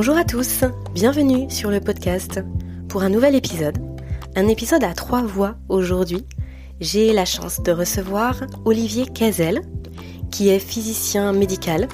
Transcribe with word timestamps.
Bonjour 0.00 0.16
à 0.16 0.24
tous, 0.24 0.64
bienvenue 0.94 1.50
sur 1.50 1.70
le 1.70 1.78
podcast 1.78 2.40
pour 2.88 3.02
un 3.02 3.10
nouvel 3.10 3.34
épisode. 3.34 3.76
Un 4.34 4.48
épisode 4.48 4.82
à 4.82 4.94
trois 4.94 5.20
voix 5.20 5.56
aujourd'hui. 5.68 6.24
J'ai 6.80 7.12
la 7.12 7.26
chance 7.26 7.60
de 7.60 7.70
recevoir 7.70 8.46
Olivier 8.64 9.04
Cazel, 9.04 9.60
qui 10.30 10.48
est 10.48 10.58
physicien 10.58 11.34
médical, 11.34 11.86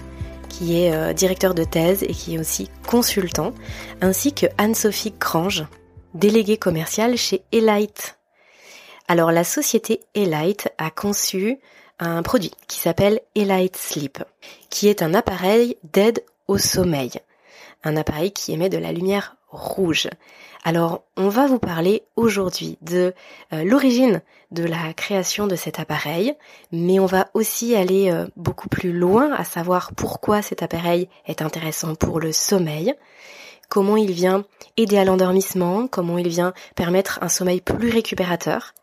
qui 0.49 0.81
est 0.81 0.95
euh, 0.95 1.15
directeur 1.15 1.53
de 1.53 1.65
thèse 1.65 2.05
et 2.05 2.12
qui 2.12 2.37
est 2.37 2.39
aussi 2.39 2.71
consultant, 2.87 3.53
ainsi 4.01 4.33
que 4.33 4.47
Anne-Sophie 4.57 5.15
Grange, 5.19 5.67
déléguée 6.15 6.59
commerciale 6.59 7.17
chez 7.17 7.43
Elite. 7.51 8.19
Alors 9.09 9.33
la 9.33 9.43
société 9.43 10.03
Elite 10.15 10.69
a 10.79 10.93
conçu 10.93 11.59
un 11.99 12.23
produit 12.23 12.53
qui 12.69 12.79
s'appelle 12.79 13.19
Elite 13.34 13.77
Sleep, 13.77 14.23
qui 14.71 14.87
est 14.87 15.03
un 15.03 15.12
appareil 15.12 15.77
d'aide 15.93 16.23
au 16.47 16.57
sommeil 16.57 17.11
un 17.85 17.97
appareil 17.97 18.33
qui 18.33 18.53
émet 18.53 18.69
de 18.69 18.79
la 18.79 18.93
lumière 18.93 19.37
rouge. 19.51 20.09
Alors, 20.65 21.05
on 21.17 21.28
va 21.28 21.47
vous 21.47 21.61
parler 21.61 22.03
aujourd'hui 22.17 22.77
de 22.83 23.15
euh, 23.53 23.62
l'origine 23.62 24.21
de 24.50 24.65
la 24.65 24.93
création 24.95 25.47
de 25.47 25.55
cet 25.55 25.78
appareil, 25.78 26.34
mais 26.73 26.99
on 26.99 27.06
va 27.06 27.28
aussi 27.34 27.77
aller 27.77 28.11
euh, 28.11 28.27
beaucoup 28.37 28.69
plus 28.69 28.93
loin 28.93 29.33
à 29.33 29.45
savoir 29.45 29.93
pourquoi 29.95 30.43
cet 30.43 30.62
appareil 30.62 31.09
est 31.27 31.43
intéressant 31.43 31.95
pour 31.95 32.19
le 32.19 32.33
sommeil, 32.33 32.95
comment 33.69 33.97
il 33.97 34.11
vient 34.11 34.45
aider 34.77 34.99
à 34.99 35.05
l'endormissement, 35.05 35.87
comment 35.87 36.19
il 36.19 36.29
vient 36.29 36.53
permettre 36.75 37.19
un 37.23 37.29
sommeil 37.29 37.61
plus 37.61 37.91
récupérateur, 37.91 38.75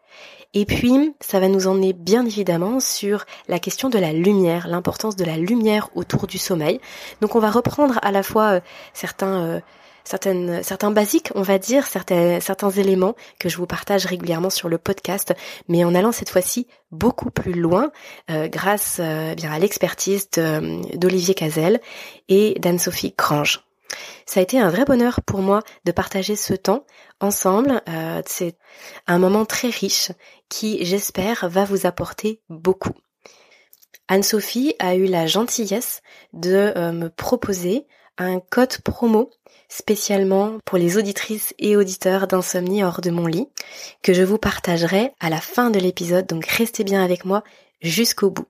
et 0.53 0.65
puis, 0.65 1.15
ça 1.19 1.39
va 1.39 1.47
nous 1.47 1.67
emmener 1.67 1.93
bien 1.93 2.25
évidemment 2.25 2.79
sur 2.79 3.25
la 3.47 3.57
question 3.57 3.89
de 3.89 3.97
la 3.97 4.13
lumière, 4.13 4.67
l'importance 4.67 5.15
de 5.15 5.25
la 5.25 5.37
lumière 5.37 5.89
autour 5.95 6.27
du 6.27 6.37
sommeil. 6.37 6.79
Donc 7.21 7.35
on 7.35 7.39
va 7.39 7.49
reprendre 7.49 7.99
à 8.03 8.11
la 8.11 8.21
fois 8.21 8.51
euh, 8.51 8.59
certains, 8.93 9.43
euh, 9.45 9.59
certaines, 10.03 10.61
certains 10.61 10.91
basiques, 10.91 11.31
on 11.33 11.41
va 11.41 11.57
dire, 11.57 11.87
certains, 11.87 12.39
certains 12.39 12.69
éléments 12.69 13.15
que 13.39 13.49
je 13.49 13.57
vous 13.57 13.65
partage 13.65 14.05
régulièrement 14.05 14.51
sur 14.51 14.69
le 14.69 14.77
podcast, 14.77 15.33
mais 15.69 15.83
en 15.83 15.95
allant 15.95 16.11
cette 16.11 16.29
fois-ci 16.29 16.67
beaucoup 16.91 17.31
plus 17.31 17.53
loin 17.53 17.91
euh, 18.29 18.47
grâce 18.47 18.99
bien 18.99 19.51
à 19.51 19.57
l'expertise 19.57 20.29
d'Olivier 20.29 21.33
Cazel 21.33 21.81
et 22.29 22.59
d'Anne-Sophie 22.59 23.15
Grange. 23.17 23.63
Ça 24.25 24.39
a 24.39 24.43
été 24.43 24.59
un 24.59 24.69
vrai 24.69 24.85
bonheur 24.85 25.21
pour 25.21 25.41
moi 25.41 25.61
de 25.85 25.91
partager 25.91 26.35
ce 26.35 26.53
temps 26.53 26.85
ensemble. 27.19 27.81
Euh, 27.89 28.21
c'est 28.25 28.55
un 29.07 29.19
moment 29.19 29.45
très 29.45 29.69
riche 29.69 30.11
qui, 30.53 30.85
j'espère, 30.85 31.49
va 31.49 31.65
vous 31.65 31.87
apporter 31.87 32.39
beaucoup. 32.47 32.93
Anne-Sophie 34.07 34.75
a 34.77 34.93
eu 34.93 35.05
la 35.05 35.25
gentillesse 35.25 36.03
de 36.31 36.71
euh, 36.75 36.91
me 36.91 37.09
proposer 37.09 37.87
un 38.19 38.39
code 38.39 38.77
promo 38.81 39.31
spécialement 39.67 40.59
pour 40.63 40.77
les 40.77 40.99
auditrices 40.99 41.55
et 41.57 41.75
auditeurs 41.75 42.27
d'insomnie 42.27 42.83
hors 42.83 43.01
de 43.01 43.09
mon 43.09 43.25
lit 43.25 43.47
que 44.03 44.13
je 44.13 44.21
vous 44.21 44.37
partagerai 44.37 45.11
à 45.19 45.31
la 45.31 45.41
fin 45.41 45.71
de 45.71 45.79
l'épisode. 45.79 46.27
Donc 46.27 46.45
restez 46.45 46.83
bien 46.83 47.03
avec 47.03 47.25
moi 47.25 47.43
jusqu'au 47.81 48.29
bout. 48.29 48.45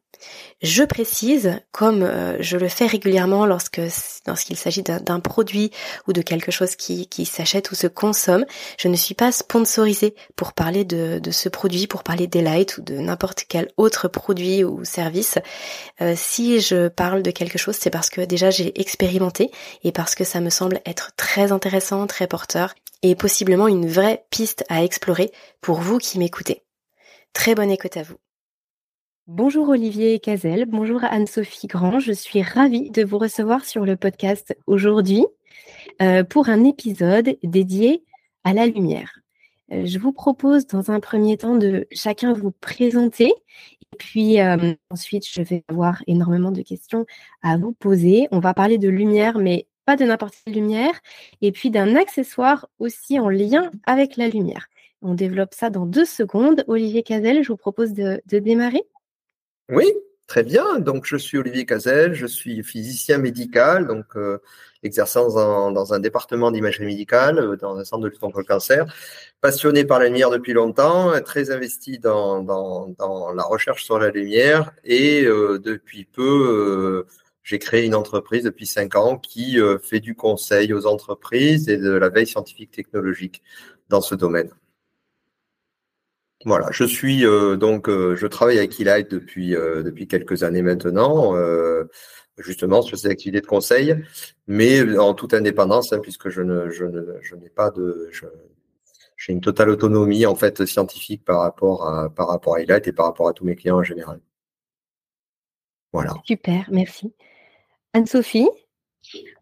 Je 0.61 0.83
précise, 0.83 1.59
comme 1.71 2.03
euh, 2.03 2.37
je 2.39 2.57
le 2.57 2.69
fais 2.69 2.85
régulièrement 2.85 3.45
lorsque 3.45 3.81
lorsqu'il 4.25 4.55
s'agit 4.55 4.83
d'un 4.83 5.19
produit 5.19 5.71
ou 6.07 6.13
de 6.13 6.21
quelque 6.21 6.51
chose 6.51 6.75
qui, 6.75 7.07
qui 7.07 7.25
s'achète 7.25 7.71
ou 7.71 7.75
se 7.75 7.87
consomme, 7.87 8.45
je 8.77 8.87
ne 8.87 8.95
suis 8.95 9.15
pas 9.15 9.31
sponsorisée 9.31 10.15
pour 10.35 10.53
parler 10.53 10.85
de, 10.85 11.19
de 11.19 11.31
ce 11.31 11.49
produit, 11.49 11.87
pour 11.87 12.03
parler 12.03 12.27
d'Elight 12.27 12.77
ou 12.77 12.81
de 12.81 12.95
n'importe 12.95 13.43
quel 13.47 13.67
autre 13.77 14.07
produit 14.07 14.63
ou 14.63 14.85
service. 14.85 15.37
Euh, 16.01 16.13
si 16.15 16.61
je 16.61 16.87
parle 16.87 17.23
de 17.23 17.31
quelque 17.31 17.57
chose, 17.57 17.75
c'est 17.79 17.89
parce 17.89 18.09
que 18.09 18.21
déjà 18.21 18.49
j'ai 18.49 18.79
expérimenté 18.79 19.51
et 19.83 19.91
parce 19.91 20.15
que 20.15 20.23
ça 20.23 20.39
me 20.39 20.49
semble 20.49 20.79
être 20.85 21.11
très 21.17 21.51
intéressant, 21.51 22.07
très 22.07 22.27
porteur 22.27 22.73
et 23.01 23.15
possiblement 23.15 23.67
une 23.67 23.87
vraie 23.87 24.25
piste 24.29 24.63
à 24.69 24.83
explorer 24.83 25.31
pour 25.61 25.81
vous 25.81 25.97
qui 25.97 26.19
m'écoutez. 26.19 26.63
Très 27.33 27.55
bonne 27.55 27.71
écoute 27.71 27.97
à 27.97 28.03
vous. 28.03 28.15
Bonjour 29.27 29.69
Olivier 29.69 30.19
Cazel, 30.19 30.65
bonjour 30.65 31.01
Anne-Sophie 31.05 31.67
Grand. 31.67 31.97
Je 31.97 32.11
suis 32.11 32.41
ravie 32.41 32.91
de 32.91 33.05
vous 33.05 33.17
recevoir 33.17 33.63
sur 33.63 33.85
le 33.85 33.95
podcast 33.95 34.53
aujourd'hui 34.67 35.25
euh, 36.01 36.25
pour 36.25 36.49
un 36.49 36.65
épisode 36.65 37.37
dédié 37.41 38.03
à 38.43 38.51
la 38.51 38.65
lumière. 38.65 39.19
Euh, 39.71 39.85
je 39.85 39.97
vous 39.97 40.11
propose 40.11 40.67
dans 40.67 40.91
un 40.91 40.99
premier 40.99 41.37
temps 41.37 41.55
de 41.55 41.87
chacun 41.93 42.33
vous 42.33 42.51
présenter 42.51 43.27
et 43.27 43.95
puis 43.97 44.41
euh, 44.41 44.73
ensuite 44.89 45.25
je 45.25 45.41
vais 45.41 45.63
avoir 45.69 46.03
énormément 46.05 46.51
de 46.51 46.61
questions 46.61 47.05
à 47.43 47.55
vous 47.55 47.71
poser. 47.71 48.27
On 48.31 48.39
va 48.39 48.53
parler 48.53 48.77
de 48.77 48.89
lumière 48.89 49.37
mais 49.37 49.67
pas 49.85 49.95
de 49.95 50.03
n'importe 50.03 50.35
quelle 50.43 50.55
lumière 50.55 50.99
et 51.39 51.53
puis 51.53 51.71
d'un 51.71 51.95
accessoire 51.95 52.67
aussi 52.77 53.21
en 53.21 53.29
lien 53.29 53.71
avec 53.85 54.17
la 54.17 54.27
lumière. 54.27 54.67
On 55.01 55.13
développe 55.13 55.53
ça 55.53 55.69
dans 55.69 55.85
deux 55.85 56.05
secondes. 56.05 56.65
Olivier 56.67 57.03
Cazel, 57.03 57.41
je 57.41 57.47
vous 57.53 57.57
propose 57.57 57.93
de 57.93 58.21
démarrer. 58.27 58.83
Oui, 59.69 59.91
très 60.27 60.43
bien. 60.43 60.79
Donc, 60.79 61.05
je 61.05 61.15
suis 61.17 61.37
Olivier 61.37 61.65
Cazel, 61.65 62.13
je 62.13 62.25
suis 62.25 62.63
physicien 62.63 63.17
médical, 63.17 63.87
donc 63.87 64.05
euh, 64.15 64.39
exerçant 64.83 65.29
dans, 65.71 65.93
un 65.93 65.99
département 65.99 66.51
d'imagerie 66.51 66.85
médicale, 66.85 67.39
euh, 67.39 67.55
dans 67.55 67.77
un 67.77 67.85
centre 67.85 68.03
de 68.03 68.09
lutte 68.09 68.19
contre 68.19 68.39
le 68.39 68.43
cancer, 68.43 68.85
passionné 69.41 69.85
par 69.85 69.99
la 69.99 70.07
lumière 70.07 70.29
depuis 70.29 70.53
longtemps, 70.53 71.13
très 71.21 71.51
investi 71.51 71.99
dans, 71.99 72.93
la 73.35 73.43
recherche 73.43 73.83
sur 73.83 73.99
la 73.99 74.09
lumière 74.09 74.71
et 74.83 75.23
euh, 75.25 75.59
depuis 75.59 76.05
peu, 76.05 77.05
j'ai 77.43 77.59
créé 77.59 77.85
une 77.85 77.95
entreprise 77.95 78.43
depuis 78.43 78.65
cinq 78.67 78.95
ans 78.95 79.17
qui 79.17 79.57
fait 79.81 79.99
du 79.99 80.15
conseil 80.15 80.73
aux 80.73 80.85
entreprises 80.85 81.69
et 81.69 81.77
de 81.77 81.91
la 81.91 82.09
veille 82.09 82.27
scientifique 82.27 82.71
technologique 82.71 83.41
dans 83.89 84.01
ce 84.01 84.15
domaine. 84.15 84.49
Voilà, 86.45 86.67
je 86.71 86.83
suis 86.83 87.25
euh, 87.25 87.55
donc 87.55 87.87
euh, 87.87 88.15
je 88.15 88.27
travaille 88.27 88.57
avec 88.57 88.79
Elite 88.79 89.09
depuis 89.09 89.55
euh, 89.55 89.81
depuis 89.83 90.07
quelques 90.07 90.43
années 90.43 90.61
maintenant, 90.61 91.33
justement 92.37 92.81
sur 92.81 92.97
ces 92.97 93.07
activités 93.07 93.41
de 93.41 93.47
conseil, 93.47 93.95
mais 94.47 94.97
en 94.97 95.13
toute 95.13 95.33
indépendance 95.33 95.93
hein, 95.93 95.99
puisque 95.99 96.29
je 96.29 96.41
ne 96.41 96.69
je 96.69 96.85
ne 96.85 97.17
je 97.21 97.35
n'ai 97.35 97.49
pas 97.49 97.71
de 97.71 98.09
j'ai 99.15 99.31
une 99.31 99.41
totale 99.41 99.69
autonomie 99.69 100.25
en 100.25 100.35
fait 100.35 100.65
scientifique 100.65 101.23
par 101.23 101.41
rapport 101.41 101.87
à 101.87 102.09
par 102.09 102.27
rapport 102.27 102.55
à 102.55 102.61
et 102.61 102.91
par 102.91 103.05
rapport 103.05 103.29
à 103.29 103.33
tous 103.33 103.45
mes 103.45 103.55
clients 103.55 103.77
en 103.77 103.83
général. 103.83 104.19
Voilà. 105.93 106.13
Super, 106.25 106.65
merci. 106.71 107.13
Anne-Sophie? 107.93 108.49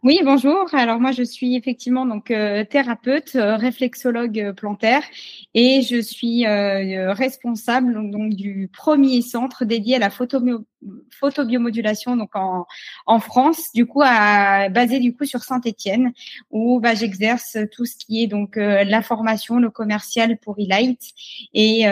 Oui, 0.03 0.19
bonjour. 0.23 0.73
Alors 0.73 0.99
moi, 0.99 1.11
je 1.11 1.21
suis 1.21 1.55
effectivement 1.55 2.07
donc 2.07 2.31
euh, 2.31 2.65
thérapeute, 2.65 3.35
euh, 3.35 3.55
réflexologue 3.55 4.39
euh, 4.39 4.51
plantaire, 4.51 5.03
et 5.53 5.83
je 5.83 6.01
suis 6.01 6.47
responsable 6.47 8.09
donc, 8.09 8.33
du 8.33 8.67
premier 8.73 9.21
centre 9.21 9.63
dédié 9.63 9.97
à 9.97 9.99
la 9.99 10.09
photobiomodulation 10.09 12.17
donc 12.17 12.31
en, 12.33 12.65
France, 13.19 13.69
du 13.75 13.85
coup 13.85 14.01
à, 14.03 14.69
basé 14.69 14.99
du 14.99 15.15
coup 15.15 15.25
sur 15.25 15.43
Saint-Étienne, 15.43 16.13
où 16.49 16.79
bah, 16.79 16.95
j'exerce 16.95 17.57
tout 17.71 17.85
ce 17.85 17.95
qui 17.95 18.23
est 18.23 18.27
donc 18.27 18.55
la 18.55 19.03
formation, 19.03 19.59
le 19.59 19.69
commercial 19.69 20.39
pour 20.39 20.55
Elite 20.57 21.11
et 21.53 21.83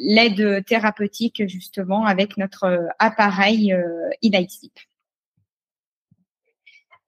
l'aide 0.00 0.64
thérapeutique 0.64 1.46
justement 1.46 2.06
avec 2.06 2.38
notre 2.38 2.88
appareil 2.98 3.76
Elite 4.22 4.50
Sleep. 4.50 4.87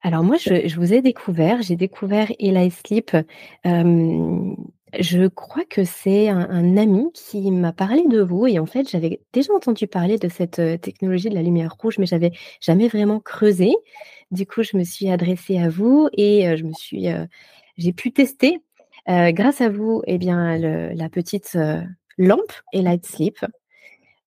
Alors 0.03 0.25
moi, 0.25 0.37
je, 0.39 0.75
vous 0.77 0.95
ai 0.95 1.03
découvert, 1.03 1.61
j'ai 1.63 1.77
découvert 1.77 2.33
Eli 2.39 2.71
Sleep. 2.71 3.17
je 3.65 5.27
crois 5.29 5.65
que 5.69 5.85
c'est 5.85 6.29
un, 6.29 6.77
ami 6.77 7.13
qui 7.13 7.51
m'a 7.51 7.73
parlé 7.73 8.05
de 8.09 8.23
vous 8.23 8.47
et 8.47 8.59
en 8.59 8.67
fait, 8.67 8.89
j'avais 8.89 9.21
déjà 9.33 9.53
entendu 9.53 9.87
parler 9.87 10.17
de 10.17 10.29
cette 10.29 10.63
technologie 10.81 11.29
de 11.29 11.35
la 11.35 11.43
lumière 11.43 11.75
rouge, 11.79 11.99
mais 11.99 12.07
j'avais 12.07 12.33
jamais 12.61 12.89
vraiment 12.89 13.21
creusé. 13.21 13.75
Du 14.31 14.47
coup, 14.47 14.63
je 14.63 14.77
me 14.77 14.85
suis 14.85 15.11
adressée 15.11 15.59
à 15.59 15.69
vous 15.69 16.09
et 16.15 16.57
je 16.57 16.65
me 16.65 16.73
suis, 16.73 17.09
j'ai 17.77 17.93
pu 17.93 18.11
tester 18.13 18.59
grâce 19.07 19.61
à 19.61 19.69
vous, 19.69 20.03
eh 20.07 20.17
bien, 20.17 20.57
la 20.57 21.09
petite 21.11 21.59
lampe 22.17 22.53
Light 22.73 23.05
Sleep 23.05 23.39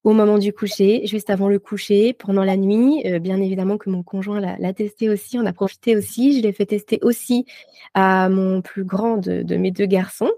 au 0.04 0.12
moment 0.12 0.38
du 0.38 0.52
coucher, 0.54 1.06
juste 1.06 1.30
avant 1.30 1.48
le 1.48 1.60
coucher, 1.60 2.14
pendant 2.14 2.44
la 2.44 2.58
nuit. 2.58 3.04
Euh, 3.06 3.20
bien 3.20 3.42
évidemment 3.42 3.78
que 3.78 3.90
mon 3.90 4.04
conjoint 4.04 4.40
l'a 4.40 4.74
testé 4.74 5.10
aussi, 5.10 5.38
on 5.38 5.46
a 5.46 5.54
profité 5.54 5.96
aussi. 5.96 6.38
Je 6.38 6.44
l'ai 6.44 6.54
fait 6.54 6.66
tester 6.66 7.00
aussi 7.02 7.46
à 7.94 8.30
mon 8.30 8.62
plus 8.62 8.84
grand 8.84 9.18
de, 9.18 9.56
mes 9.56 9.72
deux 9.72 9.86
garçons. 9.86 10.32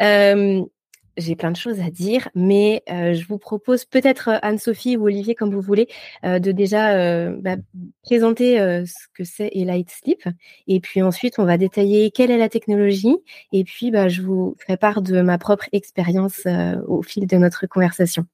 Euh, 0.00 0.62
j'ai 1.18 1.36
plein 1.36 1.50
de 1.50 1.56
choses 1.56 1.80
à 1.80 1.90
dire, 1.90 2.30
mais 2.34 2.82
euh, 2.90 3.12
je 3.12 3.26
vous 3.26 3.36
propose 3.36 3.84
peut-être 3.84 4.30
Anne-Sophie 4.40 4.96
ou 4.96 5.04
Olivier, 5.04 5.34
comme 5.34 5.52
vous 5.52 5.60
voulez, 5.60 5.88
de 6.22 6.52
déjà 6.52 7.28
bah, 7.32 7.56
présenter 8.02 8.56
ce 8.86 9.08
que 9.14 9.24
c'est 9.24 9.50
Light 9.54 9.90
Sleep. 9.90 10.26
Et 10.68 10.80
puis 10.80 11.02
ensuite, 11.02 11.38
on 11.38 11.44
va 11.44 11.58
détailler 11.58 12.10
quelle 12.12 12.30
est 12.30 12.38
la 12.38 12.48
technologie. 12.48 13.16
Et 13.52 13.64
puis, 13.64 13.90
bah, 13.90 14.08
je 14.08 14.22
vous 14.22 14.56
ferai 14.60 14.78
part 14.78 15.02
de 15.02 15.20
ma 15.20 15.36
propre 15.36 15.68
expérience 15.72 16.46
au 16.86 17.02
fil 17.02 17.26
de 17.26 17.36
notre 17.36 17.66
conversation. 17.66 18.26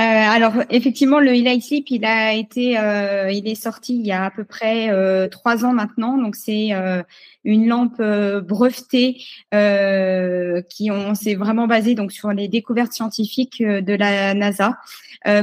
Euh, 0.00 0.02
alors 0.02 0.54
effectivement, 0.70 1.20
le 1.20 1.30
Highlight 1.30 1.62
Sleep, 1.62 1.88
il 1.90 2.04
a 2.04 2.34
été, 2.34 2.76
euh, 2.76 3.30
il 3.30 3.46
est 3.46 3.54
sorti 3.54 3.94
il 3.94 4.04
y 4.04 4.10
a 4.10 4.24
à 4.24 4.30
peu 4.32 4.42
près 4.42 4.90
euh, 4.90 5.28
trois 5.28 5.64
ans 5.64 5.72
maintenant. 5.72 6.18
Donc 6.18 6.34
c'est 6.34 6.70
une 7.44 7.68
lampe 7.68 8.02
brevetée 8.42 9.18
qui 9.52 10.90
on 10.90 11.14
s'est 11.14 11.36
vraiment 11.36 11.68
basé 11.68 11.94
donc 11.94 12.10
sur 12.10 12.32
les 12.32 12.48
découvertes 12.48 12.92
scientifiques 12.92 13.62
de 13.62 13.94
la 13.94 14.34
NASA 14.34 14.78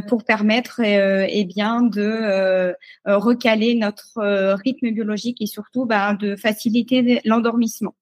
pour 0.10 0.26
permettre 0.26 0.82
eh 0.84 1.46
bien 1.46 1.82
de 1.82 2.76
recaler 3.06 3.76
notre 3.76 4.20
rythme 4.66 4.92
biologique 4.92 5.42
et 5.42 5.48
surtout 5.48 5.86
bah, 5.86 6.14
de 6.14 6.36
faciliter 6.36 7.22
l'endormissement. 7.24 7.96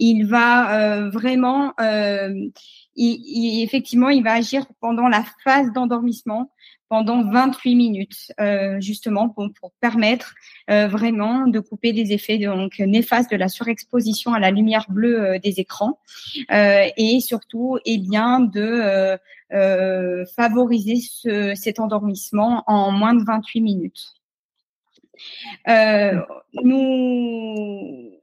Il 0.00 0.26
va 0.26 1.08
vraiment 1.10 1.72
il, 2.96 3.62
effectivement, 3.62 4.08
il 4.08 4.22
va 4.22 4.32
agir 4.32 4.66
pendant 4.80 5.08
la 5.08 5.24
phase 5.42 5.72
d'endormissement, 5.72 6.50
pendant 6.88 7.28
28 7.28 7.74
minutes, 7.74 8.32
euh, 8.40 8.80
justement 8.80 9.28
pour, 9.28 9.48
pour 9.58 9.72
permettre 9.80 10.34
euh, 10.70 10.86
vraiment 10.86 11.46
de 11.46 11.58
couper 11.58 11.92
des 11.92 12.12
effets 12.12 12.38
donc 12.38 12.78
néfastes 12.78 13.30
de 13.30 13.36
la 13.36 13.48
surexposition 13.48 14.32
à 14.32 14.38
la 14.38 14.50
lumière 14.50 14.86
bleue 14.88 15.20
euh, 15.20 15.38
des 15.38 15.60
écrans 15.60 15.98
euh, 16.52 16.86
et 16.96 17.20
surtout, 17.20 17.78
eh 17.84 17.98
bien, 17.98 18.40
de 18.40 19.18
euh, 19.52 20.24
favoriser 20.36 20.96
ce, 20.96 21.54
cet 21.56 21.80
endormissement 21.80 22.62
en 22.66 22.92
moins 22.92 23.14
de 23.14 23.24
28 23.24 23.60
minutes. 23.60 24.14
nous 26.62 28.13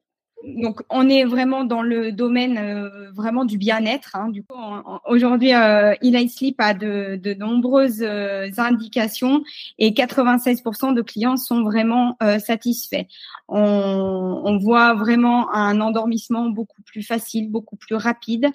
donc, 0.43 0.81
on 0.89 1.07
est 1.07 1.23
vraiment 1.23 1.63
dans 1.63 1.81
le 1.81 2.11
domaine 2.11 2.57
euh, 2.57 3.11
vraiment 3.11 3.45
du 3.45 3.57
bien-être. 3.57 4.15
Hein. 4.15 4.29
Du 4.29 4.43
coup, 4.43 4.57
aujourd'hui, 5.05 5.53
euh, 5.53 5.93
Eli 6.01 6.29
Sleep 6.29 6.55
a 6.59 6.73
de, 6.73 7.19
de 7.21 7.33
nombreuses 7.33 8.01
euh, 8.01 8.49
indications 8.57 9.43
et 9.77 9.91
96% 9.91 10.93
de 10.93 11.01
clients 11.01 11.37
sont 11.37 11.61
vraiment 11.63 12.17
euh, 12.23 12.39
satisfaits. 12.39 13.05
On, 13.47 14.41
on, 14.45 14.57
voit 14.57 14.93
vraiment 14.93 15.53
un 15.53 15.81
endormissement 15.81 16.49
beaucoup 16.49 16.81
plus 16.83 17.03
facile, 17.03 17.51
beaucoup 17.51 17.75
plus 17.75 17.95
rapide. 17.95 18.47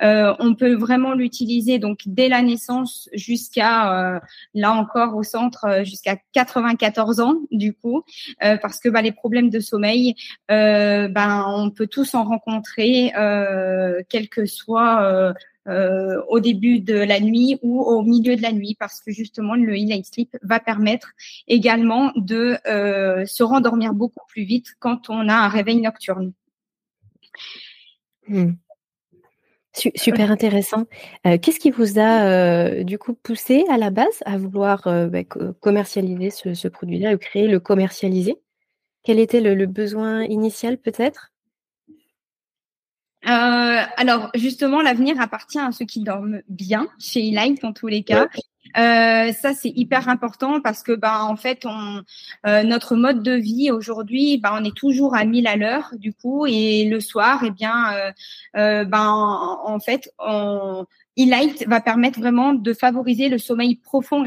on 0.00 0.54
peut 0.54 0.74
vraiment 0.74 1.14
l'utiliser 1.14 1.78
donc 1.78 2.00
dès 2.06 2.28
la 2.28 2.42
naissance 2.42 3.08
jusqu'à 3.12 4.20
là 4.54 4.72
encore 4.72 5.16
au 5.16 5.22
centre 5.22 5.84
jusqu'à 5.84 6.16
94 6.32 7.20
ans 7.20 7.36
du 7.50 7.74
coup, 7.74 8.02
parce 8.40 8.80
que 8.80 8.88
bah, 8.88 9.02
les 9.02 9.12
problèmes 9.12 9.50
de 9.50 9.60
sommeil, 9.60 10.14
bah, 10.48 11.29
ben, 11.30 11.44
on 11.46 11.70
peut 11.70 11.86
tous 11.86 12.14
en 12.14 12.24
rencontrer, 12.24 13.12
euh, 13.16 14.02
quel 14.08 14.28
que 14.28 14.46
soit 14.46 15.02
euh, 15.02 15.32
euh, 15.68 16.20
au 16.28 16.40
début 16.40 16.80
de 16.80 16.94
la 16.94 17.20
nuit 17.20 17.56
ou 17.62 17.80
au 17.80 18.02
milieu 18.02 18.34
de 18.34 18.42
la 18.42 18.50
nuit, 18.50 18.76
parce 18.80 19.00
que 19.00 19.12
justement 19.12 19.54
le 19.54 19.74
e 19.74 20.02
sleep 20.02 20.36
va 20.42 20.58
permettre 20.58 21.12
également 21.46 22.12
de 22.16 22.56
se 23.26 23.42
rendormir 23.44 23.94
beaucoup 23.94 24.26
plus 24.26 24.42
vite 24.42 24.74
quand 24.80 25.08
on 25.08 25.28
a 25.28 25.34
un 25.34 25.48
réveil 25.48 25.80
nocturne. 25.80 26.32
Hmm. 28.26 28.54
Super 29.72 30.32
intéressant. 30.32 30.86
Qu'est-ce 31.22 31.60
qui 31.60 31.70
vous 31.70 32.00
a 32.00 32.82
du 32.82 32.98
coup 32.98 33.14
poussé 33.14 33.64
à 33.70 33.78
la 33.78 33.90
base 33.90 34.20
à 34.26 34.36
vouloir 34.36 34.82
bah, 35.08 35.22
commercialiser 35.60 36.30
ce, 36.30 36.66
produit-là, 36.66 37.14
ou 37.14 37.18
créer, 37.18 37.46
le 37.46 37.60
commercialiser? 37.60 38.36
Quel 39.02 39.18
était 39.18 39.40
le, 39.40 39.66
besoin 39.66 40.24
initial 40.24 40.78
peut-être? 40.78 41.32
Euh, 43.26 43.82
alors 43.96 44.30
justement, 44.34 44.80
l'avenir 44.80 45.20
appartient 45.20 45.58
à 45.58 45.72
ceux 45.72 45.84
qui 45.84 46.00
dorment 46.00 46.42
bien 46.48 46.88
chez 46.98 47.28
Elight 47.28 47.64
en 47.64 47.72
tous 47.72 47.86
les 47.86 48.02
cas. 48.02 48.28
Euh, 48.76 49.32
ça 49.32 49.52
c'est 49.52 49.72
hyper 49.74 50.08
important 50.08 50.60
parce 50.60 50.84
que 50.84 50.92
ben 50.92 51.22
en 51.22 51.34
fait 51.34 51.66
on 51.66 52.02
euh, 52.46 52.62
notre 52.62 52.94
mode 52.94 53.20
de 53.20 53.32
vie 53.32 53.72
aujourd'hui 53.72 54.38
ben 54.38 54.50
on 54.60 54.64
est 54.64 54.76
toujours 54.76 55.16
à 55.16 55.24
1000 55.24 55.48
à 55.48 55.56
l'heure 55.56 55.90
du 55.94 56.12
coup 56.12 56.46
et 56.46 56.84
le 56.84 57.00
soir 57.00 57.40
eh 57.44 57.50
bien 57.50 58.12
ben 58.54 59.58
en 59.64 59.80
fait 59.80 60.12
on 60.20 60.86
E-Light 61.20 61.66
va 61.66 61.80
permettre 61.80 62.18
vraiment 62.18 62.54
de 62.54 62.72
favoriser 62.72 63.28
le 63.28 63.36
sommeil 63.36 63.76
profond 63.76 64.24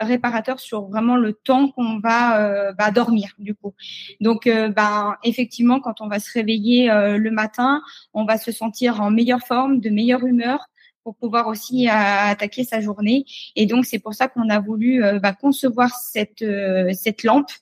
réparateur 0.00 0.58
sur 0.58 0.86
vraiment 0.88 1.16
le 1.16 1.32
temps 1.32 1.68
qu'on 1.68 2.00
va 2.00 2.40
euh, 2.40 2.72
bah, 2.72 2.90
dormir 2.90 3.34
du 3.38 3.54
coup. 3.54 3.74
Donc, 4.20 4.46
euh, 4.46 4.68
ben, 4.68 5.14
effectivement, 5.22 5.78
quand 5.78 6.00
on 6.00 6.08
va 6.08 6.18
se 6.18 6.32
réveiller 6.32 6.90
euh, 6.90 7.16
le 7.16 7.30
matin, 7.30 7.80
on 8.12 8.24
va 8.24 8.38
se 8.38 8.50
sentir 8.50 9.00
en 9.00 9.10
meilleure 9.10 9.46
forme, 9.46 9.78
de 9.78 9.88
meilleure 9.90 10.24
humeur 10.24 10.66
pour 11.04 11.14
pouvoir 11.14 11.46
aussi 11.46 11.86
attaquer 11.88 12.64
sa 12.64 12.80
journée. 12.80 13.26
Et 13.54 13.66
donc, 13.66 13.84
c'est 13.84 14.00
pour 14.00 14.14
ça 14.14 14.26
qu'on 14.26 14.48
a 14.48 14.58
voulu 14.58 15.00
bah, 15.22 15.34
concevoir 15.34 15.90
cette, 15.90 16.44
cette 16.94 17.22
lampe, 17.22 17.52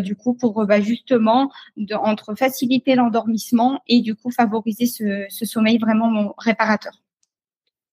du 0.00 0.16
coup, 0.16 0.34
pour 0.34 0.66
bah, 0.66 0.80
justement 0.80 1.52
entre 2.02 2.34
faciliter 2.34 2.96
l'endormissement 2.96 3.80
et 3.86 4.00
du 4.00 4.16
coup 4.16 4.32
favoriser 4.32 4.86
ce 4.86 5.44
sommeil 5.44 5.78
vraiment 5.78 6.34
réparateur. 6.36 6.94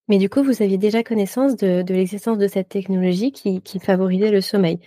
Mais 0.08 0.18
du 0.18 0.30
coup, 0.30 0.44
vous 0.44 0.62
aviez 0.62 0.78
déjà 0.78 1.04
connaissance 1.04 1.56
de, 1.58 1.84
l'existence 1.94 2.38
de 2.38 2.48
cette 2.48 2.70
technologie 2.70 3.32
qui, 3.32 3.80
favorisait 3.80 4.32
le 4.32 4.42
sommeil. 4.42 4.80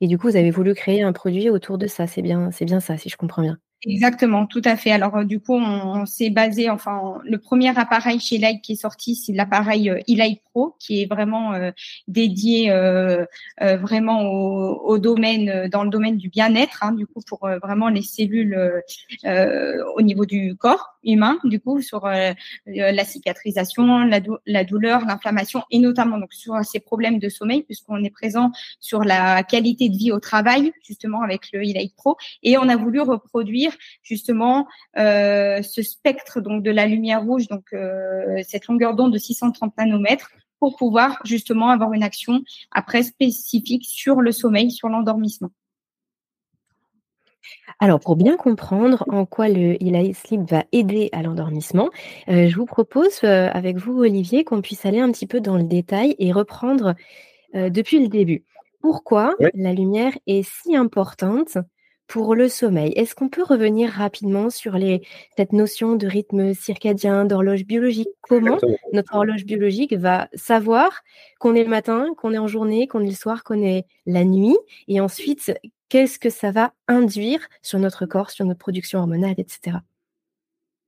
Et 0.00 0.06
du 0.06 0.18
coup, 0.18 0.28
vous 0.28 0.36
avez 0.36 0.50
voulu 0.50 0.74
créer 0.74 1.02
un 1.02 1.12
produit 1.12 1.50
autour 1.50 1.78
de 1.78 1.86
ça. 1.86 2.06
C'est 2.06 2.22
bien, 2.22 2.50
c'est 2.50 2.68
ça, 2.80 2.98
si 2.98 3.08
je 3.08 3.16
comprends 3.16 3.42
bien. 3.42 3.58
Exactement, 3.86 4.46
tout 4.46 4.62
à 4.64 4.76
fait. 4.76 4.90
Alors 4.90 5.18
euh, 5.18 5.24
du 5.24 5.38
coup, 5.38 5.54
on, 5.54 6.04
s'est 6.04 6.30
basé, 6.30 6.68
enfin, 6.68 7.20
le 7.24 7.38
premier 7.38 7.68
appareil 7.78 8.18
chez 8.18 8.36
Light 8.38 8.60
qui 8.60 8.72
est 8.72 8.76
sorti, 8.76 9.14
c'est 9.14 9.32
l'appareil 9.32 9.88
euh, 9.88 10.00
Pro, 10.50 10.74
qui 10.80 11.02
est 11.02 11.06
vraiment 11.06 11.54
euh, 11.54 11.70
dédié 12.08 12.72
euh, 12.72 13.24
vraiment 13.60 14.22
au, 14.22 14.80
au, 14.84 14.98
domaine, 14.98 15.68
dans 15.68 15.84
le 15.84 15.90
domaine 15.90 16.16
du 16.16 16.28
bien-être, 16.28 16.82
hein, 16.82 16.90
du 16.90 17.06
coup, 17.06 17.20
pour 17.24 17.48
vraiment 17.62 17.88
les 17.88 18.02
cellules 18.02 18.82
au 19.24 20.02
niveau 20.02 20.26
du 20.26 20.56
corps 20.56 20.97
humain, 21.04 21.38
du 21.44 21.60
coup, 21.60 21.80
sur 21.80 22.06
la 22.06 23.04
cicatrisation, 23.04 24.04
la, 24.46 24.64
douleur, 24.64 25.04
l'inflammation, 25.04 25.62
et 25.70 25.78
notamment 25.78 26.18
donc 26.18 26.32
sur 26.32 26.54
ces 26.64 26.80
problèmes 26.80 27.18
de 27.18 27.28
sommeil, 27.28 27.62
puisqu'on 27.62 28.02
est 28.04 28.10
présent 28.10 28.50
sur 28.80 29.04
la 29.04 29.42
qualité 29.42 29.88
de 29.88 29.96
vie 29.96 30.12
au 30.12 30.20
travail, 30.20 30.72
justement 30.82 31.22
avec 31.22 31.52
le 31.52 31.60
e 31.60 31.88
Pro, 31.96 32.16
et 32.42 32.58
on 32.58 32.68
a 32.68 32.76
voulu 32.76 33.00
reproduire 33.00 33.72
justement 34.02 34.66
euh, 34.98 35.62
ce 35.62 35.82
spectre 35.82 36.40
donc 36.40 36.62
de 36.62 36.70
la 36.70 36.86
lumière 36.86 37.22
rouge, 37.22 37.48
donc 37.48 37.64
euh, 37.72 38.42
cette 38.46 38.66
longueur 38.66 38.94
d'onde 38.94 39.12
de 39.12 39.18
630 39.18 39.76
nanomètres 39.76 40.30
pour 40.60 40.76
pouvoir 40.76 41.20
justement 41.24 41.70
avoir 41.70 41.92
une 41.92 42.02
action 42.02 42.42
après 42.72 43.02
spécifique 43.02 43.84
sur 43.84 44.20
le 44.20 44.32
sommeil, 44.32 44.70
sur 44.70 44.88
l'endormissement. 44.88 45.50
Alors, 47.80 48.00
pour 48.00 48.16
bien 48.16 48.36
comprendre 48.36 49.04
en 49.08 49.24
quoi 49.24 49.48
le 49.48 49.82
Eli 49.82 50.14
Sleep 50.14 50.42
va 50.50 50.64
aider 50.72 51.08
à 51.12 51.22
l'endormissement, 51.22 51.90
euh, 52.28 52.48
je 52.48 52.56
vous 52.56 52.66
propose 52.66 53.22
avec 53.24 53.76
vous, 53.76 54.00
Olivier, 54.00 54.44
qu'on 54.44 54.60
puisse 54.62 54.84
aller 54.86 55.00
un 55.00 55.10
petit 55.12 55.26
peu 55.26 55.40
dans 55.40 55.56
le 55.56 55.64
détail 55.64 56.16
et 56.18 56.32
reprendre 56.32 56.94
depuis 57.54 58.00
le 58.00 58.08
début. 58.08 58.44
Pourquoi 58.80 59.34
la 59.54 59.72
lumière 59.72 60.12
est 60.26 60.42
si 60.42 60.76
importante 60.76 61.58
pour 62.08 62.34
le 62.34 62.48
sommeil, 62.48 62.92
est-ce 62.96 63.14
qu'on 63.14 63.28
peut 63.28 63.42
revenir 63.42 63.90
rapidement 63.90 64.48
sur 64.48 64.78
les, 64.78 65.02
cette 65.36 65.52
notion 65.52 65.94
de 65.94 66.06
rythme 66.06 66.54
circadien, 66.54 67.26
d'horloge 67.26 67.64
biologique? 67.64 68.08
Comment 68.22 68.58
notre 68.94 69.14
horloge 69.14 69.44
biologique 69.44 69.92
va 69.92 70.28
savoir 70.34 71.02
qu'on 71.38 71.54
est 71.54 71.62
le 71.62 71.68
matin, 71.68 72.14
qu'on 72.16 72.32
est 72.32 72.38
en 72.38 72.48
journée, 72.48 72.88
qu'on 72.88 73.00
est 73.00 73.10
le 73.10 73.12
soir, 73.12 73.44
qu'on 73.44 73.62
est 73.62 73.84
la 74.06 74.24
nuit? 74.24 74.56
Et 74.88 75.00
ensuite, 75.00 75.52
qu'est-ce 75.90 76.18
que 76.18 76.30
ça 76.30 76.50
va 76.50 76.72
induire 76.88 77.46
sur 77.60 77.78
notre 77.78 78.06
corps, 78.06 78.30
sur 78.30 78.46
notre 78.46 78.58
production 78.58 79.00
hormonale, 79.00 79.34
etc. 79.36 79.76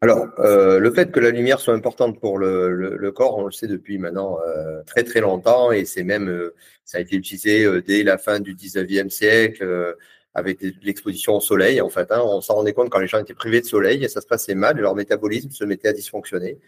Alors, 0.00 0.26
euh, 0.38 0.78
le 0.78 0.90
fait 0.90 1.12
que 1.12 1.20
la 1.20 1.30
lumière 1.30 1.60
soit 1.60 1.74
importante 1.74 2.18
pour 2.18 2.38
le, 2.38 3.12
corps, 3.14 3.36
on 3.36 3.44
le 3.44 3.52
sait 3.52 3.66
depuis 3.66 3.98
maintenant 3.98 4.38
euh, 4.46 4.82
très 4.86 5.04
très 5.04 5.20
longtemps, 5.20 5.70
et 5.70 5.84
c'est 5.84 6.04
même, 6.04 6.30
euh, 6.30 6.54
ça 6.86 6.96
a 6.96 7.00
été 7.02 7.16
utilisé 7.16 7.68
dès 7.82 8.02
la 8.02 8.16
fin 8.16 8.40
du 8.40 8.54
19e 8.54 9.10
siècle 9.10 9.96
avec 10.34 10.60
l'exposition 10.82 11.36
au 11.36 11.40
soleil, 11.40 11.80
en 11.80 11.88
fait. 11.88 12.10
Hein, 12.12 12.22
on 12.24 12.40
s'en 12.40 12.54
rendait 12.54 12.72
compte 12.72 12.90
quand 12.90 13.00
les 13.00 13.06
gens 13.06 13.18
étaient 13.18 13.34
privés 13.34 13.60
de 13.60 13.66
soleil 13.66 14.04
et 14.04 14.08
ça 14.08 14.20
se 14.20 14.26
passait 14.26 14.54
mal, 14.54 14.78
leur 14.78 14.94
métabolisme 14.94 15.50
se 15.50 15.64
mettait 15.64 15.88
à 15.88 15.92
dysfonctionner, 15.92 16.58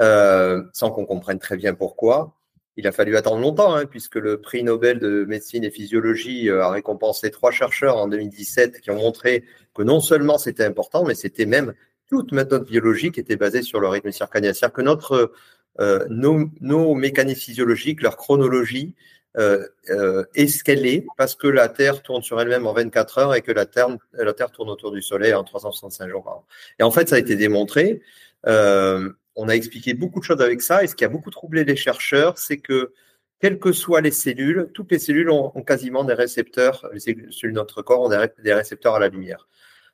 euh, 0.00 0.62
sans 0.72 0.90
qu'on 0.90 1.06
comprenne 1.06 1.38
très 1.38 1.56
bien 1.56 1.74
pourquoi. 1.74 2.36
Il 2.76 2.86
a 2.86 2.92
fallu 2.92 3.16
attendre 3.16 3.42
longtemps, 3.42 3.74
hein, 3.74 3.84
puisque 3.84 4.14
le 4.14 4.40
prix 4.40 4.62
Nobel 4.62 5.00
de 5.00 5.24
médecine 5.24 5.64
et 5.64 5.70
physiologie 5.70 6.48
euh, 6.48 6.62
a 6.62 6.70
récompensé 6.70 7.30
trois 7.30 7.50
chercheurs 7.50 7.96
en 7.96 8.08
2017 8.08 8.80
qui 8.80 8.90
ont 8.90 8.96
montré 8.96 9.44
que 9.74 9.82
non 9.82 10.00
seulement 10.00 10.38
c'était 10.38 10.64
important, 10.64 11.04
mais 11.04 11.14
c'était 11.14 11.46
même 11.46 11.74
toute 12.08 12.32
méthode 12.32 12.64
biologique 12.64 13.18
était 13.18 13.36
basée 13.36 13.62
sur 13.62 13.80
le 13.80 13.88
rythme 13.88 14.10
circadien. 14.10 14.52
C'est-à-dire 14.52 14.74
que 14.74 14.82
notre, 14.82 15.32
euh, 15.80 16.04
nos, 16.10 16.50
nos 16.60 16.94
mécanismes 16.94 17.40
physiologiques, 17.40 18.02
leur 18.02 18.16
chronologie, 18.16 18.94
euh, 19.38 19.64
euh, 19.90 20.24
est 20.34 20.48
ce 20.48 20.64
qu'elle 20.64 20.86
est, 20.86 21.06
parce 21.16 21.36
que 21.36 21.46
la 21.46 21.68
Terre 21.68 22.02
tourne 22.02 22.22
sur 22.22 22.40
elle-même 22.40 22.66
en 22.66 22.72
24 22.72 23.18
heures 23.18 23.34
et 23.34 23.42
que 23.42 23.52
la 23.52 23.64
Terre, 23.64 23.88
la 24.12 24.32
Terre 24.32 24.50
tourne 24.50 24.70
autour 24.70 24.90
du 24.90 25.02
Soleil 25.02 25.34
en 25.34 25.44
365 25.44 26.08
jours. 26.08 26.44
Et 26.78 26.82
en 26.82 26.90
fait, 26.90 27.08
ça 27.08 27.16
a 27.16 27.18
été 27.18 27.36
démontré. 27.36 28.02
Euh, 28.46 29.10
on 29.36 29.48
a 29.48 29.52
expliqué 29.52 29.94
beaucoup 29.94 30.18
de 30.18 30.24
choses 30.24 30.40
avec 30.40 30.62
ça, 30.62 30.82
et 30.82 30.88
ce 30.88 30.96
qui 30.96 31.04
a 31.04 31.08
beaucoup 31.08 31.30
troublé 31.30 31.64
les 31.64 31.76
chercheurs, 31.76 32.38
c'est 32.38 32.58
que 32.58 32.92
quelles 33.40 33.58
que 33.58 33.72
soient 33.72 34.00
les 34.00 34.10
cellules, 34.10 34.68
toutes 34.74 34.90
les 34.90 34.98
cellules 34.98 35.30
ont, 35.30 35.50
quasiment 35.62 36.04
des 36.04 36.14
récepteurs, 36.14 36.88
les 36.92 36.98
cellules 36.98 37.30
de 37.42 37.50
notre 37.52 37.82
corps 37.82 38.02
ont 38.02 38.08
des, 38.08 38.52
récepteurs 38.52 38.96
à 38.96 38.98
la 38.98 39.08
lumière. 39.08 39.48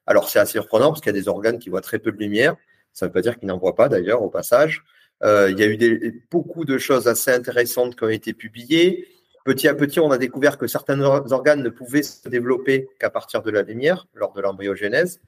Alors 0.06 0.28
c'est 0.28 0.38
assez 0.38 0.52
surprenant 0.52 0.88
parce 0.88 1.00
qu'il 1.00 1.14
y 1.14 1.16
a 1.16 1.20
des 1.20 1.28
organes 1.28 1.58
qui 1.58 1.68
voient 1.68 1.80
très 1.80 1.98
peu 1.98 2.10
de 2.10 2.18
lumière. 2.18 2.56
Ça 2.92 3.06
ne 3.06 3.10
veut 3.10 3.12
pas 3.12 3.20
dire 3.20 3.38
qu'ils 3.38 3.48
n'en 3.48 3.58
voient 3.58 3.74
pas 3.74 3.88
d'ailleurs 3.88 4.22
au 4.22 4.30
passage. 4.30 4.82
Euh, 5.22 5.50
il 5.50 5.58
y 5.58 5.62
a 5.62 5.66
eu 5.66 5.76
des, 5.76 6.12
beaucoup 6.30 6.64
de 6.64 6.78
choses 6.78 7.06
assez 7.08 7.30
intéressantes 7.30 7.96
qui 7.96 8.04
ont 8.04 8.08
été 8.08 8.32
publiées. 8.32 9.06
Petit 9.46 9.68
à 9.68 9.76
petit, 9.76 10.00
on 10.00 10.10
a 10.10 10.18
découvert 10.18 10.58
que 10.58 10.66
certains 10.66 11.00
organes 11.00 11.62
ne 11.62 11.68
pouvaient 11.68 12.02
se 12.02 12.28
développer 12.28 12.88
qu'à 12.98 13.10
partir 13.10 13.42
de 13.42 13.52
la 13.52 13.62
lumière 13.62 14.08
lors 14.12 14.32
de 14.32 14.40
l'embryogénèse. 14.40 15.20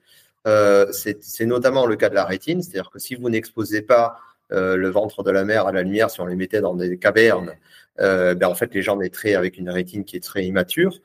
Euh, 0.49 0.91
c'est 0.91 1.47
notamment 1.47 1.87
le 1.87 1.95
cas 1.95 2.09
de 2.09 2.17
la 2.17 2.25
rétine, 2.25 2.61
c'est-à-dire 2.61 2.91
que 2.91 2.99
si 2.99 3.15
vous 3.15 3.31
n'exposez 3.31 3.81
pas 3.81 4.17
euh, 4.51 4.75
le 4.75 4.89
ventre 4.89 5.23
de 5.23 5.31
la 5.31 5.45
mère 5.45 5.69
à 5.69 5.73
la 5.73 5.85
lumière, 5.85 6.11
si 6.11 6.21
on 6.21 6.27
les 6.27 6.35
mettait 6.35 6.61
dans 6.61 6.75
des 6.75 6.99
cavernes, 6.99 7.53
euh, 8.01 8.35
ben 8.35 8.49
en 8.49 8.57
fait, 8.57 8.75
les 8.75 8.83
gens 8.83 8.97
naîtraient 8.97 9.35
avec 9.35 9.57
une 9.57 9.71
rétine 9.71 10.05
qui 10.05 10.17
est 10.17 10.25
très 10.25 10.45
immature. 10.45 10.99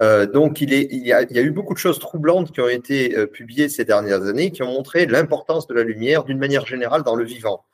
Donc, 0.00 0.60
il, 0.60 0.70
y 0.70 1.12
a, 1.12 1.22
eu 1.22 1.50
beaucoup 1.50 1.72
de 1.72 1.78
choses 1.78 1.98
troublantes 1.98 2.52
qui 2.52 2.60
ont 2.60 2.68
été 2.68 3.26
publiées 3.28 3.70
ces 3.70 3.86
dernières 3.86 4.26
années, 4.26 4.52
qui 4.52 4.62
ont 4.62 4.72
montré 4.72 5.06
l'importance 5.06 5.66
de 5.66 5.74
la 5.74 5.82
lumière 5.84 6.22
d'une 6.22 6.38
manière 6.38 6.66
générale 6.66 7.02
dans 7.02 7.16
le 7.16 7.24
vivant. 7.24 7.64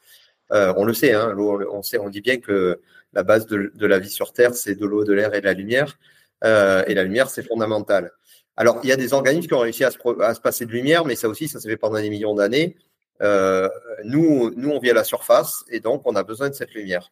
On 0.50 0.84
le 0.84 0.92
hein, 0.92 1.82
sait, 1.82 1.98
on 1.98 2.08
dit 2.08 2.20
bien 2.22 2.38
que 2.38 2.80
la 3.14 3.22
base 3.22 3.46
de, 3.46 3.86
la 3.86 3.98
vie 3.98 4.10
sur 4.10 4.32
Terre, 4.32 4.54
c'est 4.54 4.74
de 4.74 4.86
l'eau, 4.86 5.04
de 5.04 5.12
l'air 5.12 5.34
et 5.34 5.40
de 5.40 5.46
la 5.46 5.54
lumière. 5.54 5.98
et 6.42 6.94
la 6.94 7.04
lumière, 7.04 7.30
c'est 7.30 7.42
fondamental. 7.42 8.10
Alors, 8.56 8.80
il 8.82 8.88
y 8.88 8.92
a 8.92 8.96
des 8.96 9.12
organismes 9.12 9.48
qui 9.48 9.54
ont 9.54 9.60
réussi 9.60 9.84
à 9.84 9.90
se, 9.90 10.40
passer 10.40 10.66
de 10.66 10.70
lumière, 10.70 11.04
mais 11.04 11.16
ça 11.16 11.28
aussi, 11.28 11.48
ça 11.48 11.60
s'est 11.60 11.68
fait 11.68 11.76
pendant 11.76 12.00
des 12.00 12.10
millions 12.10 12.34
d'années. 12.34 12.76
Euh, 13.22 13.68
nous, 14.04 14.52
nous, 14.56 14.70
on 14.70 14.78
vit 14.78 14.90
à 14.90 14.94
la 14.94 15.04
surface 15.04 15.64
et 15.70 15.80
donc 15.80 16.02
on 16.04 16.14
a 16.14 16.22
besoin 16.22 16.50
de 16.50 16.54
cette 16.54 16.74
lumière. 16.74 17.10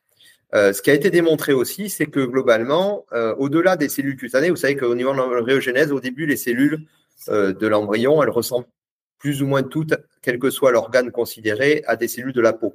Euh, 0.55 0.73
ce 0.73 0.83
qui 0.83 0.91
a 0.91 0.95
été 0.95 1.11
démontré 1.11 1.53
aussi, 1.53 1.89
c'est 1.89 2.07
que 2.07 2.21
globalement, 2.21 3.07
euh, 3.13 3.35
au-delà 3.37 3.77
des 3.77 3.89
cellules 3.89 4.17
cutanées, 4.17 4.51
vous 4.51 4.57
savez 4.57 4.77
qu'au 4.77 4.95
niveau 4.95 5.13
de 5.13 5.17
l'embryogenèse, 5.17 5.93
au 5.93 6.01
début, 6.01 6.27
les 6.27 6.37
cellules 6.37 6.87
euh, 7.29 7.53
de 7.55 7.67
l'embryon, 7.67 8.23
elles 8.23 8.31
ressemblent 8.31 8.67
plus 9.19 9.43
ou 9.43 9.47
moins 9.47 9.63
toutes, 9.63 9.95
quel 10.21 10.39
que 10.39 10.51
soit 10.51 10.73
l'organe 10.73 11.11
considéré, 11.11 11.83
à 11.87 11.97
des 11.97 12.09
cellules 12.09 12.33
de 12.33 12.41
la 12.41 12.53
peau. 12.53 12.75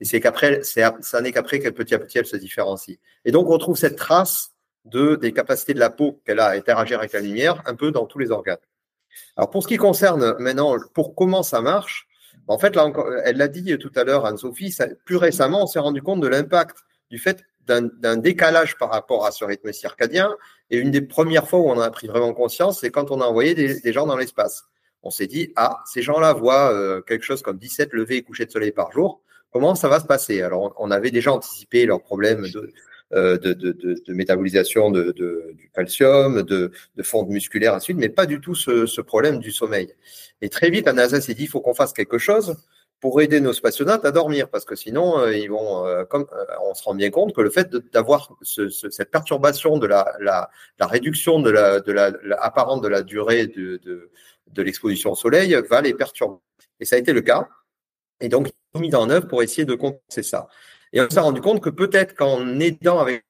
Et 0.00 0.04
c'est 0.04 0.20
qu'après, 0.20 0.62
ça 0.62 1.20
n'est 1.20 1.32
qu'après 1.32 1.58
qu'elle 1.58 1.72
petit 1.72 1.94
à 1.94 1.98
petit, 1.98 2.18
elles 2.18 2.26
se 2.26 2.36
différencient. 2.36 2.96
Et 3.24 3.32
donc, 3.32 3.48
on 3.48 3.58
trouve 3.58 3.76
cette 3.76 3.96
trace 3.96 4.50
de, 4.84 5.16
des 5.16 5.32
capacités 5.32 5.74
de 5.74 5.80
la 5.80 5.90
peau 5.90 6.20
qu'elle 6.24 6.40
a 6.40 6.46
à 6.46 6.54
interagir 6.54 6.98
avec 6.98 7.12
la 7.12 7.20
lumière 7.20 7.62
un 7.66 7.74
peu 7.74 7.90
dans 7.90 8.06
tous 8.06 8.18
les 8.18 8.30
organes. 8.30 8.58
Alors, 9.36 9.50
pour 9.50 9.62
ce 9.62 9.68
qui 9.68 9.76
concerne 9.76 10.36
maintenant, 10.38 10.76
pour 10.94 11.14
comment 11.14 11.42
ça 11.42 11.60
marche, 11.60 12.06
en 12.48 12.58
fait, 12.58 12.76
là, 12.76 12.92
elle 13.24 13.38
l'a 13.38 13.48
dit 13.48 13.76
tout 13.78 13.92
à 13.96 14.04
l'heure, 14.04 14.26
Anne-Sophie, 14.26 14.76
plus 15.04 15.16
récemment, 15.16 15.64
on 15.64 15.66
s'est 15.66 15.78
rendu 15.78 16.02
compte 16.02 16.20
de 16.20 16.28
l'impact 16.28 16.78
du 17.10 17.18
fait 17.18 17.42
d'un 17.66 18.16
décalage 18.16 18.78
par 18.78 18.90
rapport 18.90 19.26
à 19.26 19.32
ce 19.32 19.44
rythme 19.44 19.72
circadien. 19.72 20.36
Et 20.70 20.78
une 20.78 20.92
des 20.92 21.00
premières 21.00 21.48
fois 21.48 21.58
où 21.58 21.68
on 21.68 21.80
a 21.80 21.90
pris 21.90 22.06
vraiment 22.06 22.32
conscience, 22.32 22.80
c'est 22.80 22.90
quand 22.90 23.10
on 23.10 23.20
a 23.20 23.24
envoyé 23.24 23.54
des, 23.54 23.92
gens 23.92 24.06
dans 24.06 24.16
l'espace. 24.16 24.64
On 25.02 25.10
s'est 25.10 25.26
dit, 25.26 25.52
ah, 25.56 25.80
ces 25.84 26.02
gens-là 26.02 26.32
voient 26.32 26.72
euh, 26.72 27.00
quelque 27.00 27.24
chose 27.24 27.42
comme 27.42 27.58
17 27.58 27.92
levées 27.92 28.16
et 28.16 28.22
couchers 28.22 28.46
de 28.46 28.50
soleil 28.52 28.72
par 28.72 28.92
jour. 28.92 29.20
Comment 29.56 29.74
ça 29.74 29.88
va 29.88 30.00
se 30.00 30.04
passer? 30.04 30.42
Alors, 30.42 30.74
on 30.76 30.90
avait 30.90 31.10
déjà 31.10 31.32
anticipé 31.32 31.86
leurs 31.86 32.02
problèmes 32.02 32.42
de, 32.42 32.74
euh, 33.14 33.38
métabolisation 34.08 34.90
du 34.90 35.70
calcium, 35.74 36.42
de, 36.42 36.70
fonte 37.00 37.30
musculaire, 37.30 37.72
ainsi 37.72 37.84
suite, 37.84 37.96
mais 37.96 38.10
pas 38.10 38.26
du 38.26 38.38
tout 38.38 38.54
ce, 38.54 39.00
problème 39.00 39.38
du 39.38 39.52
sommeil. 39.52 39.94
Et 40.42 40.50
très 40.50 40.68
vite, 40.68 40.84
la 40.84 40.92
NASA 40.92 41.22
s'est 41.22 41.32
dit, 41.32 41.44
il 41.44 41.48
faut 41.48 41.62
qu'on 41.62 41.72
fasse 41.72 41.94
quelque 41.94 42.18
chose 42.18 42.54
pour 43.00 43.22
aider 43.22 43.40
nos 43.40 43.54
spationautes 43.54 44.04
à 44.04 44.10
dormir, 44.10 44.50
parce 44.50 44.66
que 44.66 44.76
sinon, 44.76 45.20
euh, 45.20 45.32
euh, 45.32 46.04
on 46.62 46.74
se 46.74 46.82
rend 46.84 46.94
bien 46.94 47.08
compte 47.08 47.34
que 47.34 47.40
le 47.40 47.48
fait 47.48 47.74
d'avoir 47.94 48.36
ce, 48.42 48.68
cette 48.68 49.10
perturbation 49.10 49.78
de 49.78 49.86
la, 49.86 50.50
réduction 50.78 51.40
de 51.40 51.48
la, 51.48 51.80
de 51.80 51.92
la, 51.92 52.12
apparente 52.42 52.82
de 52.82 52.88
la 52.88 53.00
durée 53.00 53.46
de 53.46 54.10
l'exposition 54.62 55.12
au 55.12 55.16
soleil 55.16 55.56
va 55.70 55.80
les 55.80 55.94
perturber. 55.94 56.40
Et 56.78 56.84
ça 56.84 56.96
a 56.96 56.98
été 56.98 57.14
le 57.14 57.22
cas. 57.22 57.48
Et 58.20 58.28
donc, 58.28 58.48
ils 58.48 58.78
ont 58.78 58.80
mis 58.80 58.94
en 58.94 59.10
œuvre 59.10 59.28
pour 59.28 59.42
essayer 59.42 59.64
de 59.64 59.74
compenser 59.74 60.22
ça. 60.22 60.48
Et 60.92 61.00
on 61.00 61.10
s'est 61.10 61.20
rendu 61.20 61.40
compte 61.40 61.60
que 61.60 61.70
peut-être 61.70 62.14
qu'en 62.14 62.58
aidant 62.60 62.98
avec, 62.98 63.26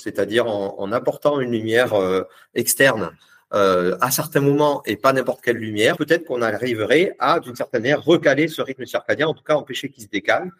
c'est-à-dire 0.00 0.46
en, 0.46 0.92
apportant 0.92 1.40
une 1.40 1.50
lumière 1.50 1.94
euh, 1.94 2.22
externe 2.54 3.10
euh, 3.54 3.96
à 4.00 4.10
certains 4.10 4.40
moments 4.40 4.82
et 4.86 4.96
pas 4.96 5.12
n'importe 5.12 5.42
quelle 5.42 5.56
lumière, 5.56 5.96
peut-être 5.96 6.24
qu'on 6.24 6.42
arriverait 6.42 7.16
à, 7.18 7.40
d'une 7.40 7.56
certaine 7.56 7.82
manière, 7.82 8.04
recaler 8.04 8.46
ce 8.46 8.62
rythme 8.62 8.86
circadien, 8.86 9.26
en 9.26 9.34
tout 9.34 9.42
cas 9.42 9.54
empêcher 9.54 9.88
qu'il 9.90 10.04
se 10.04 10.08
décale. 10.08 10.52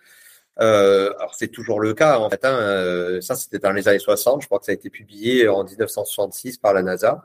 Euh, 0.61 1.15
alors 1.19 1.37
c'est 1.37 1.49
toujours 1.49 1.79
le 1.79 1.95
cas 1.95 2.19
en 2.19 2.29
fait. 2.29 2.45
Hein, 2.45 3.21
ça 3.21 3.37
c'était 3.37 3.61
dans 3.61 3.71
les 3.71 3.87
années 3.87 4.01
60, 4.01 4.43
je 4.43 4.47
crois 4.47 4.59
que 4.59 4.65
ça 4.65 4.73
a 4.73 4.75
été 4.75 4.91
publié 4.91 5.47
en 5.47 5.63
1966 5.63 6.59
par 6.59 6.73
la 6.73 6.83
NASA. 6.83 7.25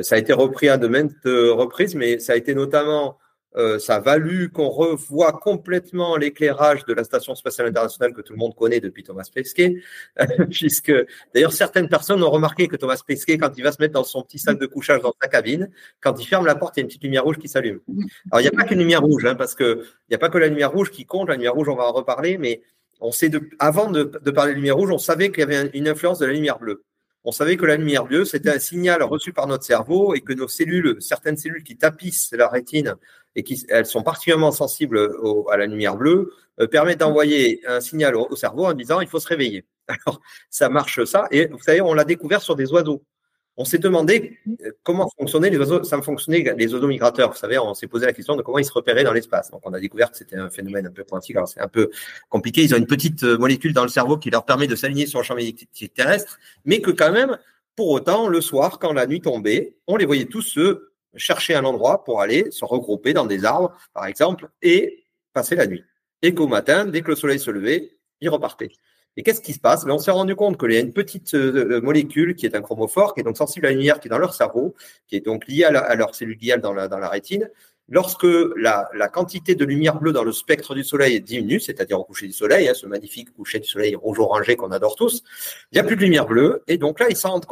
ça 0.00 0.14
a 0.14 0.18
été 0.18 0.32
repris 0.32 0.70
à 0.70 0.78
de 0.78 0.88
maintes 0.88 1.12
reprises, 1.24 1.94
mais 1.94 2.18
ça 2.18 2.32
a 2.32 2.36
été 2.36 2.54
notamment 2.54 3.18
euh, 3.56 3.78
ça 3.78 3.96
a 3.96 4.00
valu 4.00 4.50
qu'on 4.50 4.68
revoie 4.68 5.32
complètement 5.32 6.16
l'éclairage 6.16 6.84
de 6.86 6.94
la 6.94 7.04
Station 7.04 7.34
spatiale 7.34 7.68
internationale 7.68 8.14
que 8.14 8.22
tout 8.22 8.32
le 8.32 8.38
monde 8.38 8.54
connaît 8.54 8.80
depuis 8.80 9.02
Thomas 9.02 9.28
Pesquet, 9.32 9.82
puisque 10.50 10.92
d'ailleurs 11.34 11.52
certaines 11.52 11.88
personnes 11.88 12.22
ont 12.22 12.30
remarqué 12.30 12.68
que 12.68 12.76
Thomas 12.76 13.00
Pesquet, 13.06 13.38
quand 13.38 13.52
il 13.56 13.62
va 13.62 13.72
se 13.72 13.80
mettre 13.80 13.94
dans 13.94 14.04
son 14.04 14.22
petit 14.22 14.38
sac 14.38 14.58
de 14.58 14.66
couchage 14.66 15.02
dans 15.02 15.14
sa 15.20 15.28
cabine, 15.28 15.70
quand 16.00 16.18
il 16.18 16.26
ferme 16.26 16.46
la 16.46 16.54
porte, 16.54 16.76
il 16.76 16.80
y 16.80 16.82
a 16.82 16.84
une 16.84 16.88
petite 16.88 17.04
lumière 17.04 17.24
rouge 17.24 17.38
qui 17.38 17.48
s'allume. 17.48 17.80
Alors 18.30 18.40
il 18.40 18.44
n'y 18.44 18.48
a 18.48 18.52
pas 18.52 18.64
qu'une 18.64 18.78
lumière 18.78 19.02
rouge, 19.02 19.26
hein, 19.26 19.34
parce 19.34 19.54
que 19.54 19.84
il 19.84 20.10
n'y 20.10 20.16
a 20.16 20.18
pas 20.18 20.30
que 20.30 20.38
la 20.38 20.48
lumière 20.48 20.72
rouge 20.72 20.90
qui 20.90 21.04
compte. 21.04 21.28
La 21.28 21.34
lumière 21.34 21.54
rouge, 21.54 21.68
on 21.68 21.76
va 21.76 21.84
en 21.84 21.92
reparler, 21.92 22.38
mais 22.38 22.62
on 23.00 23.12
sait 23.12 23.28
de, 23.28 23.48
avant 23.58 23.90
de, 23.90 24.04
de 24.04 24.30
parler 24.30 24.52
de 24.52 24.56
lumière 24.56 24.76
rouge, 24.76 24.90
on 24.90 24.98
savait 24.98 25.30
qu'il 25.30 25.40
y 25.40 25.42
avait 25.42 25.70
une 25.74 25.88
influence 25.88 26.18
de 26.18 26.26
la 26.26 26.32
lumière 26.32 26.58
bleue 26.58 26.84
on 27.24 27.32
savait 27.32 27.56
que 27.56 27.66
la 27.66 27.76
lumière 27.76 28.04
bleue, 28.04 28.24
c'était 28.24 28.50
un 28.50 28.58
signal 28.58 29.02
reçu 29.02 29.32
par 29.32 29.46
notre 29.46 29.64
cerveau 29.64 30.14
et 30.14 30.20
que 30.20 30.32
nos 30.32 30.48
cellules, 30.48 30.96
certaines 31.00 31.36
cellules 31.36 31.62
qui 31.62 31.76
tapissent 31.76 32.32
la 32.32 32.48
rétine 32.48 32.96
et 33.36 33.42
qui 33.42 33.64
elles 33.68 33.86
sont 33.86 34.02
particulièrement 34.02 34.52
sensibles 34.52 35.10
à 35.50 35.56
la 35.56 35.66
lumière 35.66 35.96
bleue, 35.96 36.32
euh, 36.60 36.66
permettent 36.66 37.00
d'envoyer 37.00 37.62
un 37.66 37.80
signal 37.80 38.16
au, 38.16 38.36
cerveau 38.36 38.66
en 38.66 38.74
disant 38.74 39.00
il 39.00 39.08
faut 39.08 39.20
se 39.20 39.28
réveiller. 39.28 39.64
Alors 39.88 40.20
ça 40.50 40.68
marche 40.68 41.04
ça 41.04 41.26
et 41.30 41.46
vous 41.46 41.62
savez 41.62 41.80
on 41.80 41.94
l'a 41.94 42.04
découvert 42.04 42.42
sur 42.42 42.56
des 42.56 42.72
oiseaux. 42.72 43.02
On 43.58 43.66
s'est 43.66 43.78
demandé 43.78 44.38
euh, 44.64 44.70
comment 44.82 45.10
fonctionnaient 45.18 45.50
les 45.50 45.58
oiseaux, 45.58 45.84
ça 45.84 46.00
fonctionnait 46.00 46.54
les 46.56 46.72
oiseaux 46.72 46.86
migrateurs. 46.86 47.32
Vous 47.32 47.38
savez, 47.38 47.58
on 47.58 47.74
s'est 47.74 47.86
posé 47.86 48.06
la 48.06 48.12
question 48.12 48.34
de 48.34 48.42
comment 48.42 48.58
ils 48.58 48.64
se 48.64 48.72
repéraient 48.72 49.04
dans 49.04 49.12
l'espace. 49.12 49.50
Donc, 49.50 49.60
on 49.64 49.74
a 49.74 49.80
découvert 49.80 50.10
que 50.10 50.16
c'était 50.16 50.36
un 50.36 50.48
phénomène 50.48 50.86
un 50.86 50.90
peu 50.90 51.04
pointu. 51.04 51.36
Alors, 51.36 51.48
c'est 51.48 51.60
un 51.60 51.68
peu 51.68 51.90
compliqué. 52.30 52.62
Ils 52.62 52.74
ont 52.74 52.78
une 52.78 52.86
petite 52.86 53.24
euh, 53.24 53.36
molécule 53.36 53.74
dans 53.74 53.82
le 53.82 53.90
cerveau 53.90 54.16
qui 54.16 54.30
leur 54.30 54.46
permet 54.46 54.66
de 54.66 54.74
s'aligner 54.74 55.06
sur 55.06 55.18
le 55.18 55.24
champ 55.24 55.34
magnétique 55.34 55.92
terrestre, 55.92 56.38
mais 56.64 56.80
que 56.80 56.90
quand 56.90 57.12
même, 57.12 57.36
pour 57.76 57.90
autant, 57.90 58.26
le 58.26 58.40
soir, 58.40 58.78
quand 58.78 58.94
la 58.94 59.06
nuit 59.06 59.20
tombait, 59.20 59.76
on 59.86 59.96
les 59.96 60.06
voyait 60.06 60.24
tous 60.24 60.42
se 60.42 60.91
chercher 61.16 61.54
un 61.54 61.64
endroit 61.64 62.04
pour 62.04 62.20
aller 62.20 62.50
se 62.50 62.64
regrouper 62.64 63.12
dans 63.12 63.26
des 63.26 63.44
arbres, 63.44 63.72
par 63.92 64.06
exemple, 64.06 64.48
et 64.62 65.04
passer 65.32 65.56
la 65.56 65.66
nuit. 65.66 65.84
Et 66.22 66.34
qu'au 66.34 66.46
matin, 66.46 66.84
dès 66.84 67.02
que 67.02 67.08
le 67.08 67.16
soleil 67.16 67.38
se 67.38 67.50
levait, 67.50 67.96
ils 68.20 68.28
repartaient. 68.28 68.70
Et 69.16 69.22
qu'est-ce 69.22 69.42
qui 69.42 69.52
se 69.52 69.60
passe? 69.60 69.84
Ben, 69.84 69.92
On 69.92 69.98
s'est 69.98 70.10
rendu 70.10 70.34
compte 70.34 70.58
qu'il 70.58 70.72
y 70.72 70.76
a 70.76 70.80
une 70.80 70.92
petite 70.92 71.34
euh, 71.34 71.80
molécule 71.82 72.34
qui 72.34 72.46
est 72.46 72.54
un 72.54 72.62
chromophore, 72.62 73.14
qui 73.14 73.20
est 73.20 73.24
donc 73.24 73.36
sensible 73.36 73.66
à 73.66 73.70
la 73.70 73.76
lumière, 73.76 74.00
qui 74.00 74.08
est 74.08 74.10
dans 74.10 74.18
leur 74.18 74.34
cerveau, 74.34 74.74
qui 75.06 75.16
est 75.16 75.20
donc 75.20 75.46
liée 75.46 75.64
à, 75.64 75.94
leur 75.94 76.14
cellule 76.14 76.38
gliale 76.38 76.60
dans 76.60 76.72
la 76.72 77.08
rétine. 77.08 77.50
Lorsque 77.92 78.26
la, 78.56 78.88
la, 78.94 79.08
quantité 79.08 79.54
de 79.54 79.66
lumière 79.66 80.00
bleue 80.00 80.12
dans 80.12 80.24
le 80.24 80.32
spectre 80.32 80.74
du 80.74 80.82
soleil 80.82 81.20
diminue, 81.20 81.60
c'est-à-dire 81.60 82.00
au 82.00 82.04
coucher 82.04 82.26
du 82.26 82.32
soleil, 82.32 82.66
hein, 82.66 82.72
ce 82.72 82.86
magnifique 82.86 83.34
coucher 83.34 83.58
du 83.58 83.68
soleil 83.68 83.94
rouge-orangé 83.94 84.56
qu'on 84.56 84.70
adore 84.70 84.96
tous, 84.96 85.22
il 85.70 85.74
n'y 85.74 85.78
a 85.78 85.84
plus 85.84 85.96
de 85.96 86.00
lumière 86.00 86.24
bleue, 86.24 86.62
et 86.68 86.78
donc 86.78 87.00
là, 87.00 87.08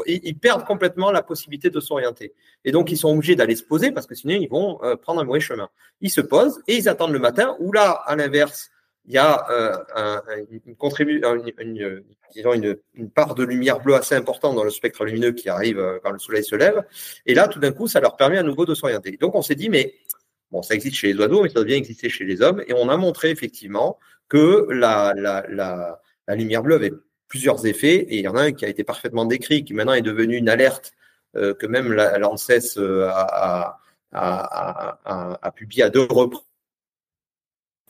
ils, 0.06 0.38
perdent 0.38 0.64
complètement 0.64 1.12
la 1.12 1.22
possibilité 1.22 1.68
de 1.68 1.78
s'orienter. 1.78 2.32
Et 2.64 2.72
donc, 2.72 2.90
ils 2.90 2.96
sont 2.96 3.10
obligés 3.10 3.36
d'aller 3.36 3.54
se 3.54 3.62
poser, 3.62 3.92
parce 3.92 4.06
que 4.06 4.14
sinon, 4.14 4.38
ils 4.40 4.48
vont 4.48 4.82
euh, 4.82 4.96
prendre 4.96 5.20
un 5.20 5.24
mauvais 5.24 5.40
chemin. 5.40 5.68
Ils 6.00 6.08
se 6.08 6.22
posent, 6.22 6.62
et 6.66 6.74
ils 6.74 6.88
attendent 6.88 7.12
le 7.12 7.18
matin, 7.18 7.54
ou 7.58 7.70
là, 7.70 7.90
à 7.90 8.16
l'inverse, 8.16 8.70
il 9.04 9.12
y 9.12 9.18
a 9.18 9.44
euh, 9.50 9.76
un, 9.94 10.22
une, 10.64 10.74
contribu 10.76 11.22
une, 11.22 12.02
une, 12.34 12.78
une, 12.94 13.10
part 13.10 13.34
de 13.34 13.44
lumière 13.44 13.80
bleue 13.80 13.94
assez 13.94 14.14
importante 14.14 14.54
dans 14.54 14.64
le 14.64 14.70
spectre 14.70 15.04
lumineux 15.04 15.32
qui 15.32 15.50
arrive 15.50 15.78
euh, 15.78 15.98
quand 16.02 16.12
le 16.12 16.18
soleil 16.18 16.44
se 16.44 16.56
lève. 16.56 16.82
Et 17.26 17.34
là, 17.34 17.46
tout 17.46 17.58
d'un 17.58 17.72
coup, 17.72 17.88
ça 17.88 18.00
leur 18.00 18.16
permet 18.16 18.38
à 18.38 18.42
nouveau 18.42 18.64
de 18.64 18.74
s'orienter. 18.74 19.18
Donc, 19.20 19.34
on 19.34 19.42
s'est 19.42 19.54
dit, 19.54 19.68
mais 19.68 19.94
bon, 20.50 20.62
ça 20.62 20.74
existe 20.74 20.96
chez 20.96 21.12
les 21.12 21.18
oiseaux, 21.18 21.42
mais 21.42 21.48
ça 21.48 21.62
bien 21.64 21.76
exister 21.76 22.08
chez 22.08 22.24
les 22.24 22.42
hommes. 22.42 22.62
Et 22.66 22.74
on 22.74 22.88
a 22.88 22.96
montré 22.96 23.30
effectivement 23.30 23.98
que 24.28 24.66
la, 24.70 25.14
la, 25.16 25.44
la, 25.48 26.00
la 26.28 26.34
lumière 26.34 26.62
bleue 26.62 26.76
avait 26.76 26.92
plusieurs 27.28 27.66
effets. 27.66 27.96
Et 27.96 28.18
il 28.18 28.24
y 28.24 28.28
en 28.28 28.36
a 28.36 28.42
un 28.42 28.52
qui 28.52 28.64
a 28.64 28.68
été 28.68 28.84
parfaitement 28.84 29.24
décrit, 29.24 29.64
qui 29.64 29.74
maintenant 29.74 29.94
est 29.94 30.02
devenu 30.02 30.36
une 30.36 30.48
alerte 30.48 30.92
euh, 31.36 31.54
que 31.54 31.66
même 31.66 31.92
l'ANSES 31.92 32.76
euh, 32.78 33.08
a, 33.08 33.78
a, 34.12 34.98
a, 35.04 35.38
a, 35.40 35.52
publié 35.52 35.84
à 35.84 35.90
deux 35.90 36.02
reprises 36.10 36.42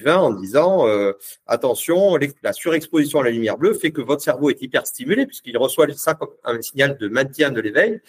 en 0.07 0.33
disant 0.33 0.87
euh, 0.87 1.12
attention, 1.47 2.19
la 2.43 2.52
surexposition 2.52 3.21
à 3.21 3.25
la 3.25 3.31
lumière 3.31 3.59
bleue 3.59 3.75
fait 3.75 3.93
que 3.93 4.00
votre 4.00 4.23
cerveau 4.23 4.50
est 4.50 4.61
hyper 4.62 4.87
stimulé 4.87 5.26
puisqu'il 5.26 5.57
reçoit 5.59 5.87
ça 5.95 6.14
comme 6.14 6.31
un 6.45 6.61
signal 6.62 6.99
de 6.99 7.09
maintien 7.09 7.50
de 7.50 7.61
l'éveil. 7.61 8.00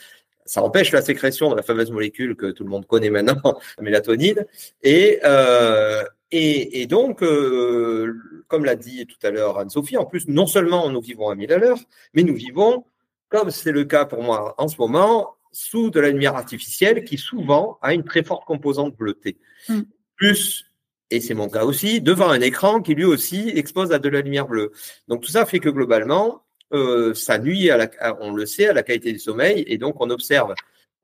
Ça 0.51 0.62
empêche 0.62 0.91
la 0.91 1.01
sécrétion 1.01 1.50
de 1.50 1.55
la 1.55 1.63
fameuse 1.63 1.91
molécule 1.91 2.36
que 2.36 2.48
tout 2.48 2.65
le 2.65 2.70
monde 2.70 2.86
connaît 2.86 3.10
maintenant, 3.10 3.58
la 3.77 3.84
mélatonine. 3.86 4.46
Et, 4.84 5.22
euh, 5.24 6.03
et, 6.29 6.86
donc, 6.88 7.24
euh, 7.24 8.43
comme 8.50 8.65
l'a 8.65 8.75
dit 8.75 9.08
tout 9.08 9.25
à 9.25 9.29
l'heure 9.31 9.60
Anne-Sophie, 9.60 9.96
en 9.96 10.03
plus, 10.03 10.27
non 10.27 10.48
seulement 10.48 10.89
nous 10.89 11.00
vivons 11.00 11.29
à 11.29 11.36
1000 11.36 11.53
à 11.53 11.58
l'heure, 11.58 11.79
mais 12.13 12.24
nous 12.24 12.36
vivons, 12.36 12.84
comme 13.29 13.50
c'est 13.50 13.72
le 13.72 13.86
cas 13.86 14.03
pour 14.03 14.24
moi 14.24 14.53
en 14.58 14.67
ce 14.67 14.75
moment, 14.77 15.36
sous 15.53 15.89
de 15.89 16.01
la 16.01 16.10
lumière 16.10 16.36
artificielle 16.36 17.05
qui 17.05 17.17
souvent 17.17 17.79
a 17.81 17.93
une 17.93 18.03
très 18.03 18.22
forte 18.22 18.43
composante 18.43 18.93
bleutée. 18.98 19.38
Mm. 19.70 19.84
Plus, 20.17 20.65
et 21.12 21.22
c'est 21.22 21.34
mon 21.34 21.48
cas 21.48 21.63
aussi, 21.63 22.01
devant 22.01 22.29
un 22.29 22.41
écran 22.41 22.81
qui 22.81 22.93
lui 22.93 23.05
aussi 23.05 23.53
expose 23.55 23.93
à 23.93 24.00
de 24.00 24.10
la 24.10 24.20
lumière 24.20 24.50
bleue. 24.50 24.74
Donc 25.08 25.22
tout 25.22 25.31
ça 25.31 25.46
fait 25.46 25.60
que 25.60 25.70
globalement, 25.70 26.43
euh, 26.74 27.13
ça 27.13 27.38
nuit, 27.38 27.70
à 27.70 27.78
la, 27.78 27.90
on 28.22 28.32
le 28.32 28.46
sait, 28.46 28.68
à 28.68 28.74
la 28.74 28.84
qualité 28.84 29.12
du 29.12 29.20
sommeil, 29.20 29.63
et 29.68 29.78
donc 29.78 30.00
on 30.00 30.10
observe 30.10 30.54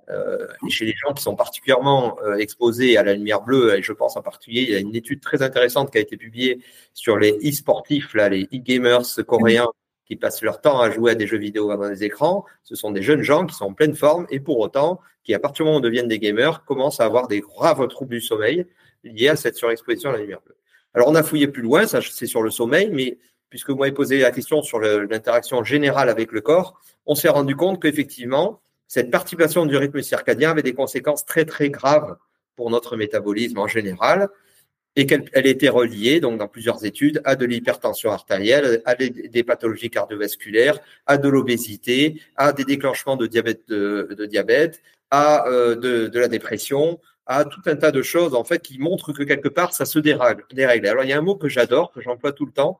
euh, 0.09 0.47
chez 0.69 0.85
les 0.85 0.93
gens 0.93 1.13
qui 1.13 1.21
sont 1.21 1.35
particulièrement 1.35 2.17
euh, 2.23 2.37
exposés 2.37 2.97
à 2.97 3.03
la 3.03 3.13
lumière 3.13 3.41
bleue, 3.41 3.77
et 3.77 3.81
je 3.81 3.91
pense 3.93 4.15
en 4.15 4.21
particulier, 4.21 4.61
il 4.61 4.69
y 4.69 4.75
a 4.75 4.79
une 4.79 4.95
étude 4.95 5.21
très 5.21 5.41
intéressante 5.41 5.91
qui 5.91 5.97
a 5.97 6.01
été 6.01 6.17
publiée 6.17 6.61
sur 6.93 7.17
les 7.17 7.37
e-sportifs, 7.43 8.13
là, 8.13 8.29
les 8.29 8.43
e-gamers 8.53 9.03
coréens 9.25 9.67
qui 10.07 10.15
passent 10.15 10.41
leur 10.41 10.61
temps 10.61 10.79
à 10.79 10.89
jouer 10.89 11.11
à 11.11 11.15
des 11.15 11.27
jeux 11.27 11.37
vidéo 11.37 11.67
dans 11.75 11.89
des 11.89 12.03
écrans. 12.05 12.45
Ce 12.63 12.75
sont 12.75 12.91
des 12.91 13.01
jeunes 13.01 13.23
gens 13.23 13.45
qui 13.45 13.53
sont 13.53 13.65
en 13.65 13.73
pleine 13.73 13.95
forme 13.95 14.25
et 14.29 14.39
pour 14.39 14.57
autant, 14.59 15.01
qui 15.23 15.33
à 15.33 15.39
partir 15.39 15.65
du 15.65 15.67
moment 15.67 15.79
où 15.79 15.81
deviennent 15.81 16.07
des 16.07 16.19
gamers, 16.19 16.63
commencent 16.63 17.01
à 17.01 17.05
avoir 17.05 17.27
des 17.27 17.41
graves 17.41 17.85
troubles 17.89 18.15
du 18.15 18.21
sommeil 18.21 18.65
liés 19.03 19.27
à 19.27 19.35
cette 19.35 19.57
surexposition 19.57 20.09
à 20.09 20.13
la 20.13 20.19
lumière 20.19 20.39
bleue. 20.45 20.55
Alors 20.93 21.09
on 21.09 21.15
a 21.15 21.23
fouillé 21.23 21.47
plus 21.47 21.61
loin, 21.61 21.85
ça 21.85 21.99
c'est 22.01 22.25
sur 22.25 22.41
le 22.41 22.49
sommeil, 22.49 22.89
mais 22.91 23.17
puisque 23.49 23.69
vous 23.69 23.77
m'avez 23.77 23.91
posé 23.91 24.19
la 24.19 24.31
question 24.31 24.61
sur 24.61 24.79
l'interaction 24.79 25.63
générale 25.63 26.09
avec 26.09 26.31
le 26.31 26.41
corps, 26.41 26.79
on 27.05 27.15
s'est 27.15 27.29
rendu 27.29 27.55
compte 27.55 27.81
qu'effectivement, 27.81 28.61
cette 28.87 29.11
participation 29.11 29.65
du 29.65 29.75
rythme 29.77 30.01
circadien 30.01 30.51
avait 30.51 30.63
des 30.63 30.73
conséquences 30.73 31.25
très 31.25 31.45
très 31.45 31.69
graves 31.69 32.17
pour 32.55 32.69
notre 32.69 32.97
métabolisme 32.97 33.59
en 33.59 33.67
général 33.67 34.29
et 34.97 35.05
qu'elle 35.05 35.29
était 35.45 35.69
reliée, 35.69 36.19
donc 36.19 36.39
dans 36.39 36.47
plusieurs 36.47 36.83
études, 36.83 37.21
à 37.23 37.35
de 37.35 37.45
l'hypertension 37.45 38.11
artérielle, 38.11 38.81
à 38.83 38.95
des, 38.95 39.43
pathologies 39.43 39.91
cardiovasculaires, 39.91 40.79
à 41.05 41.19
de 41.19 41.29
l'obésité, 41.29 42.19
à 42.35 42.51
des 42.51 42.65
déclenchements 42.65 43.15
de 43.15 43.27
diabète, 43.27 43.69
de, 43.69 44.25
diabète 44.27 44.81
à 45.11 45.47
euh, 45.47 45.75
de, 45.75 46.19
la 46.19 46.27
dépression, 46.27 46.99
à 47.27 47.45
tout 47.45 47.61
un 47.67 47.75
tas 47.75 47.91
de 47.91 48.01
choses 48.01 48.33
en 48.33 48.43
fait 48.43 48.59
qui 48.59 48.79
montrent 48.79 49.13
que 49.13 49.21
quelque 49.21 49.49
part 49.49 49.71
ça 49.71 49.85
se 49.85 49.99
dérègle. 49.99 50.43
Alors 50.87 51.03
il 51.03 51.09
y 51.09 51.13
a 51.13 51.17
un 51.19 51.21
mot 51.21 51.35
que 51.35 51.47
j'adore, 51.47 51.91
que 51.91 52.01
j'emploie 52.01 52.31
tout 52.31 52.47
le 52.47 52.51
temps, 52.51 52.79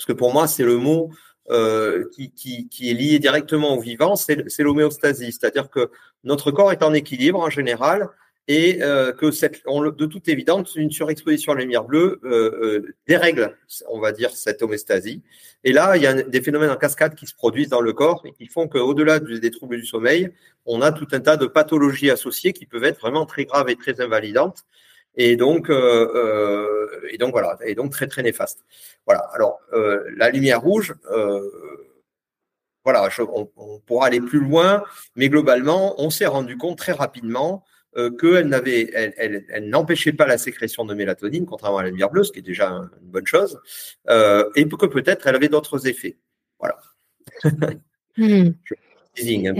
parce 0.00 0.06
que 0.06 0.12
pour 0.14 0.32
moi 0.32 0.46
c'est 0.48 0.64
le 0.64 0.78
mot 0.78 1.10
euh, 1.50 2.08
qui, 2.14 2.70
est 2.80 2.94
lié 2.94 3.18
directement 3.18 3.76
au 3.76 3.80
vivant, 3.80 4.16
c'est 4.16 4.58
l'homéostasie. 4.60 5.30
C'est-à-dire 5.30 5.68
que 5.68 5.90
notre 6.24 6.50
corps 6.52 6.72
est 6.72 6.82
en 6.82 6.94
équilibre 6.94 7.38
en 7.38 7.50
général 7.50 8.08
et 8.48 8.82
euh, 8.82 9.12
que 9.12 9.26
de 9.26 10.06
toute 10.06 10.28
évidence, 10.28 10.74
une 10.76 10.90
surexposition 10.90 11.52
à 11.52 11.56
la 11.56 11.62
lumière 11.62 11.84
bleue 11.84 12.18
euh, 12.24 12.94
dérègle, 13.06 13.58
on 13.88 14.00
va 14.00 14.12
dire, 14.12 14.30
cette 14.30 14.62
homéostasie. 14.62 15.22
Et 15.62 15.72
là, 15.72 15.96
il 15.96 16.02
y 16.02 16.06
a 16.06 16.22
des 16.22 16.40
phénomènes 16.40 16.70
en 16.70 16.76
cascade 16.76 17.14
qui 17.14 17.26
se 17.26 17.34
produisent 17.34 17.68
dans 17.68 17.82
le 17.82 17.92
corps 17.92 18.22
et 18.24 18.32
qui 18.32 18.46
font 18.46 18.66
qu'au-delà 18.66 19.18
des 19.18 19.50
troubles 19.50 19.76
du 19.76 19.84
sommeil, 19.84 20.30
on 20.64 20.80
a 20.80 20.92
tout 20.92 21.08
un 21.12 21.20
tas 21.20 21.36
de 21.36 21.46
pathologies 21.46 22.10
associées 22.10 22.54
qui 22.54 22.64
peuvent 22.64 22.84
être 22.84 23.00
vraiment 23.00 23.26
très 23.26 23.44
graves 23.44 23.68
et 23.68 23.76
très 23.76 24.00
invalidantes. 24.00 24.64
Et 25.16 25.36
donc, 25.36 25.70
et 27.10 27.18
donc 27.18 27.32
voilà, 27.32 27.58
et 27.64 27.74
donc 27.74 27.90
très 27.92 28.06
très 28.06 28.22
néfastes. 28.22 28.64
Voilà. 29.06 29.20
Alors, 29.34 29.60
euh, 29.72 30.04
la 30.16 30.30
lumière 30.30 30.60
rouge, 30.60 30.94
euh, 31.10 31.50
voilà, 32.84 33.08
on, 33.34 33.80
pourra 33.80 34.06
aller 34.06 34.20
plus 34.20 34.40
loin, 34.40 34.84
mais 35.16 35.28
globalement, 35.28 36.00
on 36.00 36.10
s'est 36.10 36.26
rendu 36.26 36.56
compte 36.56 36.78
très 36.78 36.92
rapidement 36.92 37.64
euh, 37.96 38.10
qu'elle 38.10 38.48
n'avait, 38.48 38.90
elle, 38.94 39.68
n'empêchait 39.68 40.12
pas 40.12 40.26
la 40.26 40.38
sécrétion 40.38 40.84
de 40.84 40.94
mélatonine, 40.94 41.44
contrairement 41.44 41.78
à 41.78 41.82
la 41.82 41.90
lumière 41.90 42.10
bleue, 42.10 42.24
ce 42.24 42.32
qui 42.32 42.38
est 42.38 42.42
déjà 42.42 42.68
une 42.68 43.10
bonne 43.10 43.26
chose, 43.26 43.60
et 44.08 44.68
que 44.68 44.86
peut-être 44.86 45.26
elle 45.26 45.34
avait 45.34 45.48
d'autres 45.48 45.86
effets. 45.86 46.16
Voilà. 46.58 46.78
Hmm. 48.16 48.50
Hein, 49.18 49.54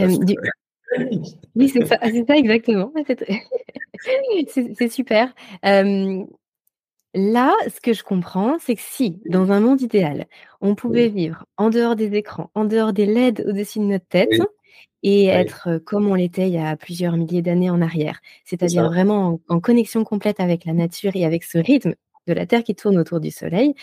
oui, 1.54 1.68
c'est 1.68 1.84
ça, 1.86 1.98
ça, 1.98 2.36
exactement. 2.36 2.92
C'est 4.48 4.88
super. 4.88 5.34
Là, 7.12 7.52
ce 7.68 7.80
que 7.80 7.92
je 7.92 8.04
comprends, 8.04 8.56
c'est 8.60 8.76
que 8.76 8.82
si, 8.82 9.20
dans 9.26 9.50
un 9.50 9.58
monde 9.58 9.80
idéal, 9.80 10.26
on 10.60 10.76
pouvait 10.76 11.08
vivre 11.08 11.44
en 11.56 11.68
dehors 11.70 11.96
des 11.96 12.14
écrans, 12.14 12.50
en 12.54 12.64
dehors 12.64 12.92
des 12.92 13.06
LED 13.06 13.44
au-dessus 13.48 13.80
de 13.80 13.84
notre 13.84 14.06
tête, 14.06 14.30
et 15.02 15.26
être 15.26 15.78
comme 15.84 16.06
on 16.06 16.14
l'était 16.14 16.48
il 16.48 16.54
y 16.54 16.58
a 16.58 16.76
plusieurs 16.76 17.16
milliers 17.16 17.42
d'années 17.42 17.70
en 17.70 17.82
arrière, 17.82 18.20
c'est-à-dire 18.44 18.84
vraiment 18.84 19.40
en, 19.48 19.60
connexion 19.60 20.04
complète 20.04 20.38
avec 20.38 20.64
la 20.66 20.72
nature 20.72 21.16
et 21.16 21.24
avec 21.24 21.42
ce 21.42 21.58
rythme 21.58 21.94
de 22.28 22.32
la 22.32 22.46
Terre 22.46 22.62
qui 22.62 22.76
tourne 22.76 22.98
autour 22.98 23.18
du 23.18 23.30
Soleil, 23.30 23.74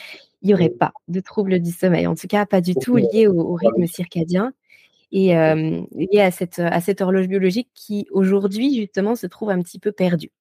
il 0.42 0.48
n'y 0.48 0.54
aurait 0.54 0.70
pas 0.70 0.94
de 1.10 1.20
troubles 1.20 1.60
du 1.60 1.72
sommeil, 1.72 2.08
en 2.08 2.16
tout 2.16 2.28
cas 2.28 2.46
pas 2.46 2.62
du 2.62 2.76
tout 2.76 2.96
lié 2.96 3.28
au, 3.28 3.56
rythme 3.56 3.88
circadien 3.88 4.54
et 5.12 5.30
lié 5.30 6.20
à 6.20 6.32
cette, 6.32 6.60
à 6.60 6.82
cette 6.82 7.02
horloge 7.02 7.28
biologique 7.28 7.70
qui 7.74 8.08
aujourd'hui 8.12 8.76
justement 8.76 9.16
se 9.16 9.28
trouve 9.28 9.50
un 9.50 9.62
petit 9.62 9.80
peu 9.80 9.92
perdue. 9.92 10.32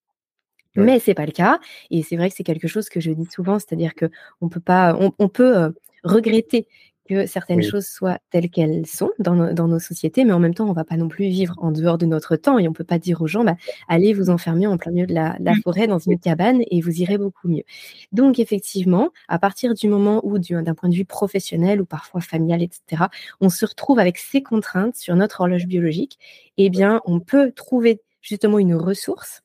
Mais 0.77 0.99
c'est 0.99 1.13
pas 1.13 1.25
le 1.25 1.31
cas. 1.31 1.59
Et 1.89 2.03
c'est 2.03 2.15
vrai 2.15 2.29
que 2.29 2.35
c'est 2.35 2.43
quelque 2.43 2.67
chose 2.67 2.87
que 2.89 2.99
je 2.99 3.11
dis 3.11 3.25
souvent, 3.25 3.59
c'est-à-dire 3.59 3.95
que 3.95 4.09
on 4.41 4.49
peut 4.49 4.59
pas, 4.59 4.97
on, 5.17 5.29
peut 5.29 5.57
euh, 5.57 5.69
regretter 6.03 6.67
que 7.07 7.25
certaines 7.25 7.63
choses 7.63 7.87
soient 7.87 8.19
telles 8.29 8.49
qu'elles 8.49 8.85
sont 8.85 9.11
dans, 9.19 9.35
nos 9.35 9.79
sociétés, 9.79 10.25
mais 10.25 10.33
en 10.33 10.39
même 10.39 10.53
temps, 10.53 10.69
on 10.69 10.73
va 10.73 10.83
pas 10.83 10.97
non 10.97 11.07
plus 11.07 11.27
vivre 11.27 11.55
en 11.57 11.71
dehors 11.71 11.97
de 11.97 12.05
notre 12.05 12.35
temps 12.35 12.59
et 12.59 12.67
on 12.67 12.73
peut 12.73 12.83
pas 12.83 12.99
dire 12.99 13.21
aux 13.21 13.27
gens, 13.27 13.43
bah, 13.43 13.55
allez 13.87 14.13
vous 14.13 14.29
enfermer 14.29 14.67
en 14.67 14.77
plein 14.77 14.91
milieu 14.91 15.07
de 15.07 15.13
la, 15.13 15.37
mmh. 15.39 15.61
forêt 15.63 15.87
dans 15.87 15.99
une 15.99 16.19
cabane 16.19 16.61
et 16.69 16.81
vous 16.81 17.01
irez 17.01 17.17
beaucoup 17.17 17.47
mieux. 17.47 17.63
Donc 18.11 18.39
effectivement, 18.39 19.11
à 19.27 19.39
partir 19.39 19.73
du 19.73 19.87
moment 19.87 20.21
où, 20.23 20.37
d'un 20.37 20.75
point 20.75 20.89
de 20.89 20.95
vue 20.95 21.05
professionnel 21.05 21.81
ou 21.81 21.85
parfois 21.85 22.21
familial, 22.21 22.61
etc., 22.61 23.05
on 23.41 23.49
se 23.49 23.65
retrouve 23.65 23.99
avec 23.99 24.17
ces 24.17 24.43
contraintes 24.43 24.95
sur 24.95 25.15
notre 25.15 25.41
horloge 25.41 25.65
biologique, 25.65 26.19
eh 26.57 26.69
bien, 26.69 27.01
on 27.05 27.19
peut 27.19 27.51
trouver 27.51 28.01
justement 28.21 28.59
une 28.59 28.75
ressource 28.75 29.43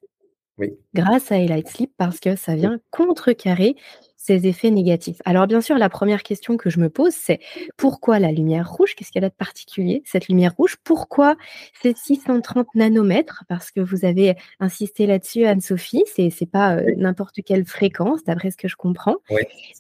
grâce 0.95 1.33
à 1.33 1.39
Light 1.39 1.69
Sleep 1.69 1.93
parce 1.97 2.21
que 2.21 2.37
ça 2.37 2.55
vient 2.55 2.79
contrecarrer 2.91 3.77
ces 4.23 4.47
effets 4.47 4.71
négatifs. 4.71 5.21
Alors 5.25 5.49
bien 5.49 5.61
sûr, 5.61 5.77
la 5.79 5.89
première 5.89 6.23
question 6.23 6.57
que 6.57 6.71
je 6.71 6.79
me 6.79 6.89
pose, 6.89 7.13
c'est 7.13 7.41
pourquoi 7.77 8.21
la 8.21 8.31
lumière 8.31 8.71
rouge? 8.71 8.95
Qu'est-ce 8.95 9.11
qu'elle 9.11 9.25
a 9.25 9.31
de 9.31 9.35
particulier, 9.35 10.03
cette 10.07 10.29
lumière 10.29 10.55
rouge? 10.57 10.77
Pourquoi 10.85 11.37
ces 11.83 11.93
630 11.95 12.69
nanomètres? 12.77 13.45
Parce 13.49 13.73
que 13.73 13.81
vous 13.81 14.05
avez 14.05 14.37
insisté 14.61 15.07
là-dessus, 15.07 15.45
Anne-Sophie, 15.45 16.05
c'est 16.07 16.29
n'est 16.41 16.47
pas 16.47 16.77
euh, 16.77 16.93
n'importe 16.97 17.41
quelle 17.45 17.65
fréquence, 17.65 18.23
d'après 18.23 18.53
ce 18.53 18.57
que 18.57 18.69
je 18.69 18.77
comprends. 18.77 19.17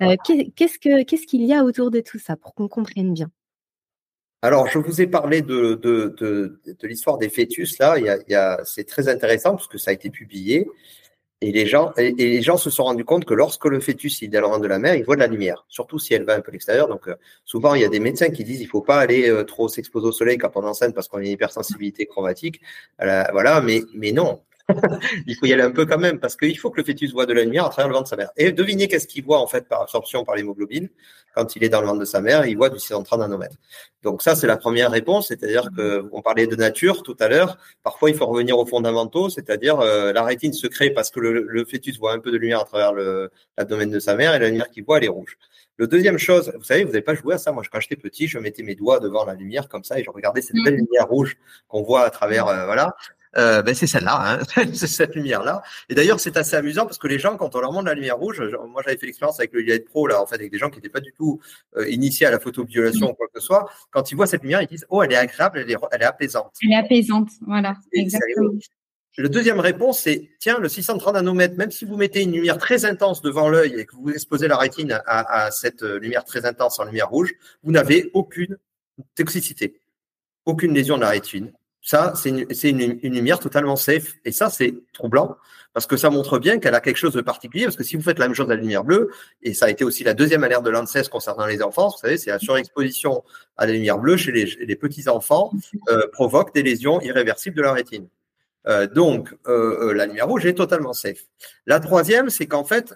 Euh, 0.02 0.16
qu'est-ce 0.56 0.78
qu'il 1.26 1.44
y 1.44 1.54
a 1.54 1.62
autour 1.62 1.92
de 1.92 2.00
tout 2.00 2.18
ça, 2.18 2.36
pour 2.36 2.54
qu'on 2.54 2.66
comprenne 2.66 3.14
bien? 3.14 3.30
Alors, 4.44 4.66
je 4.66 4.78
vous 4.78 5.00
ai 5.00 5.06
parlé 5.06 5.40
de, 5.40 5.74
de, 5.74 6.16
de, 6.18 6.60
de 6.66 6.88
l'histoire 6.88 7.16
des 7.16 7.28
fœtus. 7.28 7.78
Là, 7.78 7.96
il 7.96 8.06
y 8.06 8.08
a, 8.08 8.18
il 8.26 8.32
y 8.32 8.34
a, 8.34 8.60
c'est 8.64 8.84
très 8.84 9.08
intéressant 9.08 9.50
parce 9.52 9.68
que 9.68 9.78
ça 9.78 9.92
a 9.92 9.94
été 9.94 10.10
publié. 10.10 10.66
Et 11.42 11.50
les, 11.50 11.66
gens, 11.66 11.92
et, 11.96 12.12
les 12.12 12.40
gens 12.40 12.56
se 12.56 12.70
sont 12.70 12.84
rendus 12.84 13.04
compte 13.04 13.24
que 13.24 13.34
lorsque 13.34 13.64
le 13.64 13.80
fœtus 13.80 14.22
il 14.22 14.34
est 14.34 14.40
dans 14.40 14.60
de 14.60 14.68
la 14.68 14.78
mer, 14.78 14.94
il 14.94 15.04
voit 15.04 15.16
de 15.16 15.20
la 15.20 15.26
lumière, 15.26 15.64
surtout 15.68 15.98
si 15.98 16.14
elle 16.14 16.24
va 16.24 16.36
un 16.36 16.40
peu 16.40 16.50
à 16.50 16.52
l'extérieur. 16.52 16.86
Donc, 16.86 17.08
euh, 17.08 17.16
souvent, 17.44 17.74
il 17.74 17.82
y 17.82 17.84
a 17.84 17.88
des 17.88 17.98
médecins 17.98 18.30
qui 18.30 18.44
disent 18.44 18.60
il 18.60 18.68
faut 18.68 18.80
pas 18.80 19.00
aller 19.00 19.28
euh, 19.28 19.42
trop 19.42 19.66
s'exposer 19.66 20.06
au 20.06 20.12
soleil 20.12 20.38
quand 20.38 20.52
on 20.54 20.62
est 20.62 20.68
enceinte 20.68 20.94
parce 20.94 21.08
qu'on 21.08 21.18
a 21.18 21.22
une 21.22 21.26
hypersensibilité 21.26 22.06
chromatique. 22.06 22.60
voilà, 22.98 23.60
mais, 23.60 23.82
mais 23.92 24.12
non. 24.12 24.40
il 25.26 25.36
faut 25.36 25.46
y 25.46 25.52
aller 25.52 25.62
un 25.62 25.70
peu 25.70 25.86
quand 25.86 25.98
même 25.98 26.18
parce 26.18 26.36
qu'il 26.36 26.58
faut 26.58 26.70
que 26.70 26.80
le 26.80 26.84
fœtus 26.84 27.12
voit 27.12 27.26
de 27.26 27.32
la 27.32 27.44
lumière 27.44 27.66
à 27.66 27.70
travers 27.70 27.88
le 27.88 27.94
ventre 27.94 28.04
de 28.04 28.08
sa 28.08 28.16
mère. 28.16 28.30
Et 28.36 28.52
devinez 28.52 28.88
qu'est-ce 28.88 29.06
qu'il 29.06 29.24
voit 29.24 29.38
en 29.38 29.46
fait 29.46 29.68
par 29.68 29.82
absorption 29.82 30.24
par 30.24 30.36
l'hémoglobine 30.36 30.88
quand 31.34 31.56
il 31.56 31.64
est 31.64 31.68
dans 31.68 31.80
le 31.80 31.86
ventre 31.86 32.00
de 32.00 32.04
sa 32.04 32.20
mère, 32.20 32.46
il 32.46 32.56
voit 32.56 32.68
du 32.68 32.78
630 32.78 33.20
nanomètres. 33.20 33.56
Donc 34.02 34.22
ça, 34.22 34.34
c'est 34.34 34.46
la 34.46 34.56
première 34.56 34.90
réponse, 34.90 35.28
c'est-à-dire 35.28 35.68
que 35.76 36.04
on 36.12 36.20
parlait 36.20 36.46
de 36.46 36.56
nature 36.56 37.02
tout 37.02 37.16
à 37.20 37.28
l'heure. 37.28 37.56
Parfois, 37.82 38.10
il 38.10 38.16
faut 38.16 38.26
revenir 38.26 38.58
aux 38.58 38.66
fondamentaux, 38.66 39.30
c'est-à-dire 39.30 39.80
euh, 39.80 40.12
la 40.12 40.24
rétine 40.24 40.52
se 40.52 40.66
crée 40.66 40.90
parce 40.90 41.10
que 41.10 41.20
le, 41.20 41.64
fœtus 41.64 41.98
voit 41.98 42.12
un 42.12 42.18
peu 42.18 42.30
de 42.30 42.36
lumière 42.36 42.60
à 42.60 42.64
travers 42.64 42.92
l'abdomen 43.56 43.90
de 43.90 43.98
sa 43.98 44.14
mère 44.14 44.34
et 44.34 44.38
la 44.38 44.48
lumière 44.48 44.68
qu'il 44.68 44.84
voit, 44.84 44.98
elle 44.98 45.04
est 45.04 45.08
rouge. 45.08 45.38
Le 45.78 45.86
deuxième 45.86 46.18
chose, 46.18 46.52
vous 46.56 46.64
savez, 46.64 46.84
vous 46.84 46.92
n'avez 46.92 47.02
pas 47.02 47.14
joué 47.14 47.34
à 47.34 47.38
ça. 47.38 47.50
Moi, 47.52 47.62
quand 47.70 47.80
j'étais 47.80 47.96
petit, 47.96 48.28
je 48.28 48.38
mettais 48.38 48.62
mes 48.62 48.74
doigts 48.74 49.00
devant 49.00 49.24
la 49.24 49.34
lumière 49.34 49.68
comme 49.68 49.84
ça 49.84 49.98
et 49.98 50.04
je 50.04 50.10
regardais 50.10 50.42
cette 50.42 50.56
belle 50.64 50.76
lumière 50.76 51.08
rouge 51.08 51.36
qu'on 51.68 51.82
voit 51.82 52.04
à 52.04 52.10
travers, 52.10 52.46
euh, 52.46 52.66
voilà. 52.66 52.94
Euh, 53.38 53.62
ben 53.62 53.74
c'est 53.74 53.86
celle-là, 53.86 54.40
hein. 54.40 54.42
c'est 54.74 54.86
cette 54.86 55.14
lumière-là. 55.14 55.62
Et 55.88 55.94
d'ailleurs, 55.94 56.20
c'est 56.20 56.36
assez 56.36 56.54
amusant 56.54 56.84
parce 56.84 56.98
que 56.98 57.08
les 57.08 57.18
gens, 57.18 57.36
quand 57.38 57.54
on 57.56 57.60
leur 57.60 57.72
montre 57.72 57.86
la 57.86 57.94
lumière 57.94 58.18
rouge, 58.18 58.42
moi 58.68 58.82
j'avais 58.84 58.98
fait 58.98 59.06
l'expérience 59.06 59.40
avec 59.40 59.54
le 59.54 59.62
Light 59.62 59.86
Pro, 59.86 60.06
là, 60.06 60.20
en 60.20 60.26
fait, 60.26 60.34
avec 60.34 60.50
des 60.50 60.58
gens 60.58 60.68
qui 60.68 60.76
n'étaient 60.76 60.90
pas 60.90 61.00
du 61.00 61.12
tout 61.12 61.40
euh, 61.78 61.88
initiés 61.88 62.26
à 62.26 62.30
la 62.30 62.38
photobiolation 62.38 63.10
ou 63.10 63.14
quoi 63.14 63.28
que 63.28 63.40
ce 63.40 63.46
soit, 63.46 63.70
quand 63.90 64.10
ils 64.10 64.16
voient 64.16 64.26
cette 64.26 64.42
lumière, 64.42 64.60
ils 64.60 64.68
disent 64.68 64.84
Oh, 64.90 65.02
elle 65.02 65.12
est 65.12 65.16
agréable, 65.16 65.60
elle 65.60 65.70
est, 65.70 65.76
elle 65.92 66.02
est 66.02 66.04
apaisante. 66.04 66.52
Elle 66.62 66.72
est 66.72 66.76
apaisante, 66.76 67.30
voilà. 67.46 67.74
Exactement. 67.92 68.50
Le 69.18 69.28
deuxième 69.28 69.60
réponse, 69.60 70.00
c'est 70.00 70.30
tiens, 70.38 70.58
le 70.58 70.68
630 70.68 71.14
nanomètres, 71.14 71.56
même 71.56 71.70
si 71.70 71.84
vous 71.84 71.96
mettez 71.96 72.22
une 72.22 72.32
lumière 72.32 72.58
très 72.58 72.84
intense 72.84 73.20
devant 73.20 73.48
l'œil 73.48 73.74
et 73.78 73.84
que 73.84 73.94
vous 73.94 74.10
exposez 74.10 74.48
la 74.48 74.56
rétine 74.56 74.92
à, 75.06 75.44
à 75.44 75.50
cette 75.50 75.82
lumière 75.82 76.24
très 76.24 76.46
intense 76.46 76.78
en 76.78 76.84
lumière 76.84 77.10
rouge, 77.10 77.32
vous 77.62 77.72
n'avez 77.72 78.10
aucune 78.14 78.56
toxicité, 79.14 79.80
aucune 80.46 80.72
lésion 80.72 80.96
de 80.96 81.02
la 81.02 81.10
rétine, 81.10 81.52
ça, 81.84 82.14
c'est 82.14 82.30
une, 82.70 83.00
une, 83.02 83.14
lumière 83.14 83.40
totalement 83.40 83.74
safe. 83.74 84.14
Et 84.24 84.30
ça, 84.30 84.50
c'est 84.50 84.72
troublant 84.92 85.36
parce 85.72 85.86
que 85.86 85.96
ça 85.96 86.10
montre 86.10 86.38
bien 86.38 86.60
qu'elle 86.60 86.76
a 86.76 86.80
quelque 86.80 86.96
chose 86.96 87.12
de 87.12 87.20
particulier. 87.20 87.64
Parce 87.64 87.76
que 87.76 87.82
si 87.82 87.96
vous 87.96 88.02
faites 88.02 88.20
la 88.20 88.28
même 88.28 88.36
chose 88.36 88.46
à 88.46 88.54
la 88.54 88.60
lumière 88.60 88.84
bleue, 88.84 89.10
et 89.42 89.52
ça 89.52 89.66
a 89.66 89.70
été 89.70 89.82
aussi 89.82 90.04
la 90.04 90.14
deuxième 90.14 90.44
alerte 90.44 90.64
de 90.64 90.70
l'ANSES 90.70 91.08
concernant 91.10 91.44
les 91.44 91.60
enfants, 91.60 91.88
vous 91.88 91.98
savez, 91.98 92.18
c'est 92.18 92.30
la 92.30 92.38
surexposition 92.38 93.24
à 93.56 93.66
la 93.66 93.72
lumière 93.72 93.98
bleue 93.98 94.16
chez 94.16 94.30
les, 94.30 94.76
petits 94.76 95.08
enfants 95.08 95.52
euh, 95.88 96.06
provoque 96.12 96.54
des 96.54 96.62
lésions 96.62 97.00
irréversibles 97.00 97.56
de 97.56 97.62
la 97.62 97.72
rétine. 97.72 98.06
Euh, 98.68 98.86
donc, 98.86 99.34
euh, 99.46 99.90
euh, 99.90 99.92
la 99.92 100.24
rouge 100.24 100.46
est 100.46 100.54
totalement 100.54 100.92
safe. 100.92 101.24
La 101.66 101.80
troisième, 101.80 102.30
c'est 102.30 102.46
qu'en 102.46 102.64
fait, 102.64 102.94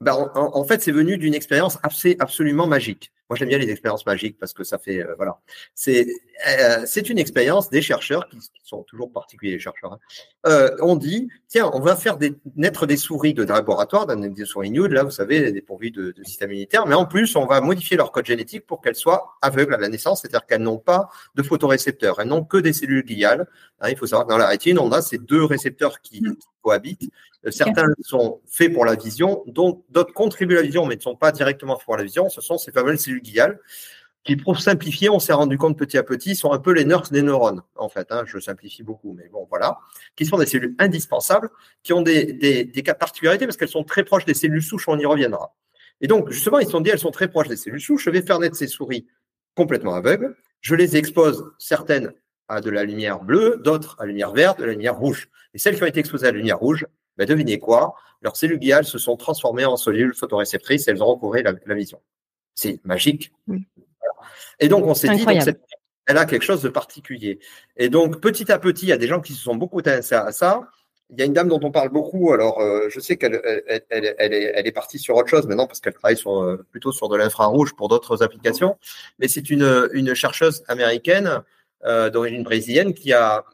ben, 0.00 0.30
en, 0.34 0.56
en, 0.56 0.64
fait, 0.64 0.82
c'est 0.82 0.92
venu 0.92 1.18
d'une 1.18 1.34
expérience 1.34 1.78
absolument 1.82 2.66
magique. 2.66 3.12
Moi, 3.32 3.38
j'aime 3.38 3.48
bien 3.48 3.56
les 3.56 3.70
expériences 3.70 4.04
magiques 4.04 4.36
parce 4.38 4.52
que 4.52 4.62
ça 4.62 4.76
fait, 4.76 5.02
euh, 5.02 5.14
voilà. 5.16 5.38
C'est, 5.74 6.06
euh, 6.46 6.82
c'est 6.84 7.08
une 7.08 7.18
expérience 7.18 7.70
des 7.70 7.80
chercheurs 7.80 8.28
qui, 8.28 8.36
sont 8.62 8.82
toujours 8.82 9.10
particuliers, 9.10 9.52
les 9.52 9.58
chercheurs. 9.58 9.94
Hein. 9.94 9.98
Euh, 10.46 10.76
on 10.82 10.96
dit, 10.96 11.28
tiens, 11.48 11.70
on 11.72 11.80
va 11.80 11.96
faire 11.96 12.18
des, 12.18 12.34
naître 12.56 12.84
des 12.84 12.98
souris 12.98 13.32
de 13.32 13.42
laboratoire, 13.42 14.06
des 14.06 14.44
souris 14.44 14.70
nude, 14.70 14.92
là, 14.92 15.02
vous 15.02 15.10
savez, 15.10 15.50
dépourvues 15.50 15.90
de, 15.90 16.12
de 16.12 16.24
système 16.24 16.50
immunitaire, 16.50 16.86
mais 16.86 16.94
en 16.94 17.06
plus, 17.06 17.34
on 17.36 17.46
va 17.46 17.62
modifier 17.62 17.96
leur 17.96 18.12
code 18.12 18.26
génétique 18.26 18.66
pour 18.66 18.82
qu'elles 18.82 18.96
soient 18.96 19.38
aveugles 19.40 19.72
à 19.72 19.78
la 19.78 19.88
naissance, 19.88 20.20
c'est-à-dire 20.20 20.44
qu'elles 20.44 20.60
n'ont 20.60 20.76
pas 20.76 21.08
de 21.34 21.42
photorécepteurs, 21.42 22.20
elles 22.20 22.28
n'ont 22.28 22.44
que 22.44 22.58
des 22.58 22.74
cellules 22.74 23.02
gliales. 23.02 23.46
Hein, 23.80 23.88
il 23.88 23.96
faut 23.96 24.06
savoir 24.06 24.26
que 24.26 24.32
dans 24.32 24.38
la 24.38 24.48
rétine, 24.48 24.78
on 24.78 24.92
a 24.92 25.00
ces 25.00 25.16
deux 25.16 25.44
récepteurs 25.44 26.02
qui, 26.02 26.20
qui 26.20 26.48
cohabitent. 26.60 27.10
Certains 27.50 27.86
sont 28.02 28.40
faits 28.46 28.72
pour 28.72 28.84
la 28.84 28.94
vision, 28.94 29.42
d'autres 29.46 30.12
contribuent 30.14 30.58
à 30.58 30.60
la 30.60 30.66
vision, 30.66 30.86
mais 30.86 30.94
ne 30.94 31.00
sont 31.00 31.16
pas 31.16 31.32
directement 31.32 31.76
faits 31.76 31.86
pour 31.86 31.96
la 31.96 32.04
vision. 32.04 32.28
Ce 32.28 32.40
sont 32.40 32.56
ces 32.56 32.70
fameuses 32.70 33.00
cellules 33.00 33.21
qui, 34.24 34.36
pour 34.36 34.60
simplifier, 34.60 35.08
on 35.08 35.18
s'est 35.18 35.32
rendu 35.32 35.58
compte 35.58 35.76
petit 35.76 35.98
à 35.98 36.02
petit, 36.02 36.36
sont 36.36 36.52
un 36.52 36.58
peu 36.58 36.72
les 36.72 36.84
nurses 36.84 37.10
des 37.10 37.22
neurones, 37.22 37.62
en 37.76 37.88
fait. 37.88 38.12
Hein, 38.12 38.22
je 38.26 38.38
simplifie 38.38 38.82
beaucoup, 38.82 39.14
mais 39.14 39.28
bon, 39.28 39.46
voilà. 39.48 39.78
Qui 40.14 40.26
sont 40.26 40.38
des 40.38 40.46
cellules 40.46 40.76
indispensables, 40.78 41.50
qui 41.82 41.92
ont 41.92 42.02
des, 42.02 42.32
des, 42.32 42.64
des 42.64 42.82
cas 42.82 42.92
de 42.92 42.98
particularité 42.98 43.46
parce 43.46 43.56
qu'elles 43.56 43.68
sont 43.68 43.84
très 43.84 44.04
proches 44.04 44.24
des 44.24 44.34
cellules 44.34 44.62
souches, 44.62 44.88
on 44.88 44.98
y 44.98 45.06
reviendra. 45.06 45.54
Et 46.00 46.06
donc, 46.06 46.30
justement, 46.30 46.58
ils 46.58 46.66
se 46.66 46.72
sont 46.72 46.80
dit, 46.80 46.90
elles 46.90 46.98
sont 46.98 47.10
très 47.10 47.28
proches 47.28 47.48
des 47.48 47.56
cellules 47.56 47.80
souches, 47.80 48.04
je 48.04 48.10
vais 48.10 48.22
faire 48.22 48.38
naître 48.38 48.56
ces 48.56 48.68
souris 48.68 49.06
complètement 49.54 49.94
aveugles, 49.94 50.36
je 50.60 50.74
les 50.74 50.96
expose, 50.96 51.52
certaines 51.58 52.12
à 52.48 52.60
de 52.60 52.70
la 52.70 52.84
lumière 52.84 53.20
bleue, 53.20 53.60
d'autres 53.62 53.96
à 53.98 54.04
la 54.04 54.08
lumière 54.08 54.32
verte, 54.32 54.58
de 54.58 54.64
la 54.64 54.72
lumière 54.72 54.96
rouge. 54.96 55.28
Et 55.54 55.58
celles 55.58 55.76
qui 55.76 55.82
ont 55.82 55.86
été 55.86 56.00
exposées 56.00 56.26
à 56.26 56.32
la 56.32 56.36
lumière 56.36 56.58
rouge, 56.58 56.86
ben 57.16 57.26
devinez 57.26 57.58
quoi? 57.58 57.94
Leurs 58.20 58.36
cellules 58.36 58.58
gliales 58.58 58.84
se 58.84 58.98
sont 58.98 59.16
transformées 59.16 59.64
en 59.64 59.76
cellules 59.76 60.14
photoréceptrices 60.14 60.86
elles 60.88 61.02
ont 61.02 61.06
recouvré 61.06 61.42
la, 61.42 61.74
vision. 61.74 62.00
C'est 62.54 62.80
magique. 62.84 63.32
Et 64.60 64.68
donc, 64.68 64.86
on 64.86 64.94
s'est 64.94 65.08
dit, 65.14 65.24
elle 66.06 66.18
a 66.18 66.24
quelque 66.24 66.44
chose 66.44 66.62
de 66.62 66.68
particulier. 66.68 67.38
Et 67.76 67.88
donc, 67.88 68.20
petit 68.20 68.50
à 68.50 68.58
petit, 68.58 68.86
il 68.86 68.88
y 68.88 68.92
a 68.92 68.96
des 68.96 69.06
gens 69.06 69.20
qui 69.20 69.32
se 69.32 69.42
sont 69.42 69.54
beaucoup 69.54 69.78
intéressés 69.78 70.14
à 70.14 70.32
ça. 70.32 70.68
Il 71.10 71.18
y 71.18 71.22
a 71.22 71.26
une 71.26 71.32
dame 71.32 71.48
dont 71.48 71.60
on 71.62 71.70
parle 71.70 71.90
beaucoup. 71.90 72.32
Alors, 72.32 72.60
euh, 72.60 72.88
je 72.88 72.98
sais 72.98 73.16
qu'elle 73.16 73.40
elle, 73.44 73.84
elle, 73.90 74.14
elle, 74.18 74.32
est, 74.32 74.52
elle, 74.54 74.66
est, 74.66 74.72
partie 74.72 74.98
sur 74.98 75.14
autre 75.16 75.28
chose 75.28 75.46
maintenant 75.46 75.66
parce 75.66 75.80
qu'elle 75.80 75.92
travaille 75.92 76.16
sur, 76.16 76.42
euh, 76.42 76.64
plutôt 76.70 76.90
sur 76.90 77.08
de 77.08 77.16
l'infrarouge 77.16 77.74
pour 77.74 77.88
d'autres 77.88 78.22
applications. 78.22 78.78
Mais 79.18 79.28
c'est 79.28 79.50
une, 79.50 79.88
une 79.92 80.14
chercheuse 80.14 80.64
américaine 80.68 81.42
euh, 81.84 82.08
d'origine 82.10 82.44
brésilienne 82.44 82.94
qui 82.94 83.12
a 83.12 83.44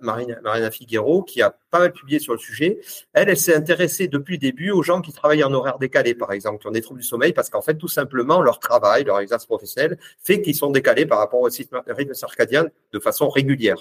Marina, 0.00 0.40
Marina 0.42 0.70
Figueiro, 0.70 1.22
qui 1.22 1.42
a 1.42 1.56
pas 1.70 1.78
mal 1.78 1.92
publié 1.92 2.18
sur 2.18 2.32
le 2.32 2.38
sujet. 2.38 2.80
Elle, 3.12 3.28
elle 3.28 3.36
s'est 3.36 3.54
intéressée 3.54 4.08
depuis 4.08 4.34
le 4.34 4.38
début 4.38 4.70
aux 4.70 4.82
gens 4.82 5.00
qui 5.00 5.12
travaillent 5.12 5.44
en 5.44 5.52
horaire 5.52 5.78
décalé, 5.78 6.14
par 6.14 6.32
exemple, 6.32 6.60
qui 6.60 6.66
ont 6.66 6.72
des 6.72 6.82
troubles 6.82 7.00
du 7.00 7.06
sommeil, 7.06 7.32
parce 7.32 7.50
qu'en 7.50 7.62
fait, 7.62 7.74
tout 7.74 7.88
simplement, 7.88 8.40
leur 8.42 8.58
travail, 8.58 9.04
leur 9.04 9.20
exercice 9.20 9.46
professionnel 9.46 9.98
fait 10.22 10.42
qu'ils 10.42 10.54
sont 10.54 10.70
décalés 10.70 11.06
par 11.06 11.18
rapport 11.18 11.40
au 11.40 11.48
rythme 11.48 12.14
circadien 12.14 12.66
de 12.92 12.98
façon 12.98 13.28
régulière. 13.28 13.80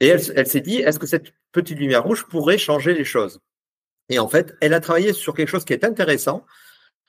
Et 0.00 0.08
elle, 0.08 0.20
elle 0.36 0.46
s'est 0.46 0.60
dit, 0.60 0.76
est-ce 0.76 0.98
que 0.98 1.06
cette 1.06 1.32
petite 1.52 1.78
lumière 1.78 2.04
rouge 2.04 2.26
pourrait 2.28 2.58
changer 2.58 2.94
les 2.94 3.04
choses? 3.04 3.40
Et 4.08 4.18
en 4.18 4.28
fait, 4.28 4.56
elle 4.60 4.74
a 4.74 4.80
travaillé 4.80 5.12
sur 5.12 5.34
quelque 5.34 5.48
chose 5.48 5.64
qui 5.64 5.72
est 5.72 5.84
intéressant, 5.84 6.46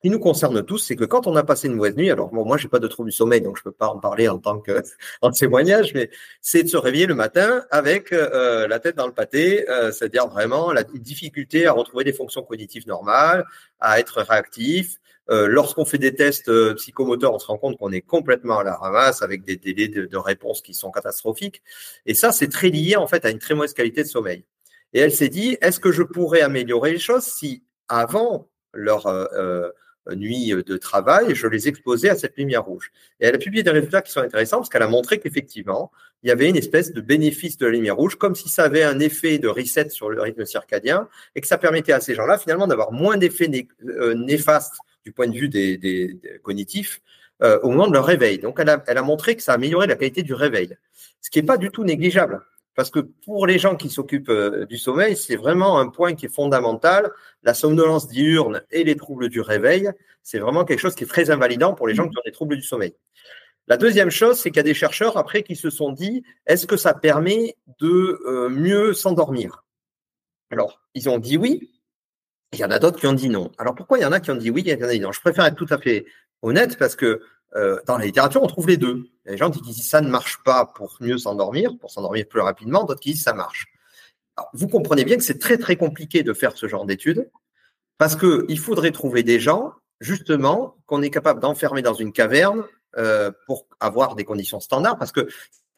qui 0.02 0.10
nous 0.10 0.20
concerne 0.20 0.64
tous, 0.64 0.78
c'est 0.78 0.96
que 0.96 1.04
quand 1.04 1.28
on 1.28 1.36
a 1.36 1.44
passé 1.44 1.68
une 1.68 1.76
mauvaise 1.76 1.96
nuit, 1.98 2.10
alors 2.10 2.30
bon, 2.30 2.46
moi, 2.46 2.58
j'ai 2.58 2.70
pas 2.70 2.80
de 2.80 2.88
trouble 2.88 3.10
du 3.10 3.16
sommeil, 3.16 3.42
donc 3.42 3.58
je 3.58 3.64
peux 3.64 3.72
pas 3.72 3.88
en 3.88 4.00
parler 4.00 4.30
en 4.30 4.40
tant 4.40 4.60
que 4.60 4.82
en 5.22 5.32
témoignage, 5.32 5.94
mais 5.94 6.10
c'est 6.42 6.64
de 6.64 6.70
se 6.70 6.78
réveiller 6.78 7.06
le 7.06 7.16
matin 7.16 7.66
avec 7.70 8.14
euh, 8.14 8.68
la 8.68 8.80
tête 8.80 8.96
dans 8.96 9.08
le 9.08 9.14
pâté, 9.14 9.70
euh, 9.70 9.92
c'est-à-dire 9.92 10.28
vraiment 10.28 10.72
la 10.72 10.84
difficulté 10.84 11.68
à 11.68 11.74
retrouver 11.74 12.06
des 12.06 12.14
fonctions 12.14 12.44
cognitives 12.44 12.88
normales, 12.88 13.46
à 13.80 14.00
être 14.00 14.22
réactif. 14.22 15.00
Euh, 15.30 15.48
lorsqu'on 15.48 15.86
fait 15.86 16.00
des 16.00 16.16
tests 16.16 16.50
psychomoteurs, 16.76 17.34
on 17.34 17.40
se 17.40 17.46
rend 17.46 17.58
compte 17.58 17.78
qu'on 17.78 17.92
est 17.92 18.02
complètement 18.02 18.60
à 18.60 18.64
la 18.64 18.76
ramasse 18.76 19.22
avec 19.22 19.44
des 19.44 19.58
délais 19.58 19.88
de, 19.88 20.06
de 20.06 20.18
réponse 20.18 20.62
qui 20.62 20.74
sont 20.74 20.92
catastrophiques. 20.92 21.62
Et 22.06 22.16
ça, 22.16 22.32
c'est 22.32 22.48
très 22.48 22.70
lié 22.70 22.96
en 22.96 23.06
fait 23.06 23.26
à 23.26 23.30
une 23.30 23.38
très 23.38 23.54
mauvaise 23.54 23.74
qualité 23.74 24.02
de 24.02 24.08
sommeil. 24.08 24.46
Et 24.94 25.00
elle 25.02 25.12
s'est 25.12 25.30
dit, 25.30 25.58
est-ce 25.62 25.80
que 25.80 25.92
je 25.92 26.02
pourrais 26.02 26.42
améliorer 26.42 26.94
les 26.94 27.00
choses 27.00 27.24
si 27.24 27.64
avant 27.90 28.50
leur 28.74 29.06
nuit 30.16 30.52
de 30.52 30.78
travail, 30.78 31.36
je 31.36 31.48
les 31.48 31.68
exposais 31.68 32.10
à 32.10 32.16
cette 32.16 32.38
lumière 32.38 32.64
rouge. 32.64 32.92
Et 33.20 33.26
elle 33.26 33.36
a 33.36 33.38
publié 33.38 33.64
des 33.64 33.72
résultats 33.72 34.02
qui 34.02 34.12
sont 34.12 34.22
intéressants 34.22 34.58
parce 34.58 34.70
qu'elle 34.70 34.84
a 34.84 34.88
montré 34.88 35.20
qu'effectivement, 35.20 35.92
il 36.24 36.30
y 36.30 36.32
avait 36.32 36.50
une 36.50 36.58
espèce 36.58 36.94
de 36.94 37.02
bénéfice 37.02 37.58
de 37.58 37.66
la 37.66 37.72
lumière 37.72 37.96
rouge, 37.96 38.16
comme 38.16 38.36
si 38.36 38.50
ça 38.50 38.64
avait 38.64 38.84
un 38.84 39.00
effet 39.00 39.40
de 39.40 39.48
reset 39.48 39.90
sur 39.90 40.10
le 40.10 40.22
rythme 40.22 40.46
circadien 40.46 41.08
et 41.36 41.42
que 41.42 41.48
ça 41.48 41.58
permettait 41.58 41.94
à 41.94 42.02
ces 42.02 42.16
gens-là 42.16 42.38
finalement 42.38 42.68
d'avoir 42.68 42.92
moins 42.92 43.18
d'effets 43.18 43.50
euh, 43.84 44.16
néfastes 44.16 44.76
du 45.06 45.12
point 45.12 45.28
de 45.28 45.38
vue 45.38 45.50
des, 45.50 46.20
cognitifs 46.44 47.02
euh, 47.42 47.60
au 47.62 47.70
moment 47.70 47.88
de 47.88 47.94
leur 47.94 48.06
réveil. 48.06 48.40
Donc 48.40 48.60
elle 48.60 48.70
a, 48.70 48.84
elle 48.88 48.98
a 48.98 49.02
montré 49.02 49.36
que 49.36 49.44
ça 49.44 49.54
améliorait 49.54 49.88
la 49.88 49.96
qualité 49.96 50.24
du 50.24 50.34
réveil, 50.34 50.76
ce 51.22 51.30
qui 51.30 51.40
n'est 51.40 51.46
pas 51.46 51.58
du 51.58 51.70
tout 51.70 51.84
négligeable. 51.84 52.42
Parce 52.80 52.92
que 52.92 53.02
pour 53.02 53.46
les 53.46 53.60
gens 53.60 53.76
qui 53.76 53.89
s'occupent 53.89 54.30
euh, 54.30 54.65
du 54.65 54.78
sommeil, 54.78 55.18
c'est 55.18 55.36
vraiment 55.36 55.80
un 55.80 55.89
point 55.89 56.15
qui 56.15 56.28
est 56.28 56.34
fondamental. 56.34 57.12
La 57.44 57.54
somnolence 57.54 58.08
diurne 58.08 58.62
et 58.72 58.86
les 58.86 58.96
troubles 58.96 59.28
du 59.28 59.42
réveil, 59.42 59.89
c'est 60.24 60.39
vraiment 60.39 60.63
quelque 60.63 60.80
chose 60.80 60.96
qui 60.96 61.04
est 61.04 61.08
très 61.08 61.30
invalidant 61.30 61.74
pour 61.74 61.89
les 61.89 61.94
gens 61.94 62.08
qui 62.08 62.18
ont 62.18 62.22
des 62.24 62.32
troubles 62.32 62.56
du 62.56 62.62
sommeil. 62.62 62.96
La 63.68 63.76
deuxième 63.76 64.10
chose, 64.10 64.39
c'est 64.39 64.50
qu'il 64.50 64.56
y 64.56 64.60
a 64.62 64.63
des 64.63 64.74
chercheurs 64.74 65.18
après 65.18 65.44
qui 65.44 65.58
se 65.58 65.70
sont 65.70 65.92
dit, 65.92 66.24
est-ce 66.46 66.68
que 66.68 66.78
ça 66.78 66.94
permet 66.94 67.58
de 67.82 68.18
euh, 68.26 68.48
mieux 68.48 68.94
s'endormir? 68.94 69.65
Alors, 70.50 70.82
ils 70.94 71.10
ont 71.10 71.18
dit 71.18 71.36
oui. 71.36 71.74
Il 72.54 72.60
y 72.60 72.63
en 72.63 72.72
a 72.72 72.80
d'autres 72.80 72.98
qui 72.98 73.08
ont 73.08 73.12
dit 73.12 73.28
non. 73.28 73.52
Alors 73.58 73.76
pourquoi 73.76 73.98
il 73.98 74.04
y 74.04 74.06
en 74.06 74.13
a 74.13 74.22
qui 74.22 74.32
ont 74.32 74.36
dit 74.36 74.52
oui 74.52 74.62
et 74.62 74.72
il 74.72 74.80
y 74.80 74.84
en 74.86 74.88
a 74.88 74.92
qui 74.92 74.96
ont 74.96 75.00
dit 75.00 75.00
non? 75.02 75.12
Je 75.12 75.20
préfère 75.20 75.44
être 75.44 75.58
tout 75.58 75.68
à 75.70 75.80
fait 75.80 76.06
honnête 76.42 76.78
parce 76.78 76.96
que 76.96 77.22
euh, 77.56 77.80
dans 77.88 77.98
la 77.98 78.06
littérature, 78.06 78.44
on 78.44 78.48
trouve 78.48 78.68
les 78.68 78.78
deux. 78.78 79.10
Il 79.26 79.28
y 79.28 79.30
a 79.30 79.32
des 79.32 79.38
gens 79.38 79.52
qui 79.52 79.62
disent 79.62 79.88
ça 79.88 80.02
ne 80.02 80.10
marche 80.10 80.40
pas 80.44 80.66
pour 80.66 80.98
mieux 81.00 81.18
s'endormir, 81.18 81.78
pour 81.80 81.92
s'endormir 81.92 82.28
plus 82.28 82.42
rapidement, 82.42 82.84
d'autres 82.84 83.02
qui 83.02 83.14
disent 83.14 83.24
ça 83.24 83.34
marche. 83.34 83.68
Vous 84.54 84.68
comprenez 84.68 85.04
bien 85.04 85.18
que 85.18 85.24
c'est 85.24 85.40
très 85.40 85.58
très 85.58 85.76
compliqué 85.76 86.24
de 86.24 86.34
faire 86.34 86.56
ce 86.56 86.68
genre 86.68 86.86
d'études 86.86 87.30
parce 87.98 88.16
qu'il 88.16 88.60
faudrait 88.60 88.92
trouver 88.92 89.24
des 89.24 89.40
gens, 89.40 89.74
justement, 90.00 90.78
qu'on 90.86 91.02
est 91.02 91.10
capable 91.10 91.42
d'enfermer 91.42 91.82
dans 91.82 91.94
une 91.94 92.14
caverne 92.14 92.64
euh, 92.98 93.32
pour 93.46 93.68
avoir 93.80 94.16
des 94.16 94.24
conditions 94.24 94.60
standards, 94.60 94.98
parce 94.98 95.12
que 95.12 95.28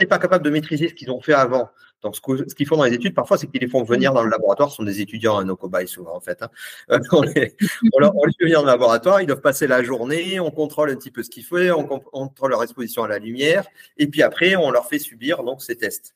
n'est 0.01 0.07
pas 0.07 0.19
capable 0.19 0.43
de 0.43 0.49
maîtriser 0.49 0.89
ce 0.89 0.93
qu'ils 0.93 1.11
ont 1.11 1.21
fait 1.21 1.33
avant. 1.33 1.69
Donc, 2.01 2.15
ce 2.15 2.55
qu'ils 2.55 2.67
font 2.67 2.77
dans 2.77 2.83
les 2.83 2.93
études, 2.93 3.13
parfois, 3.13 3.37
c'est 3.37 3.47
qu'ils 3.47 3.61
les 3.61 3.67
font 3.67 3.83
venir 3.83 4.13
dans 4.13 4.23
le 4.23 4.29
laboratoire. 4.29 4.71
Ce 4.71 4.77
sont 4.77 4.83
des 4.83 5.01
étudiants 5.01 5.37
à 5.37 5.43
nos 5.43 5.55
cobayes, 5.55 5.87
souvent, 5.87 6.15
en 6.15 6.19
fait. 6.19 6.41
Hein. 6.41 6.49
Euh, 6.91 6.99
on, 7.11 7.21
les, 7.21 7.55
on, 7.93 8.25
les 8.25 8.33
fait 8.39 8.45
venir 8.45 8.59
dans 8.59 8.65
le 8.65 8.71
laboratoire, 8.71 9.21
ils 9.21 9.27
doivent 9.27 9.41
passer 9.41 9.67
la 9.67 9.83
journée, 9.83 10.39
on 10.39 10.51
contrôle 10.51 10.89
un 10.89 10.95
petit 10.95 11.11
peu 11.11 11.21
ce 11.21 11.29
qu'ils 11.29 11.43
font, 11.43 11.57
on 11.57 11.99
contrôle 11.99 12.51
leur 12.51 12.63
exposition 12.63 13.03
à 13.03 13.07
la 13.07 13.19
lumière, 13.19 13.65
et 13.97 14.07
puis 14.07 14.23
après, 14.23 14.55
on 14.55 14.71
leur 14.71 14.87
fait 14.87 14.99
subir 14.99 15.43
donc 15.43 15.61
ces 15.61 15.75
tests. 15.75 16.15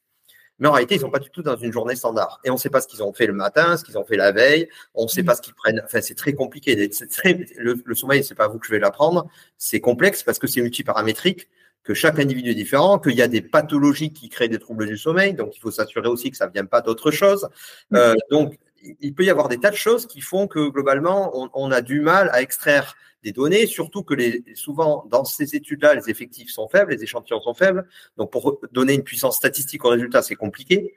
Mais 0.58 0.70
en 0.70 0.72
réalité, 0.72 0.96
ils 0.96 1.02
sont 1.02 1.12
pas 1.12 1.20
du 1.20 1.30
tout 1.30 1.42
dans 1.42 1.58
une 1.58 1.74
journée 1.74 1.96
standard. 1.96 2.40
Et 2.46 2.50
on 2.50 2.54
ne 2.54 2.60
sait 2.60 2.70
pas 2.70 2.80
ce 2.80 2.88
qu'ils 2.88 3.04
ont 3.04 3.12
fait 3.12 3.28
le 3.28 3.34
matin, 3.34 3.76
ce 3.76 3.84
qu'ils 3.84 3.98
ont 3.98 4.06
fait 4.06 4.16
la 4.16 4.32
veille. 4.32 4.70
On 4.94 5.04
ne 5.04 5.10
sait 5.10 5.24
pas 5.24 5.36
ce 5.36 5.42
qu'ils 5.42 5.54
prennent. 5.54 5.82
Enfin, 5.84 6.00
c'est 6.00 6.16
très 6.16 6.32
compliqué. 6.32 6.90
Très, 7.12 7.46
le, 7.58 7.76
le 7.84 7.96
sommeil, 7.96 8.24
c'est 8.24 8.36
pas 8.36 8.48
vous 8.48 8.58
que 8.58 8.66
je 8.66 8.72
vais 8.72 8.80
l'apprendre. 8.80 9.28
C'est 9.58 9.82
complexe 9.82 10.24
parce 10.24 10.40
que 10.40 10.48
c'est 10.48 10.62
multiparamétrique 10.62 11.50
que 11.86 11.94
chaque 11.94 12.20
individu 12.20 12.50
est 12.50 12.56
différent, 12.56 13.00
qu'il 13.00 13.14
y 13.14 13.22
a 13.22 13.28
des 13.28 13.42
pathologies 13.42 14.12
qui 14.12 14.28
créent 14.28 14.50
des 14.50 14.60
troubles 14.60 14.88
du 14.88 14.98
sommeil, 14.98 15.36
donc 15.36 15.56
il 15.56 15.60
faut 15.60 15.72
s'assurer 15.72 16.10
aussi 16.10 16.32
que 16.32 16.38
ça 16.38 16.48
ne 16.48 16.52
vient 16.52 16.66
pas 16.66 16.82
d'autre 16.82 17.12
chose. 17.12 17.48
Euh, 17.94 18.16
donc, 18.32 18.58
il 19.00 19.14
peut 19.14 19.24
y 19.24 19.30
avoir 19.30 19.48
des 19.48 19.60
tas 19.60 19.70
de 19.70 19.76
choses 19.76 20.08
qui 20.08 20.20
font 20.20 20.48
que 20.48 20.68
globalement, 20.70 21.32
on, 21.40 21.50
on 21.54 21.72
a 21.72 21.82
du 21.82 22.02
mal 22.02 22.30
à 22.34 22.42
extraire 22.42 22.96
des 23.24 23.32
données, 23.32 23.68
surtout 23.68 24.04
que 24.04 24.14
les, 24.14 24.44
souvent 24.56 25.06
dans 25.10 25.26
ces 25.26 25.56
études-là, 25.56 25.94
les 25.96 26.10
effectifs 26.10 26.52
sont 26.52 26.68
faibles, 26.68 26.92
les 26.92 27.04
échantillons 27.04 27.42
sont 27.42 27.54
faibles. 27.54 27.88
Donc, 28.18 28.32
pour 28.32 28.60
donner 28.72 28.94
une 28.94 29.04
puissance 29.04 29.38
statistique 29.38 29.86
au 29.86 29.90
résultat, 29.90 30.22
c'est 30.22 30.36
compliqué. 30.36 30.96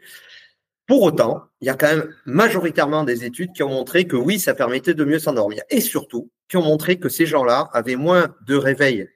Pour 0.86 1.02
autant, 1.02 1.44
il 1.60 1.66
y 1.66 1.70
a 1.70 1.74
quand 1.74 1.88
même 1.88 2.14
majoritairement 2.24 3.04
des 3.04 3.24
études 3.24 3.52
qui 3.52 3.62
ont 3.62 3.68
montré 3.68 4.06
que 4.06 4.16
oui, 4.16 4.38
ça 4.38 4.54
permettait 4.54 4.94
de 4.94 5.04
mieux 5.04 5.18
s'endormir. 5.18 5.62
Et 5.68 5.82
surtout, 5.82 6.30
qui 6.48 6.56
ont 6.56 6.62
montré 6.62 6.98
que 6.98 7.10
ces 7.10 7.26
gens-là 7.26 7.68
avaient 7.74 7.96
moins 7.96 8.34
de 8.46 8.56
réveils 8.56 9.08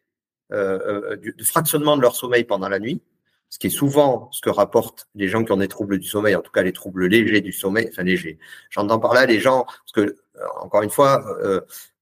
euh, 0.53 1.13
euh, 1.13 1.17
du, 1.17 1.45
fractionnement 1.45 1.97
de 1.97 2.03
leur 2.03 2.15
sommeil 2.15 2.45
pendant 2.45 2.69
la 2.69 2.79
nuit, 2.79 3.01
ce 3.49 3.59
qui 3.59 3.69
est 3.69 3.71
souvent 3.71 4.29
ce 4.33 4.41
que 4.41 4.51
rapportent 4.51 5.09
les 5.15 5.29
gens 5.29 5.45
qui 5.45 5.53
ont 5.53 5.57
des 5.57 5.69
troubles 5.69 5.99
du 5.99 6.07
sommeil, 6.07 6.35
en 6.37 6.43
tout 6.43 6.53
cas 6.53 6.63
les 6.63 6.73
troubles 6.73 7.07
légers 7.07 7.41
du 7.41 7.53
sommeil, 7.53 7.89
enfin 7.91 8.03
légers. 8.03 8.39
J'entends 8.71 8.99
par 8.99 9.15
là 9.15 9.27
les 9.27 9.41
gens, 9.41 9.65
parce 9.65 9.93
que, 9.95 10.01
euh, 10.01 10.47
encore 10.61 10.83
une 10.83 10.91
fois, 10.91 11.25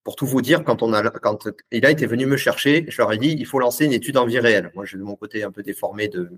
pour 0.04 0.16
tout 0.16 0.26
vous 0.26 0.42
dire, 0.42 0.64
quand, 0.64 0.82
on 0.82 0.92
a, 0.92 1.08
quand 1.10 1.48
il 1.70 1.84
a 1.86 1.90
été 1.90 2.06
venu 2.06 2.26
me 2.26 2.36
chercher, 2.36 2.86
je 2.88 3.00
leur 3.00 3.12
ai 3.12 3.18
dit, 3.18 3.36
il 3.38 3.46
faut 3.46 3.58
lancer 3.58 3.84
une 3.84 3.92
étude 3.92 4.16
en 4.16 4.26
vie 4.26 4.38
réelle. 4.38 4.70
Moi, 4.74 4.84
j'ai 4.84 4.96
de 4.96 5.02
mon 5.02 5.16
côté 5.16 5.42
un 5.44 5.50
peu 5.50 5.62
déformé 5.62 6.08
de, 6.08 6.30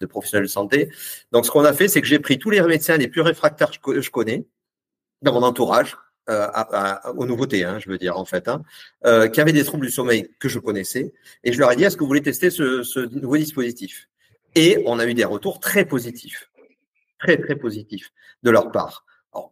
de 0.00 0.06
professionnel 0.06 0.46
de 0.46 0.50
santé. 0.50 0.90
Donc, 1.32 1.46
ce 1.46 1.50
qu'on 1.50 1.64
a 1.64 1.72
fait, 1.72 1.88
c'est 1.88 2.00
que 2.00 2.06
j'ai 2.06 2.18
pris 2.18 2.38
tous 2.38 2.50
les 2.50 2.60
médecins 2.62 2.96
les 2.96 3.08
plus 3.08 3.20
réfractaires 3.20 3.70
que 3.80 4.00
je 4.00 4.10
connais 4.10 4.46
dans 5.22 5.32
mon 5.32 5.42
entourage, 5.42 5.96
euh, 6.28 6.48
aux 7.16 7.26
nouveautés, 7.26 7.64
hein, 7.64 7.78
je 7.78 7.88
veux 7.88 7.98
dire 7.98 8.18
en 8.18 8.24
fait, 8.24 8.48
hein, 8.48 8.62
euh, 9.04 9.28
qui 9.28 9.40
avaient 9.40 9.52
des 9.52 9.64
troubles 9.64 9.86
du 9.86 9.92
sommeil 9.92 10.28
que 10.40 10.48
je 10.48 10.58
connaissais, 10.58 11.12
et 11.44 11.52
je 11.52 11.58
leur 11.58 11.70
ai 11.72 11.76
dit 11.76 11.84
est-ce 11.84 11.96
que 11.96 12.00
vous 12.00 12.08
voulez 12.08 12.22
tester 12.22 12.50
ce 12.50 13.14
nouveau 13.14 13.36
dispositif? 13.36 14.08
Et 14.54 14.82
on 14.86 14.98
a 14.98 15.06
eu 15.06 15.14
des 15.14 15.24
retours 15.24 15.60
très 15.60 15.84
positifs, 15.84 16.50
très 17.18 17.36
très 17.36 17.56
positifs 17.56 18.10
de 18.42 18.50
leur 18.50 18.72
part. 18.72 19.04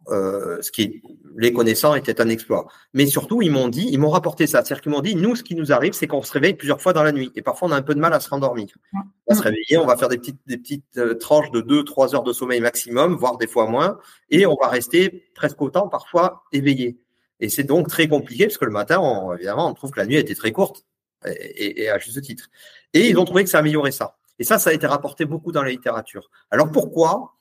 Euh, 0.09 0.61
ce 0.61 0.71
qui 0.71 1.01
les 1.37 1.51
connaissants 1.51 1.95
était 1.95 2.21
un 2.21 2.29
exploit. 2.29 2.67
Mais 2.93 3.05
surtout, 3.05 3.41
ils 3.41 3.51
m'ont 3.51 3.67
dit, 3.67 3.87
ils 3.91 3.99
m'ont 3.99 4.09
rapporté 4.09 4.47
ça. 4.47 4.63
C'est-à-dire 4.63 4.81
qu'ils 4.81 4.91
m'ont 4.91 5.01
dit, 5.01 5.15
nous, 5.15 5.35
ce 5.35 5.43
qui 5.43 5.55
nous 5.55 5.71
arrive, 5.71 5.93
c'est 5.93 6.07
qu'on 6.07 6.21
se 6.21 6.31
réveille 6.31 6.53
plusieurs 6.53 6.81
fois 6.81 6.93
dans 6.93 7.03
la 7.03 7.11
nuit. 7.11 7.31
Et 7.35 7.41
parfois, 7.41 7.67
on 7.67 7.71
a 7.71 7.75
un 7.75 7.81
peu 7.81 7.95
de 7.95 7.99
mal 7.99 8.13
à 8.13 8.19
se 8.19 8.29
rendormir. 8.29 8.67
On 8.93 9.33
va 9.33 9.35
se 9.35 9.41
réveiller, 9.43 9.77
on 9.77 9.85
va 9.85 9.97
faire 9.97 10.07
des 10.09 10.17
petites, 10.17 10.39
des 10.45 10.57
petites 10.57 10.97
euh, 10.97 11.15
tranches 11.15 11.51
de 11.51 11.61
2-3 11.61 12.15
heures 12.15 12.23
de 12.23 12.31
sommeil 12.31 12.61
maximum, 12.61 13.15
voire 13.15 13.37
des 13.37 13.47
fois 13.47 13.67
moins. 13.67 13.99
Et 14.29 14.45
on 14.45 14.55
va 14.61 14.69
rester 14.69 15.29
presque 15.35 15.61
autant, 15.61 15.89
parfois, 15.89 16.43
éveillé. 16.51 16.99
Et 17.39 17.49
c'est 17.49 17.63
donc 17.63 17.89
très 17.89 18.07
compliqué, 18.07 18.45
parce 18.45 18.57
que 18.57 18.65
le 18.65 18.71
matin, 18.71 18.99
on, 18.99 19.33
évidemment, 19.33 19.69
on 19.69 19.73
trouve 19.73 19.91
que 19.91 19.99
la 19.99 20.05
nuit 20.05 20.15
était 20.15 20.35
très 20.35 20.51
courte, 20.51 20.85
et, 21.25 21.83
et 21.83 21.89
à 21.89 21.97
juste 21.97 22.21
titre. 22.21 22.49
Et 22.93 23.09
ils 23.09 23.17
ont 23.17 23.25
trouvé 23.25 23.43
que 23.43 23.49
ça 23.49 23.59
améliorait 23.59 23.91
ça. 23.91 24.15
Et 24.39 24.43
ça, 24.43 24.59
ça 24.59 24.69
a 24.69 24.73
été 24.73 24.87
rapporté 24.87 25.25
beaucoup 25.25 25.51
dans 25.51 25.63
la 25.63 25.69
littérature. 25.69 26.29
Alors 26.51 26.71
pourquoi 26.71 27.34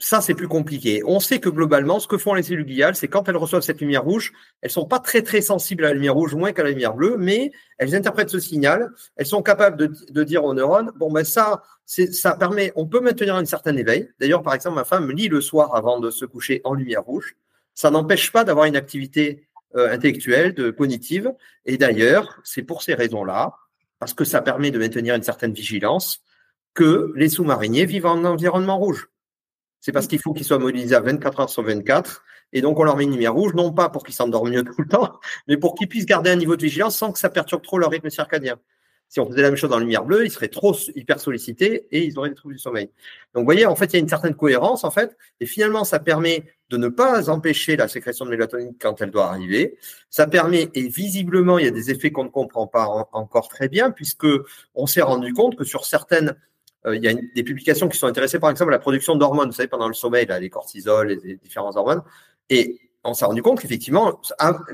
ça, 0.00 0.20
c'est 0.20 0.34
plus 0.34 0.46
compliqué. 0.46 1.02
On 1.04 1.18
sait 1.18 1.40
que 1.40 1.48
globalement, 1.48 1.98
ce 1.98 2.06
que 2.06 2.18
font 2.18 2.34
les 2.34 2.44
cellules 2.44 2.64
gliales, 2.64 2.94
c'est 2.94 3.08
quand 3.08 3.28
elles 3.28 3.36
reçoivent 3.36 3.62
cette 3.62 3.80
lumière 3.80 4.04
rouge, 4.04 4.32
elles 4.60 4.70
sont 4.70 4.86
pas 4.86 5.00
très 5.00 5.22
très 5.22 5.40
sensibles 5.40 5.84
à 5.84 5.88
la 5.88 5.94
lumière 5.94 6.14
rouge, 6.14 6.36
moins 6.36 6.52
qu'à 6.52 6.62
la 6.62 6.70
lumière 6.70 6.94
bleue, 6.94 7.16
mais 7.18 7.50
elles 7.78 7.96
interprètent 7.96 8.30
ce 8.30 8.38
signal. 8.38 8.92
Elles 9.16 9.26
sont 9.26 9.42
capables 9.42 9.76
de, 9.76 10.24
dire 10.24 10.44
aux 10.44 10.54
neurones, 10.54 10.92
bon 10.96 11.10
ben 11.10 11.24
ça, 11.24 11.62
ça 11.84 12.36
permet, 12.36 12.72
on 12.76 12.86
peut 12.86 13.00
maintenir 13.00 13.34
un 13.34 13.44
certain 13.44 13.76
éveil. 13.76 14.08
D'ailleurs, 14.20 14.42
par 14.42 14.54
exemple, 14.54 14.76
ma 14.76 14.84
femme 14.84 15.10
lit 15.10 15.26
le 15.26 15.40
soir 15.40 15.74
avant 15.74 15.98
de 15.98 16.10
se 16.10 16.24
coucher 16.24 16.60
en 16.62 16.74
lumière 16.74 17.02
rouge. 17.02 17.36
Ça 17.74 17.90
n'empêche 17.90 18.30
pas 18.30 18.44
d'avoir 18.44 18.66
une 18.66 18.76
activité 18.76 19.48
euh, 19.76 19.92
intellectuelle, 19.92 20.54
de 20.54 20.70
cognitive. 20.70 21.32
Et 21.66 21.76
d'ailleurs, 21.76 22.40
c'est 22.44 22.62
pour 22.62 22.82
ces 22.82 22.94
raisons-là, 22.94 23.54
parce 23.98 24.14
que 24.14 24.24
ça 24.24 24.42
permet 24.42 24.70
de 24.70 24.78
maintenir 24.78 25.16
une 25.16 25.24
certaine 25.24 25.52
vigilance, 25.52 26.22
que 26.74 27.12
les 27.16 27.28
sous-mariniers 27.28 27.84
vivent 27.84 28.06
en 28.06 28.24
environnement 28.24 28.78
rouge. 28.78 29.08
C'est 29.80 29.92
parce 29.92 30.06
qu'il 30.06 30.20
faut 30.20 30.32
qu'ils 30.32 30.46
soient 30.46 30.58
mobilisés 30.58 30.94
à 30.94 31.00
24 31.00 31.40
heures 31.40 31.50
sur 31.50 31.62
24. 31.62 32.24
Et 32.52 32.62
donc, 32.62 32.78
on 32.78 32.84
leur 32.84 32.96
met 32.96 33.04
une 33.04 33.12
lumière 33.12 33.34
rouge, 33.34 33.54
non 33.54 33.72
pas 33.72 33.88
pour 33.88 34.04
qu'ils 34.04 34.14
s'endorment 34.14 34.50
mieux 34.50 34.64
tout 34.64 34.80
le 34.80 34.88
temps, 34.88 35.20
mais 35.48 35.56
pour 35.56 35.74
qu'ils 35.74 35.88
puissent 35.88 36.06
garder 36.06 36.30
un 36.30 36.36
niveau 36.36 36.56
de 36.56 36.62
vigilance 36.62 36.96
sans 36.96 37.12
que 37.12 37.18
ça 37.18 37.28
perturbe 37.28 37.62
trop 37.62 37.78
leur 37.78 37.90
rythme 37.90 38.10
circadien. 38.10 38.58
Si 39.10 39.20
on 39.20 39.26
faisait 39.26 39.40
la 39.40 39.48
même 39.48 39.56
chose 39.56 39.70
dans 39.70 39.78
la 39.78 39.84
lumière 39.84 40.04
bleue, 40.04 40.26
ils 40.26 40.30
seraient 40.30 40.48
trop 40.48 40.76
hyper 40.94 41.18
sollicités 41.18 41.86
et 41.90 42.04
ils 42.04 42.18
auraient 42.18 42.28
des 42.28 42.34
troubles 42.34 42.54
du 42.54 42.60
sommeil. 42.60 42.90
Donc, 43.32 43.42
vous 43.42 43.44
voyez, 43.44 43.64
en 43.64 43.74
fait, 43.74 43.86
il 43.86 43.92
y 43.94 43.96
a 43.96 44.00
une 44.00 44.08
certaine 44.08 44.34
cohérence, 44.34 44.84
en 44.84 44.90
fait, 44.90 45.16
et 45.40 45.46
finalement, 45.46 45.84
ça 45.84 45.98
permet 45.98 46.44
de 46.68 46.76
ne 46.76 46.88
pas 46.88 47.30
empêcher 47.30 47.76
la 47.76 47.88
sécrétion 47.88 48.26
de 48.26 48.30
mélatonine 48.30 48.74
quand 48.78 49.00
elle 49.00 49.10
doit 49.10 49.28
arriver. 49.28 49.78
Ça 50.10 50.26
permet, 50.26 50.68
et 50.74 50.88
visiblement, 50.88 51.58
il 51.58 51.64
y 51.64 51.68
a 51.68 51.70
des 51.70 51.90
effets 51.90 52.10
qu'on 52.12 52.24
ne 52.24 52.28
comprend 52.28 52.66
pas 52.66 53.08
encore 53.12 53.48
très 53.48 53.70
bien, 53.70 53.90
puisque 53.90 54.26
on 54.74 54.86
s'est 54.86 55.00
rendu 55.00 55.32
compte 55.32 55.56
que 55.56 55.64
sur 55.64 55.86
certaines 55.86 56.36
il 56.86 57.02
y 57.02 57.08
a 57.08 57.14
des 57.14 57.42
publications 57.42 57.88
qui 57.88 57.98
sont 57.98 58.06
intéressées, 58.06 58.38
par 58.38 58.50
exemple, 58.50 58.70
à 58.70 58.76
la 58.76 58.78
production 58.78 59.16
d'hormones, 59.16 59.48
vous 59.48 59.54
savez, 59.54 59.68
pendant 59.68 59.88
le 59.88 59.94
sommeil, 59.94 60.26
les 60.40 60.50
cortisol, 60.50 61.08
les, 61.08 61.36
différents 61.36 61.76
hormones. 61.76 62.02
Et 62.50 62.80
on 63.04 63.14
s'est 63.14 63.24
rendu 63.24 63.42
compte 63.42 63.60
qu'effectivement, 63.60 64.20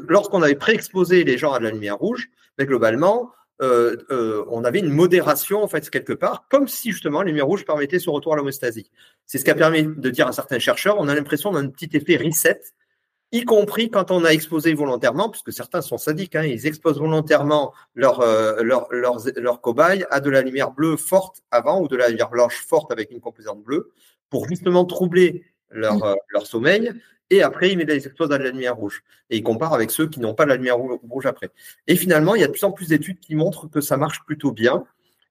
lorsqu'on 0.09 0.43
avait 0.43 0.55
pré-exposé 0.55 1.25
les 1.25 1.39
gens 1.39 1.53
à 1.53 1.59
de 1.59 1.65
la 1.65 1.71
lumière 1.71 1.97
rouge, 1.97 2.31
mais 2.59 2.67
globalement, 2.67 3.33
euh, 3.63 3.97
euh, 4.11 4.45
on 4.49 4.65
avait 4.65 4.81
une 4.81 4.91
modération 4.91 5.63
en 5.63 5.69
fait 5.69 5.89
quelque 5.89 6.13
part, 6.13 6.47
comme 6.49 6.67
si 6.67 6.91
justement 6.91 7.23
la 7.23 7.29
lumière 7.29 7.47
rouge 7.47 7.65
permettait 7.65 8.01
ce 8.01 8.11
retour 8.11 8.33
à 8.33 8.37
l'homéostasie. 8.37 8.91
C'est 9.27 9.39
ce 9.39 9.45
qui 9.45 9.51
a 9.51 9.55
permis 9.55 9.85
de 9.85 10.11
dire 10.11 10.27
à 10.27 10.33
certains 10.33 10.59
chercheurs, 10.59 10.97
on 10.99 11.09
a 11.09 11.15
l'impression 11.15 11.53
d'un 11.53 11.69
petit 11.69 11.97
effet 11.97 12.17
reset 12.17 12.61
y 13.33 13.45
compris 13.45 13.91
quand 13.91 14.11
on 14.11 14.25
a 14.25 14.31
exposé 14.31 14.75
volontairement, 14.75 15.29
puisque 15.29 15.53
certains 15.53 15.83
sont 15.83 15.99
sadiques, 15.99 16.37
hein, 16.37 16.45
ils 16.45 16.67
exposent 16.67 16.99
volontairement 16.99 17.73
leur, 17.95 18.21
euh, 18.21 18.63
leur, 18.63 18.87
leur, 18.91 19.19
leur, 19.37 19.61
cobaye 19.61 20.07
à 20.11 20.21
de 20.21 20.31
la 20.31 20.43
lumière 20.43 20.71
bleue 20.71 20.97
forte 20.97 21.43
avant 21.51 21.81
ou 21.81 21.89
de 21.89 21.97
la 21.97 22.09
lumière 22.09 22.31
blanche 22.31 22.65
forte 22.65 22.93
avec 22.93 23.11
une 23.11 23.21
composante 23.21 23.63
bleue 23.63 23.91
pour 24.31 24.49
justement 24.49 24.85
troubler 24.85 25.45
leur, 25.71 26.05
euh, 26.05 26.15
leur 26.29 26.47
sommeil. 26.47 26.93
Et 27.31 27.43
après, 27.43 27.73
ils 27.73 27.79
les 27.79 28.07
exposent 28.07 28.33
à 28.33 28.39
de 28.39 28.45
la 28.45 28.51
lumière 28.51 28.77
rouge. 28.77 29.03
Et 29.31 29.39
ils 29.39 29.43
comparent 29.43 29.75
avec 29.75 29.91
ceux 29.91 30.09
qui 30.09 30.21
n'ont 30.21 30.35
pas 30.35 30.45
de 30.45 30.51
la 30.51 30.57
lumière 30.57 30.77
rouge 30.77 31.27
après. 31.27 31.51
Et 31.87 31.97
finalement, 31.97 32.35
il 32.35 32.43
y 32.43 32.45
a 32.45 32.47
de 32.47 32.53
plus 32.53 32.65
en 32.65 32.73
plus 32.73 32.89
d'études 32.89 33.19
qui 33.19 33.35
montrent 33.35 33.69
que 33.69 33.81
ça 33.81 33.97
marche 33.97 34.25
plutôt 34.25 34.53
bien. 34.53 34.85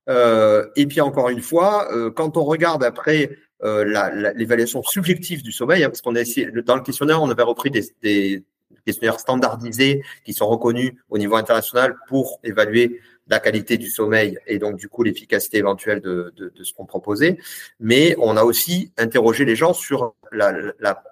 Euh, 0.10 0.68
et 0.76 0.86
puis 0.86 1.02
encore 1.02 1.30
une 1.30 1.42
fois, 1.42 1.88
euh, 1.94 2.12
quand 2.12 2.36
on 2.36 2.44
regarde 2.44 2.84
après 2.84 3.38
l'évaluation 3.62 4.84
subjective 4.84 5.42
du 5.42 5.52
sommeil, 5.52 5.84
hein, 5.84 5.90
parce 5.90 6.02
qu'on 6.02 6.16
a 6.16 6.22
essayé, 6.22 6.50
dans 6.66 6.76
le 6.76 6.82
questionnaire, 6.82 7.22
on 7.22 7.30
avait 7.30 7.44
repris 7.44 7.72
des, 7.72 7.84
des, 8.02 8.44
questionnaires 8.86 9.20
standardisés 9.20 10.04
qui 10.26 10.34
sont 10.34 10.48
reconnus 10.48 10.94
au 11.10 11.18
niveau 11.18 11.36
international 11.36 11.96
pour 12.08 12.40
évaluer 12.44 13.00
la 13.28 13.40
qualité 13.40 13.78
du 13.78 13.90
sommeil 13.90 14.38
et 14.48 14.60
donc 14.60 14.76
du 14.76 14.90
coup 14.90 15.04
l'efficacité 15.04 15.58
éventuelle 15.58 16.02
de, 16.02 16.34
de, 16.36 16.52
de 16.54 16.64
ce 16.64 16.74
qu'on 16.74 16.86
proposait. 16.86 17.38
Mais 17.80 18.16
on 18.20 18.36
a 18.36 18.44
aussi 18.44 18.92
interrogé 18.98 19.46
les 19.46 19.56
gens 19.56 19.74
sur 19.74 20.16
la, 20.32 20.54
la, 20.80 21.04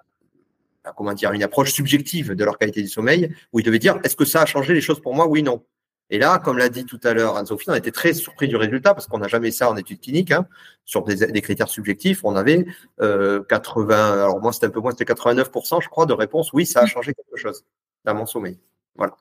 comment 0.96 1.14
dire 1.14 1.32
une 1.32 1.42
approche 1.42 1.72
subjective 1.72 2.34
de 2.34 2.44
leur 2.44 2.58
qualité 2.58 2.82
du 2.82 2.88
sommeil, 2.88 3.34
où 3.52 3.60
ils 3.60 3.62
devaient 3.62 3.78
dire 3.78 3.98
est-ce 4.04 4.16
que 4.16 4.24
ça 4.24 4.42
a 4.42 4.46
changé 4.46 4.74
les 4.74 4.80
choses 4.80 5.00
pour 5.00 5.14
moi? 5.14 5.26
Oui, 5.26 5.42
non. 5.42 5.64
Et 6.12 6.18
là, 6.18 6.38
comme 6.38 6.58
l'a 6.58 6.68
dit 6.68 6.84
tout 6.84 7.00
à 7.04 7.14
l'heure 7.14 7.38
Anne-Sophie, 7.38 7.70
on 7.70 7.74
était 7.74 7.90
très 7.90 8.12
surpris 8.12 8.46
du 8.46 8.56
résultat 8.56 8.92
parce 8.92 9.06
qu'on 9.06 9.16
n'a 9.16 9.28
jamais 9.28 9.50
ça 9.50 9.70
en 9.70 9.76
études 9.78 9.98
cliniques. 9.98 10.30
Hein, 10.30 10.46
sur 10.84 11.04
des, 11.04 11.40
critères 11.40 11.70
subjectifs, 11.70 12.22
on 12.22 12.36
avait 12.36 12.66
euh, 13.00 13.42
80, 13.44 14.12
alors 14.12 14.38
moi 14.38 14.52
c'était 14.52 14.66
un 14.66 14.70
peu 14.70 14.80
moins, 14.80 14.90
c'était 14.90 15.10
89%, 15.10 15.82
je 15.82 15.88
crois, 15.88 16.04
de 16.04 16.12
réponses. 16.12 16.52
Oui, 16.52 16.66
ça 16.66 16.80
a 16.80 16.86
changé 16.86 17.14
quelque 17.14 17.40
chose 17.40 17.64
dans 18.04 18.14
mon 18.14 18.26
sommeil. 18.26 18.60
Voilà. 18.94 19.16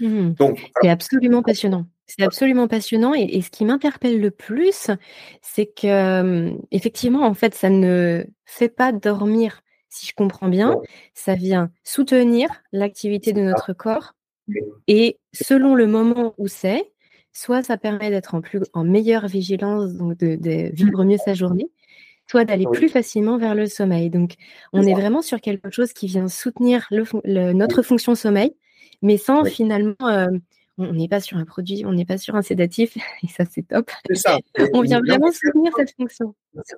Mmh. 0.00 0.30
Donc, 0.30 0.72
c'est 0.80 0.88
absolument 0.88 1.42
passionnant. 1.42 1.84
C'est 2.06 2.22
absolument 2.22 2.66
passionnant. 2.66 3.12
Et, 3.12 3.42
ce 3.42 3.50
qui 3.50 3.66
m'interpelle 3.66 4.18
le 4.18 4.30
plus, 4.30 4.90
c'est 5.42 5.66
que 5.66 6.50
effectivement, 6.70 7.26
en 7.26 7.34
fait, 7.34 7.54
ça 7.54 7.68
ne 7.68 8.24
fait 8.46 8.70
pas 8.70 8.92
dormir. 8.92 9.60
Si 9.90 10.06
je 10.06 10.14
comprends 10.14 10.48
bien, 10.48 10.76
ça 11.12 11.34
vient 11.34 11.70
soutenir 11.84 12.48
l'activité 12.72 13.34
de 13.34 13.42
notre 13.42 13.74
corps 13.74 14.14
et 14.86 15.18
selon 15.32 15.74
le 15.74 15.86
moment 15.86 16.34
où 16.38 16.48
c'est, 16.48 16.92
soit 17.32 17.62
ça 17.62 17.76
permet 17.76 18.10
d'être 18.10 18.34
en, 18.34 18.40
plus, 18.40 18.60
en 18.72 18.84
meilleure 18.84 19.26
vigilance, 19.26 19.92
donc 19.94 20.16
de, 20.18 20.70
vivre 20.72 21.04
mieux 21.04 21.18
sa 21.18 21.34
journée, 21.34 21.70
soit 22.28 22.44
d'aller 22.44 22.66
plus 22.72 22.88
facilement 22.88 23.38
vers 23.38 23.54
le 23.54 23.66
sommeil. 23.66 24.10
Donc, 24.10 24.34
on 24.72 24.82
est 24.82 24.94
vraiment 24.94 25.22
sur 25.22 25.40
quelque 25.40 25.70
chose 25.70 25.92
qui 25.92 26.06
vient 26.06 26.28
soutenir 26.28 26.88
notre 27.24 27.82
fonction 27.82 28.14
sommeil, 28.14 28.54
mais 29.02 29.18
sans 29.18 29.44
finalement, 29.44 29.94
euh, 30.02 30.28
on 30.78 30.92
n'est 30.92 31.08
pas 31.08 31.20
sur 31.20 31.36
un 31.36 31.44
produit, 31.44 31.84
on 31.86 31.92
n'est 31.92 32.04
pas 32.04 32.18
sur 32.18 32.34
un 32.34 32.42
sédatif, 32.42 32.96
et 33.22 33.28
ça 33.28 33.44
c'est 33.50 33.66
top. 33.68 33.90
Ça. 34.14 34.38
on 34.72 34.82
vient 34.82 35.00
vraiment 35.00 35.30
soutenir 35.32 35.72
cette 35.76 35.94
fonction. 35.94 36.34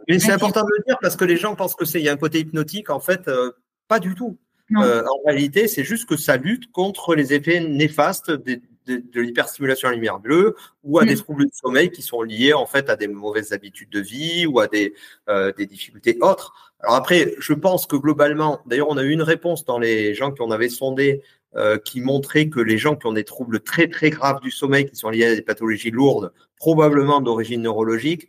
Mais 0.09 0.19
c'est 0.19 0.33
important 0.33 0.63
de 0.63 0.71
le 0.77 0.85
dire 0.87 0.99
parce 1.01 1.17
que 1.17 1.25
les 1.25 1.37
gens 1.37 1.55
pensent 1.55 1.75
que 1.75 1.85
c'est 1.85 2.01
y 2.01 2.09
a 2.09 2.13
un 2.13 2.17
côté 2.17 2.41
hypnotique, 2.41 2.91
en 2.91 3.01
fait, 3.01 3.29
euh, 3.29 3.53
pas 3.87 4.01
du 4.01 4.15
tout. 4.15 4.39
Euh, 4.77 5.03
en 5.03 5.27
réalité, 5.27 5.67
c'est 5.67 5.85
juste 5.85 6.09
que 6.09 6.17
ça 6.17 6.37
lutte 6.37 6.71
contre 6.73 7.15
les 7.15 7.33
effets 7.33 7.61
néfastes 7.61 8.31
de, 8.31 8.61
de, 8.97 9.21
l'hyperstimulation 9.21 9.89
à 9.89 9.93
lumière 9.93 10.19
bleue 10.19 10.57
ou 10.85 10.99
à 10.99 11.05
des 11.05 11.15
mm. 11.15 11.19
troubles 11.19 11.45
du 11.45 11.53
sommeil 11.55 11.91
qui 11.91 12.03
sont 12.03 12.23
liés 12.23 12.53
en 12.53 12.67
fait 12.67 12.91
à 12.91 12.97
des 12.97 13.09
mauvaises 13.09 13.53
habitudes 13.53 13.91
de 13.91 14.01
vie 14.01 14.47
ou 14.47 14.61
à 14.61 14.67
des, 14.67 14.95
euh, 15.29 15.53
des 15.57 15.67
difficultés 15.67 16.19
autres. 16.21 16.53
Alors 16.81 16.95
après, 16.95 17.35
je 17.39 17.53
pense 17.53 17.87
que 17.87 17.97
globalement, 17.97 18.61
d'ailleurs, 18.67 18.89
on 18.91 18.97
a 18.97 19.03
eu 19.03 19.11
une 19.11 19.23
réponse 19.23 19.65
dans 19.65 19.79
les 19.79 20.15
gens 20.15 20.33
qu'on 20.33 20.51
avait 20.51 20.69
sondés 20.69 21.23
euh, 21.57 21.79
qui 21.79 22.01
montrait 22.01 22.49
que 22.49 22.61
les 22.61 22.79
gens 22.79 22.95
qui 22.95 23.07
ont 23.07 23.13
des 23.13 23.25
troubles 23.25 23.61
très 23.61 23.89
très 23.89 24.11
graves 24.11 24.41
du 24.41 24.51
sommeil, 24.51 24.87
qui 24.87 24.97
sont 24.97 25.11
liés 25.11 25.27
à 25.27 25.35
des 25.35 25.43
pathologies 25.43 25.91
lourdes, 25.91 26.33
probablement 26.57 27.21
d'origine 27.21 27.63
neurologique, 27.63 28.29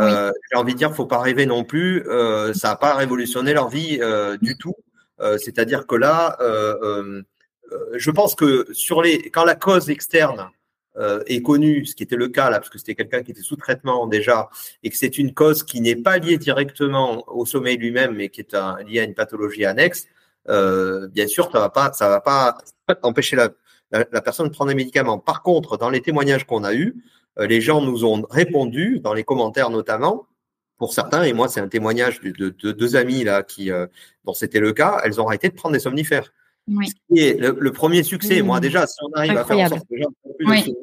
euh, 0.00 0.32
j'ai 0.50 0.58
envie 0.58 0.72
de 0.72 0.78
dire, 0.78 0.94
faut 0.94 1.06
pas 1.06 1.20
rêver 1.20 1.44
non 1.44 1.64
plus. 1.64 2.02
Ça 2.54 2.68
n'a 2.68 2.76
pas 2.76 2.94
révolutionné 2.94 3.52
leur 3.52 3.68
vie 3.68 4.00
du 4.40 4.56
tout. 4.56 4.74
Euh, 5.22 5.38
c'est-à-dire 5.38 5.86
que 5.86 5.94
là, 5.94 6.36
euh, 6.40 7.22
euh, 7.72 7.76
je 7.94 8.10
pense 8.10 8.34
que 8.34 8.66
sur 8.72 9.02
les, 9.02 9.30
quand 9.30 9.44
la 9.44 9.54
cause 9.54 9.90
externe 9.90 10.50
est 11.24 11.40
connue, 11.40 11.86
ce 11.86 11.94
qui 11.94 12.02
était 12.02 12.16
le 12.16 12.28
cas 12.28 12.50
là, 12.50 12.58
parce 12.58 12.68
que 12.68 12.76
c'était 12.76 12.94
quelqu'un 12.94 13.22
qui 13.22 13.30
était 13.30 13.40
sous 13.40 13.56
traitement 13.56 14.06
déjà, 14.06 14.50
et 14.82 14.90
que 14.90 14.96
c'est 14.98 15.16
une 15.16 15.32
cause 15.32 15.62
qui 15.62 15.80
n'est 15.80 15.96
pas 15.96 16.18
liée 16.18 16.36
directement 16.36 17.24
au 17.34 17.46
sommeil 17.46 17.78
lui-même, 17.78 18.14
mais 18.14 18.28
qui 18.28 18.42
est 18.42 18.54
liée 18.86 19.00
à 19.00 19.04
une 19.04 19.14
pathologie 19.14 19.64
annexe, 19.64 20.06
bien 20.46 21.26
sûr, 21.28 21.50
ça 21.50 21.60
va 21.60 21.70
pas, 21.70 21.94
ça 21.94 22.10
va 22.10 22.20
pas 22.20 22.58
empêcher 23.02 23.36
la, 23.36 23.48
la, 23.90 24.20
personne 24.20 24.48
de 24.48 24.52
prendre 24.52 24.68
des 24.68 24.74
médicaments. 24.74 25.18
Par 25.18 25.42
contre, 25.42 25.78
dans 25.78 25.88
les 25.88 26.02
témoignages 26.02 26.44
qu'on 26.44 26.62
a 26.62 26.74
eus, 26.74 26.94
les 27.38 27.62
gens 27.62 27.80
nous 27.80 28.04
ont 28.04 28.26
répondu, 28.28 29.00
dans 29.00 29.14
les 29.14 29.24
commentaires 29.24 29.70
notamment, 29.70 30.26
pour 30.82 30.92
certains, 30.92 31.22
et 31.22 31.32
moi 31.32 31.46
c'est 31.46 31.60
un 31.60 31.68
témoignage 31.68 32.20
de, 32.22 32.48
deux 32.50 32.96
amis 32.96 33.22
là 33.22 33.44
qui, 33.44 33.70
euh, 33.70 33.86
dont 34.24 34.32
c'était 34.32 34.58
le 34.58 34.72
cas, 34.72 35.00
elles 35.04 35.20
ont 35.20 35.28
arrêté 35.28 35.48
de 35.48 35.54
prendre 35.54 35.74
des 35.74 35.78
somnifères. 35.78 36.32
Et 37.14 37.34
le, 37.34 37.70
premier 37.70 38.02
succès, 38.02 38.42
moi 38.42 38.58
déjà, 38.58 38.88
si 38.88 38.96
on 39.04 39.12
arrive 39.16 39.36
à 39.36 39.44
faire 39.44 39.58
en 39.58 39.68
sorte 39.68 39.88
que 39.88 39.94
les 39.94 40.02
gens 40.02 40.10
plus 40.36 40.48
oui. 40.48 40.74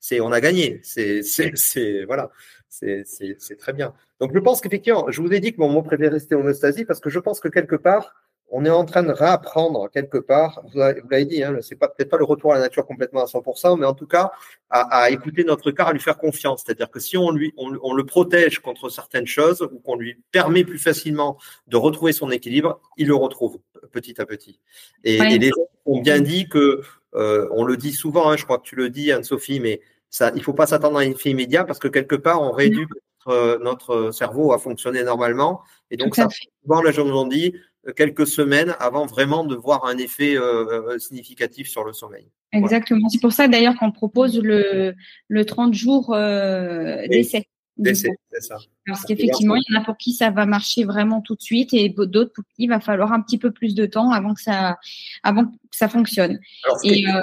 c'est 0.00 0.20
on 0.20 0.32
a 0.32 0.40
gagné. 0.40 0.80
C'est 0.82 1.22
c'est 1.22 2.04
voilà, 2.06 2.32
c'est 2.68 3.56
très 3.56 3.72
bien. 3.72 3.94
Donc 4.18 4.32
je 4.34 4.40
pense 4.40 4.60
qu'effectivement, 4.60 5.08
je 5.12 5.22
vous 5.22 5.32
ai 5.32 5.38
dit 5.38 5.52
que 5.52 5.60
mon 5.60 5.68
mot 5.68 5.82
préféré 5.82 6.18
c'était 6.18 6.34
homéostasie 6.34 6.84
parce 6.84 6.98
que 6.98 7.08
je 7.08 7.20
pense 7.20 7.38
que 7.38 7.46
quelque 7.46 7.76
part 7.76 8.16
on 8.50 8.64
est 8.64 8.70
en 8.70 8.84
train 8.84 9.02
de 9.02 9.12
réapprendre 9.12 9.88
quelque 9.90 10.18
part, 10.18 10.62
vous 10.72 10.78
l'avez 10.78 11.24
dit, 11.24 11.42
hein, 11.42 11.56
c'est 11.62 11.76
pas 11.76 11.88
peut-être 11.88 12.10
pas 12.10 12.18
le 12.18 12.24
retour 12.24 12.52
à 12.52 12.56
la 12.56 12.62
nature 12.62 12.84
complètement 12.84 13.22
à 13.22 13.26
100%, 13.26 13.78
mais 13.78 13.86
en 13.86 13.94
tout 13.94 14.06
cas 14.06 14.32
à, 14.70 15.02
à 15.02 15.10
écouter 15.10 15.44
notre 15.44 15.70
corps, 15.70 15.88
à 15.88 15.92
lui 15.92 16.00
faire 16.00 16.18
confiance. 16.18 16.62
C'est-à-dire 16.64 16.90
que 16.90 17.00
si 17.00 17.16
on 17.16 17.30
lui, 17.30 17.52
on, 17.56 17.76
on, 17.82 17.94
le 17.94 18.04
protège 18.04 18.58
contre 18.58 18.88
certaines 18.88 19.26
choses 19.26 19.62
ou 19.62 19.78
qu'on 19.78 19.96
lui 19.96 20.18
permet 20.32 20.64
plus 20.64 20.78
facilement 20.78 21.38
de 21.68 21.76
retrouver 21.76 22.12
son 22.12 22.30
équilibre, 22.30 22.80
il 22.96 23.06
le 23.06 23.14
retrouve 23.14 23.60
petit 23.92 24.20
à 24.20 24.26
petit. 24.26 24.58
Et, 25.04 25.16
et 25.16 25.38
les 25.38 25.48
gens 25.48 25.68
ont 25.86 26.00
bien 26.00 26.20
dit 26.20 26.48
que, 26.48 26.82
euh, 27.14 27.48
on 27.52 27.64
le 27.64 27.76
dit 27.76 27.92
souvent, 27.92 28.30
hein, 28.30 28.36
je 28.36 28.44
crois 28.44 28.58
que 28.58 28.64
tu 28.66 28.76
le 28.76 28.90
dis 28.90 29.12
Anne-Sophie, 29.12 29.60
mais 29.60 29.80
ça, 30.10 30.32
il 30.34 30.42
faut 30.42 30.52
pas 30.52 30.66
s'attendre 30.66 30.98
à 30.98 31.02
un 31.02 31.10
effet 31.10 31.30
immédiat 31.30 31.64
parce 31.64 31.78
que 31.78 31.88
quelque 31.88 32.16
part 32.16 32.42
on 32.42 32.50
réduit 32.50 32.86
notre, 33.26 33.58
notre 33.62 34.10
cerveau 34.12 34.52
à 34.52 34.58
fonctionner 34.58 35.02
normalement. 35.02 35.62
Et 35.90 35.96
donc 35.96 36.16
ça, 36.16 36.28
souvent 36.62 36.82
les 36.82 36.92
gens 36.92 37.04
nous 37.04 37.28
dit 37.28 37.54
quelques 37.96 38.26
semaines 38.26 38.74
avant 38.78 39.06
vraiment 39.06 39.44
de 39.44 39.54
voir 39.54 39.84
un 39.86 39.96
effet 39.98 40.36
euh, 40.36 40.98
significatif 40.98 41.68
sur 41.68 41.84
le 41.84 41.92
sommeil. 41.92 42.28
Exactement. 42.52 43.08
C'est 43.08 43.20
pour 43.20 43.32
ça 43.32 43.48
d'ailleurs 43.48 43.76
qu'on 43.78 43.92
propose 43.92 44.38
le, 44.38 44.94
le 45.28 45.44
30 45.44 45.74
jours 45.74 46.14
euh, 46.14 47.06
d'essai. 47.08 47.46
D'essai, 47.76 48.10
c'est 48.32 48.42
ça. 48.42 48.58
Parce 48.86 49.04
qu'effectivement, 49.04 49.56
il 49.56 49.62
y 49.70 49.76
en 49.76 49.80
a 49.80 49.84
pour 49.84 49.96
qui 49.96 50.12
ça 50.12 50.30
va 50.30 50.44
marcher 50.44 50.84
vraiment 50.84 51.22
tout 51.22 51.34
de 51.34 51.40
suite 51.40 51.72
et 51.72 51.88
d'autres 51.88 52.32
pour 52.34 52.44
qui 52.44 52.64
il 52.64 52.68
va 52.68 52.80
falloir 52.80 53.12
un 53.12 53.22
petit 53.22 53.38
peu 53.38 53.52
plus 53.52 53.74
de 53.74 53.86
temps 53.86 54.10
avant 54.10 54.34
que 54.34 54.42
ça, 54.42 54.78
avant 55.22 55.46
que 55.46 55.52
ça 55.70 55.88
fonctionne. 55.88 56.38
et, 56.84 57.06
euh, 57.08 57.20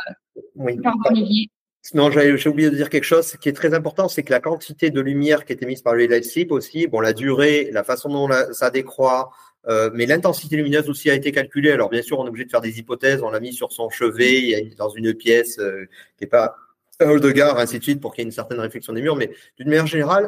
oui. 0.56 0.80
Non, 1.94 2.12
j'ai 2.12 2.50
oublié 2.50 2.70
de 2.70 2.76
dire 2.76 2.90
quelque 2.90 3.06
chose. 3.06 3.28
Ce 3.28 3.38
qui 3.38 3.50
est 3.50 3.54
très 3.54 3.74
important, 3.74 4.10
c'est 4.10 4.24
que 4.24 4.32
la 4.32 4.40
quantité 4.40 4.90
de 4.90 5.00
lumière 5.00 5.46
qui 5.46 5.54
est 5.54 5.64
émise 5.64 5.82
par 5.82 5.96
le 5.96 6.06
light 6.06 6.26
sleep 6.26 6.52
aussi, 6.52 6.88
bon, 6.88 7.00
la 7.00 7.14
durée, 7.14 7.70
la 7.72 7.84
façon 7.84 8.10
dont 8.10 8.30
ça 8.52 8.72
décroît, 8.72 9.32
euh, 9.68 9.90
mais 9.94 10.06
l'intensité 10.06 10.56
lumineuse 10.56 10.90
aussi 10.90 11.10
a 11.10 11.14
été 11.14 11.32
calculée. 11.32 11.72
Alors 11.72 11.90
bien 11.90 12.02
sûr, 12.02 12.20
on 12.20 12.26
est 12.26 12.30
obligé 12.30 12.46
de 12.46 12.52
faire 12.52 12.62
des 12.62 12.80
hypothèses. 12.80 13.22
On 13.24 13.30
l'a 13.30 13.40
mis 13.40 13.54
sur 13.54 13.72
son 13.72 13.90
chevet, 13.90 14.74
dans 14.78 14.90
une 14.90 15.14
pièce 15.14 15.60
euh, 15.60 15.86
qui 16.18 16.24
n'est 16.24 16.30
pas 16.30 16.56
un 17.00 17.10
hall 17.10 17.20
de 17.20 17.32
gare, 17.32 17.60
ainsi 17.60 17.78
de 17.78 17.84
suite, 17.84 18.02
pour 18.02 18.14
qu'il 18.14 18.22
y 18.22 18.24
ait 18.24 18.30
une 18.30 18.32
certaine 18.32 18.60
réflexion 18.60 18.94
des 18.94 19.02
murs. 19.02 19.16
Mais 19.16 19.32
d'une 19.58 19.70
manière 19.70 19.88
générale, 19.88 20.28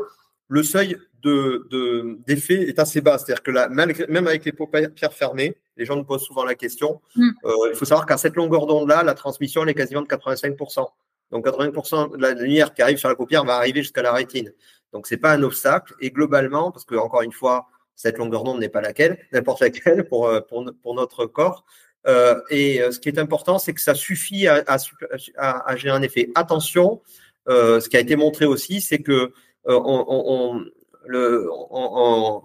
le 0.49 0.63
seuil 0.63 0.97
de, 1.21 2.17
d'effet 2.25 2.69
est 2.69 2.79
assez 2.79 3.01
bas. 3.01 3.17
C'est-à-dire 3.17 3.43
que 3.43 3.51
là, 3.51 3.69
même 3.69 4.27
avec 4.27 4.45
les 4.45 4.51
paupières 4.51 5.13
fermées, 5.13 5.55
les 5.77 5.85
gens 5.85 5.95
nous 5.95 6.03
posent 6.03 6.23
souvent 6.23 6.43
la 6.43 6.55
question. 6.55 7.01
Mm. 7.15 7.29
Euh, 7.45 7.51
il 7.71 7.75
faut 7.75 7.85
savoir 7.85 8.05
qu'à 8.05 8.17
cette 8.17 8.35
longueur 8.35 8.65
d'onde-là, 8.65 9.03
la 9.03 9.13
transmission 9.13 9.63
elle 9.63 9.69
est 9.69 9.73
quasiment 9.73 10.01
de 10.01 10.07
85%. 10.07 10.85
Donc 11.31 11.45
80% 11.45 12.17
de 12.17 12.21
la 12.21 12.33
lumière 12.33 12.73
qui 12.73 12.81
arrive 12.81 12.97
sur 12.97 13.07
la 13.07 13.15
paupière 13.15 13.45
va 13.45 13.55
arriver 13.55 13.81
jusqu'à 13.81 14.01
la 14.01 14.11
rétine. 14.11 14.51
Donc 14.93 15.07
c'est 15.07 15.17
pas 15.17 15.31
un 15.33 15.43
obstacle. 15.43 15.93
Et 16.01 16.11
globalement, 16.11 16.71
parce 16.71 16.85
que 16.85 16.95
encore 16.95 17.21
une 17.21 17.31
fois, 17.31 17.67
cette 17.99 18.17
longueur 18.17 18.45
d'onde 18.45 18.61
n'est 18.61 18.69
pas 18.69 18.79
laquelle, 18.79 19.19
n'importe 19.33 19.59
laquelle 19.59 20.07
pour, 20.07 20.27
euh, 20.27 20.39
pour, 20.39 20.65
pour, 20.81 20.95
notre 20.95 21.25
corps. 21.25 21.65
Euh, 22.07 22.39
et 22.49 22.81
euh, 22.81 22.91
ce 22.91 22.99
qui 22.99 23.09
est 23.09 23.19
important, 23.19 23.59
c'est 23.59 23.73
que 23.73 23.81
ça 23.81 23.93
suffit 23.93 24.47
à, 24.47 24.63
à, 24.67 25.69
à, 25.69 25.75
générer 25.75 25.97
un 25.97 26.01
effet. 26.01 26.29
Attention, 26.33 27.01
euh, 27.49 27.81
ce 27.81 27.89
qui 27.89 27.97
a 27.97 27.99
été 27.99 28.15
montré 28.15 28.45
aussi, 28.45 28.79
c'est 28.79 28.99
que 28.99 29.33
on, 29.65 30.05
on, 30.07 30.65
le, 31.05 31.49
on, 31.51 32.41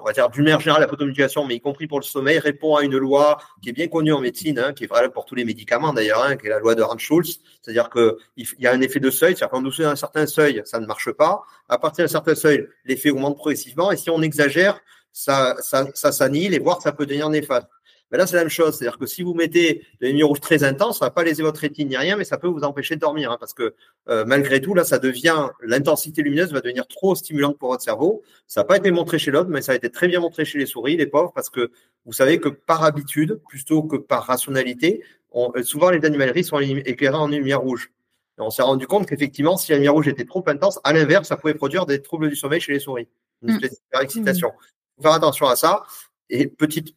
on 0.00 0.04
va 0.04 0.12
dire 0.12 0.28
d'une 0.30 0.44
manière 0.44 0.60
générale, 0.60 0.82
la 0.82 0.88
photomultiplication, 0.88 1.44
mais 1.44 1.56
y 1.56 1.60
compris 1.60 1.86
pour 1.86 1.98
le 1.98 2.04
sommeil, 2.04 2.38
répond 2.38 2.76
à 2.76 2.82
une 2.82 2.96
loi 2.96 3.38
qui 3.62 3.70
est 3.70 3.72
bien 3.72 3.88
connue 3.88 4.12
en 4.12 4.20
médecine, 4.20 4.58
hein, 4.58 4.72
qui 4.72 4.84
est 4.84 4.86
valable 4.86 5.12
pour 5.12 5.24
tous 5.24 5.34
les 5.34 5.44
médicaments 5.44 5.92
d'ailleurs, 5.92 6.22
hein, 6.22 6.36
qui 6.36 6.46
est 6.46 6.50
la 6.50 6.58
loi 6.58 6.74
de 6.74 6.82
Hans-Schulz. 6.82 7.40
C'est-à-dire 7.62 7.90
qu'il 7.90 8.46
y 8.58 8.66
a 8.66 8.72
un 8.72 8.80
effet 8.80 9.00
de 9.00 9.10
seuil, 9.10 9.36
c'est-à-dire 9.36 9.50
qu'en 9.50 9.62
dessous 9.62 9.82
d'un 9.82 9.96
certain 9.96 10.26
seuil, 10.26 10.62
ça 10.64 10.80
ne 10.80 10.86
marche 10.86 11.10
pas. 11.12 11.42
À 11.68 11.78
partir 11.78 12.04
d'un 12.04 12.08
certain 12.08 12.34
seuil, 12.34 12.68
l'effet 12.84 13.10
augmente 13.10 13.36
progressivement, 13.36 13.90
et 13.92 13.96
si 13.96 14.10
on 14.10 14.22
exagère, 14.22 14.80
ça, 15.12 15.56
ça, 15.60 15.86
ça 15.94 16.12
s'annihile 16.12 16.54
et 16.54 16.58
voire 16.58 16.82
ça 16.82 16.92
peut 16.92 17.06
devenir 17.06 17.30
néfaste. 17.30 17.68
Mais 18.14 18.18
là, 18.18 18.28
c'est 18.28 18.36
la 18.36 18.42
même 18.42 18.48
chose. 18.48 18.76
C'est-à-dire 18.76 18.96
que 18.96 19.06
si 19.06 19.24
vous 19.24 19.34
mettez 19.34 19.84
de 20.00 20.06
la 20.06 20.08
lumière 20.10 20.28
rouge 20.28 20.38
très 20.38 20.62
intense, 20.62 21.00
ça 21.00 21.06
va 21.06 21.10
pas 21.10 21.24
léser 21.24 21.42
votre 21.42 21.58
rétine 21.58 21.88
ni 21.88 21.96
rien, 21.96 22.16
mais 22.16 22.22
ça 22.22 22.38
peut 22.38 22.46
vous 22.46 22.62
empêcher 22.62 22.94
de 22.94 23.00
dormir. 23.00 23.32
Hein, 23.32 23.38
parce 23.40 23.54
que 23.54 23.74
euh, 24.08 24.24
malgré 24.24 24.60
tout, 24.60 24.72
là, 24.72 24.84
ça 24.84 25.00
devient, 25.00 25.48
l'intensité 25.60 26.22
lumineuse 26.22 26.52
va 26.52 26.60
devenir 26.60 26.86
trop 26.86 27.16
stimulante 27.16 27.58
pour 27.58 27.70
votre 27.70 27.82
cerveau. 27.82 28.22
Ça 28.46 28.60
n'a 28.60 28.66
pas 28.66 28.76
été 28.76 28.92
montré 28.92 29.18
chez 29.18 29.32
l'homme, 29.32 29.48
mais 29.48 29.62
ça 29.62 29.72
a 29.72 29.74
été 29.74 29.90
très 29.90 30.06
bien 30.06 30.20
montré 30.20 30.44
chez 30.44 30.58
les 30.58 30.66
souris, 30.66 30.96
les 30.96 31.08
pauvres, 31.08 31.32
parce 31.34 31.50
que 31.50 31.72
vous 32.04 32.12
savez 32.12 32.38
que 32.38 32.48
par 32.48 32.84
habitude, 32.84 33.40
plutôt 33.48 33.82
que 33.82 33.96
par 33.96 34.22
rationalité, 34.22 35.02
on, 35.32 35.50
euh, 35.56 35.64
souvent 35.64 35.90
les 35.90 36.06
animaleries 36.06 36.44
sont 36.44 36.60
éclairées 36.60 37.16
en 37.16 37.26
lumière 37.26 37.62
rouge. 37.62 37.90
Et 38.38 38.42
on 38.42 38.50
s'est 38.50 38.62
rendu 38.62 38.86
compte 38.86 39.08
qu'effectivement, 39.08 39.56
si 39.56 39.72
la 39.72 39.78
lumière 39.78 39.94
rouge 39.94 40.06
était 40.06 40.24
trop 40.24 40.44
intense, 40.46 40.78
à 40.84 40.92
l'inverse, 40.92 41.26
ça 41.26 41.36
pouvait 41.36 41.54
produire 41.54 41.84
des 41.84 42.00
troubles 42.00 42.28
du 42.28 42.36
sommeil 42.36 42.60
chez 42.60 42.74
les 42.74 42.78
souris. 42.78 43.08
Une 43.42 43.54
mmh. 43.54 43.56
espèce 43.56 43.82
d'excitation. 43.92 44.52
Mmh. 44.98 45.02
Faire 45.02 45.12
attention 45.14 45.48
à 45.48 45.56
ça. 45.56 45.82
Et 46.30 46.46
petite 46.46 46.94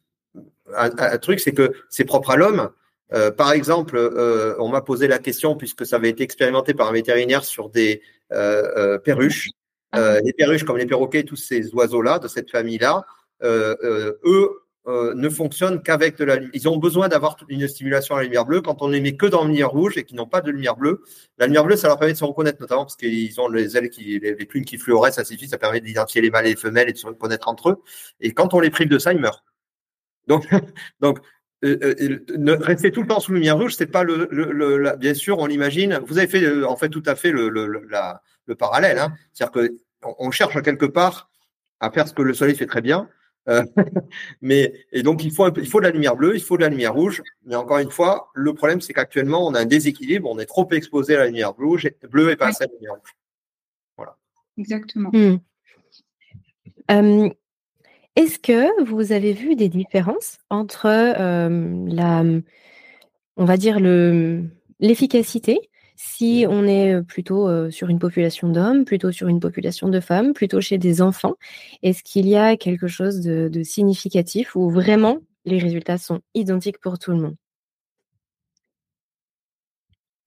un, 0.76 1.18
truc, 1.18 1.40
c'est 1.40 1.52
que 1.52 1.72
c'est 1.88 2.04
propre 2.04 2.30
à 2.30 2.36
l'homme. 2.36 2.70
Euh, 3.12 3.30
par 3.30 3.52
exemple, 3.52 3.96
euh, 3.96 4.54
on 4.58 4.68
m'a 4.68 4.82
posé 4.82 5.08
la 5.08 5.18
question, 5.18 5.56
puisque 5.56 5.86
ça 5.86 5.96
avait 5.96 6.10
été 6.10 6.22
expérimenté 6.22 6.74
par 6.74 6.88
un 6.88 6.92
vétérinaire 6.92 7.44
sur 7.44 7.70
des 7.70 8.02
euh, 8.32 8.98
perruches. 8.98 9.48
Ah. 9.92 10.20
les 10.22 10.34
perruches, 10.34 10.64
comme 10.64 10.76
les 10.76 10.84
perroquets, 10.84 11.22
tous 11.22 11.36
ces 11.36 11.72
oiseaux-là, 11.74 12.18
de 12.18 12.28
cette 12.28 12.50
famille-là, 12.50 13.06
eux 13.42 14.50
ne 14.86 15.28
fonctionnent 15.30 15.82
qu'avec 15.82 16.18
de 16.18 16.24
la 16.24 16.36
lumière. 16.36 16.50
Ils 16.52 16.68
ont 16.68 16.76
besoin 16.76 17.08
d'avoir 17.08 17.38
une 17.48 17.66
stimulation 17.68 18.14
à 18.14 18.18
la 18.18 18.24
lumière 18.24 18.44
bleue. 18.44 18.60
Quand 18.60 18.82
on 18.82 18.88
les 18.88 19.00
met 19.00 19.16
que 19.16 19.24
dans 19.24 19.42
la 19.42 19.48
lumière 19.48 19.70
rouge 19.70 19.96
et 19.96 20.04
qu'ils 20.04 20.16
n'ont 20.16 20.26
pas 20.26 20.42
de 20.42 20.50
lumière 20.50 20.76
bleue, 20.76 21.02
la 21.38 21.46
lumière 21.46 21.64
bleue, 21.64 21.76
ça 21.76 21.88
leur 21.88 21.98
permet 21.98 22.12
de 22.12 22.18
se 22.18 22.24
reconnaître, 22.24 22.60
notamment 22.60 22.84
parce 22.84 22.96
qu'ils 22.96 23.40
ont 23.40 23.48
les 23.48 23.78
ailes 23.78 23.88
qui, 23.88 24.18
les, 24.18 24.34
plumes 24.44 24.66
qui 24.66 24.76
fluorescent, 24.76 25.22
de 25.22 25.26
suite. 25.26 25.48
Ça 25.48 25.56
permet 25.56 25.80
d'identifier 25.80 26.20
les 26.20 26.30
mâles 26.30 26.46
et 26.46 26.50
les 26.50 26.56
femelles 26.56 26.90
et 26.90 26.92
de 26.92 26.98
se 26.98 27.06
reconnaître 27.06 27.48
entre 27.48 27.70
eux. 27.70 27.82
Et 28.20 28.32
quand 28.32 28.52
on 28.52 28.60
les 28.60 28.70
prive 28.70 28.88
de 28.88 28.98
ça, 28.98 29.14
ils 29.14 29.20
meurent. 29.20 29.42
Donc, 30.28 30.46
donc 31.00 31.18
euh, 31.64 31.96
euh 32.38 32.56
rester 32.60 32.92
tout 32.92 33.02
le 33.02 33.08
temps 33.08 33.20
sous 33.20 33.32
lumière 33.32 33.58
rouge, 33.58 33.74
c'est 33.74 33.90
pas 33.90 34.04
le, 34.04 34.28
le, 34.30 34.96
bien 34.96 35.14
sûr, 35.14 35.38
on 35.38 35.46
l'imagine. 35.46 36.00
Vous 36.06 36.18
avez 36.18 36.28
fait 36.28 36.44
euh, 36.44 36.68
en 36.68 36.76
fait 36.76 36.88
tout 36.88 37.02
à 37.06 37.16
fait 37.16 37.32
le, 37.32 37.48
la, 37.88 38.22
le 38.46 38.54
parallèle. 38.54 38.98
Hein. 38.98 39.12
C'est-à-dire 39.32 39.52
que 39.52 39.76
on 40.18 40.30
cherche 40.30 40.54
à 40.54 40.62
quelque 40.62 40.86
part 40.86 41.28
à 41.80 41.90
faire 41.90 42.06
ce 42.06 42.14
que 42.14 42.22
le 42.22 42.34
soleil 42.34 42.54
fait 42.54 42.66
très 42.66 42.82
bien. 42.82 43.08
Euh, 43.48 43.62
mais 44.40 44.72
et 44.92 45.02
donc 45.02 45.24
il 45.24 45.32
faut 45.32 45.52
il 45.56 45.66
faut 45.66 45.80
de 45.80 45.86
la 45.86 45.90
lumière 45.90 46.16
bleue, 46.16 46.36
il 46.36 46.42
faut 46.42 46.56
de 46.56 46.62
la 46.62 46.68
lumière 46.68 46.94
rouge. 46.94 47.22
Mais 47.44 47.56
encore 47.56 47.78
une 47.78 47.90
fois, 47.90 48.30
le 48.34 48.54
problème 48.54 48.80
c'est 48.80 48.92
qu'actuellement 48.92 49.46
on 49.46 49.54
a 49.54 49.60
un 49.60 49.66
déséquilibre, 49.66 50.30
on 50.30 50.38
est 50.38 50.46
trop 50.46 50.68
exposé 50.70 51.16
à 51.16 51.20
la 51.20 51.26
lumière 51.26 51.54
bleue, 51.54 51.78
bleue 52.08 52.30
et 52.30 52.36
pas 52.36 52.48
assez 52.48 52.64
à 52.64 52.66
la 52.66 52.72
lumière 52.74 52.94
rouge. 52.94 53.16
Voilà. 53.96 54.16
Exactement. 54.58 55.10
Hmm. 55.12 55.38
Est-ce 58.18 58.40
que 58.40 58.82
vous 58.82 59.12
avez 59.12 59.32
vu 59.32 59.54
des 59.54 59.68
différences 59.68 60.38
entre 60.50 60.88
la, 60.88 62.24
on 63.36 63.44
va 63.44 63.56
dire 63.56 63.78
l'efficacité, 64.80 65.70
si 65.94 66.44
on 66.48 66.66
est 66.66 67.00
plutôt 67.04 67.70
sur 67.70 67.88
une 67.88 68.00
population 68.00 68.48
d'hommes, 68.48 68.84
plutôt 68.84 69.12
sur 69.12 69.28
une 69.28 69.38
population 69.38 69.88
de 69.88 70.00
femmes, 70.00 70.32
plutôt 70.32 70.60
chez 70.60 70.78
des 70.78 71.00
enfants? 71.00 71.34
Est-ce 71.84 72.02
qu'il 72.02 72.26
y 72.26 72.34
a 72.34 72.56
quelque 72.56 72.88
chose 72.88 73.20
de 73.20 73.62
significatif 73.62 74.56
où 74.56 74.68
vraiment 74.68 75.18
les 75.44 75.60
résultats 75.60 75.98
sont 75.98 76.18
identiques 76.34 76.80
pour 76.80 76.98
tout 76.98 77.12
le 77.12 77.18
monde? 77.18 77.36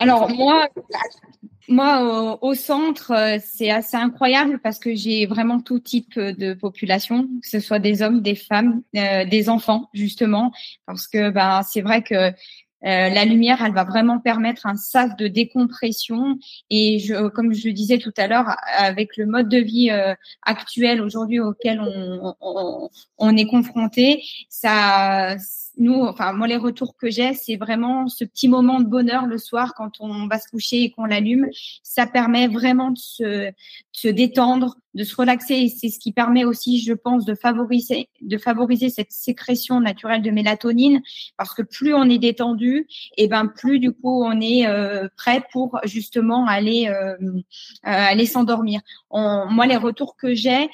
Alors 0.01 0.29
moi, 0.31 0.67
moi 1.67 2.39
au, 2.41 2.55
centre, 2.55 3.11
euh, 3.11 3.37
c'est 3.43 3.69
assez 3.69 3.95
incroyable 3.95 4.59
parce 4.63 4.79
que 4.79 4.95
j'ai 4.95 5.27
vraiment 5.27 5.61
tout 5.61 5.79
type 5.79 6.17
de 6.19 6.53
population, 6.53 7.27
que 7.41 7.47
ce 7.47 7.59
soit 7.59 7.77
des 7.77 8.01
hommes, 8.01 8.21
des 8.21 8.35
femmes, 8.35 8.81
euh, 8.95 9.25
des 9.25 9.47
enfants 9.47 9.89
justement, 9.93 10.51
parce 10.87 11.07
que 11.07 11.29
ben 11.29 11.61
c'est 11.63 11.81
vrai 11.81 12.01
que 12.01 12.15
euh, 12.15 12.31
la 12.81 13.25
lumière, 13.25 13.63
elle 13.63 13.73
va 13.73 13.83
vraiment 13.83 14.19
permettre 14.19 14.65
un 14.65 14.75
sas 14.75 15.15
de 15.15 15.27
décompression. 15.27 16.39
Et 16.71 16.97
je, 16.97 17.27
comme 17.27 17.53
je 17.53 17.69
disais 17.69 17.99
tout 17.99 18.13
à 18.17 18.25
l'heure, 18.25 18.55
avec 18.75 19.17
le 19.17 19.27
mode 19.27 19.49
de 19.49 19.59
vie 19.59 19.91
actuel 20.41 20.99
aujourd'hui 20.99 21.39
auquel 21.39 21.79
on, 22.41 23.37
est 23.37 23.45
confronté, 23.45 24.23
ça, 24.49 25.37
nous, 25.77 26.03
enfin 26.03 26.33
moi 26.33 26.47
les 26.47 26.57
retours 26.57 26.95
que 26.97 27.09
j'ai, 27.09 27.33
c'est 27.33 27.55
vraiment 27.55 28.07
ce 28.07 28.25
petit 28.25 28.47
moment 28.47 28.79
de 28.79 28.85
bonheur 28.85 29.25
le 29.25 29.37
soir 29.37 29.73
quand 29.75 29.99
on 29.99 30.27
va 30.27 30.39
se 30.39 30.49
coucher 30.49 30.83
et 30.83 30.91
qu'on 30.91 31.05
l'allume. 31.05 31.47
Ça 31.83 32.05
permet 32.05 32.47
vraiment 32.47 32.91
de 32.91 32.97
se, 32.97 34.07
détendre, 34.07 34.75
de 34.93 35.03
se 35.03 35.15
relaxer 35.15 35.55
et 35.55 35.69
c'est 35.69 35.89
ce 35.89 35.99
qui 35.99 36.11
permet 36.11 36.43
aussi, 36.43 36.81
je 36.81 36.93
pense, 36.93 37.25
de 37.25 37.35
favoriser, 37.35 38.09
de 38.21 38.37
favoriser 38.37 38.89
cette 38.89 39.11
sécrétion 39.11 39.79
naturelle 39.79 40.21
de 40.21 40.31
mélatonine 40.31 41.01
parce 41.37 41.53
que 41.53 41.61
plus 41.61 41.93
on 41.93 42.09
est 42.09 42.19
détendu, 42.19 42.87
et 43.17 43.27
ben 43.27 43.47
plus 43.47 43.79
du 43.79 43.91
coup 43.91 44.23
on 44.23 44.39
est 44.41 44.67
euh, 44.67 45.07
prêt 45.17 45.43
pour 45.51 45.79
justement 45.85 46.45
aller 46.47 46.89
euh, 46.89 47.15
euh, 47.21 47.39
aller 47.83 48.25
s'endormir. 48.25 48.81
Moi, 49.11 49.65
les 49.67 49.77
retours 49.77 50.15
que 50.15 50.33
j'ai 50.33 50.69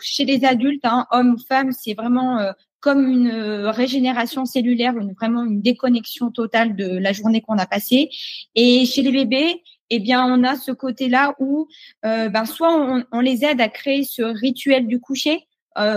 chez 0.00 0.24
les 0.24 0.44
adultes, 0.44 0.84
hein, 0.84 1.06
hommes 1.10 1.34
ou 1.34 1.38
femmes, 1.38 1.72
c'est 1.72 1.94
vraiment 1.94 2.38
comme 2.86 3.08
une 3.08 3.32
régénération 3.66 4.44
cellulaire, 4.44 4.94
vraiment 5.18 5.42
une 5.42 5.60
déconnexion 5.60 6.30
totale 6.30 6.76
de 6.76 6.86
la 6.86 7.12
journée 7.12 7.40
qu'on 7.40 7.58
a 7.58 7.66
passée. 7.66 8.10
Et 8.54 8.86
chez 8.86 9.02
les 9.02 9.10
bébés, 9.10 9.60
eh 9.90 9.98
bien, 9.98 10.24
on 10.24 10.44
a 10.44 10.54
ce 10.54 10.70
côté-là 10.70 11.34
où, 11.40 11.66
ben, 12.04 12.44
soit 12.44 13.04
on, 13.10 13.18
les 13.18 13.44
aide 13.44 13.60
à 13.60 13.68
créer 13.68 14.04
ce 14.04 14.22
rituel 14.22 14.86
du 14.86 15.00
coucher, 15.00 15.48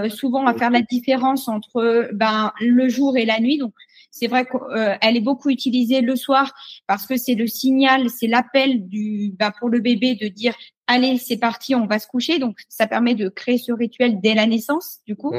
souvent 0.10 0.48
à 0.48 0.56
faire 0.56 0.72
la 0.72 0.82
différence 0.82 1.48
entre 1.48 2.10
ben, 2.12 2.54
le 2.60 2.90
jour 2.90 3.18
et 3.18 3.26
la 3.26 3.40
nuit. 3.40 3.60
Donc, 3.60 3.74
c'est 4.10 4.26
vrai 4.26 4.48
qu'elle 4.48 5.16
est 5.16 5.22
beaucoup 5.22 5.52
utilisée 5.52 6.02
le 6.02 6.16
soir 6.16 6.52
parce 6.88 7.06
que 7.06 7.18
c'est 7.18 7.36
le 7.36 7.46
signal, 7.46 8.10
c'est 8.10 8.26
l'appel 8.26 8.88
du 8.88 9.32
ben, 9.38 9.52
pour 9.60 9.70
le 9.70 9.80
bébé 9.80 10.16
de 10.16 10.28
dire 10.28 10.56
allez, 10.90 11.18
c'est 11.18 11.38
parti, 11.38 11.76
on 11.76 11.86
va 11.86 12.00
se 12.00 12.08
coucher. 12.08 12.40
Donc, 12.40 12.58
ça 12.68 12.88
permet 12.88 13.16
de 13.16 13.30
créer 13.30 13.58
ce 13.58 13.72
rituel 13.72 14.20
dès 14.22 14.34
la 14.34 14.48
naissance, 14.48 15.00
du 15.06 15.16
coup. 15.16 15.34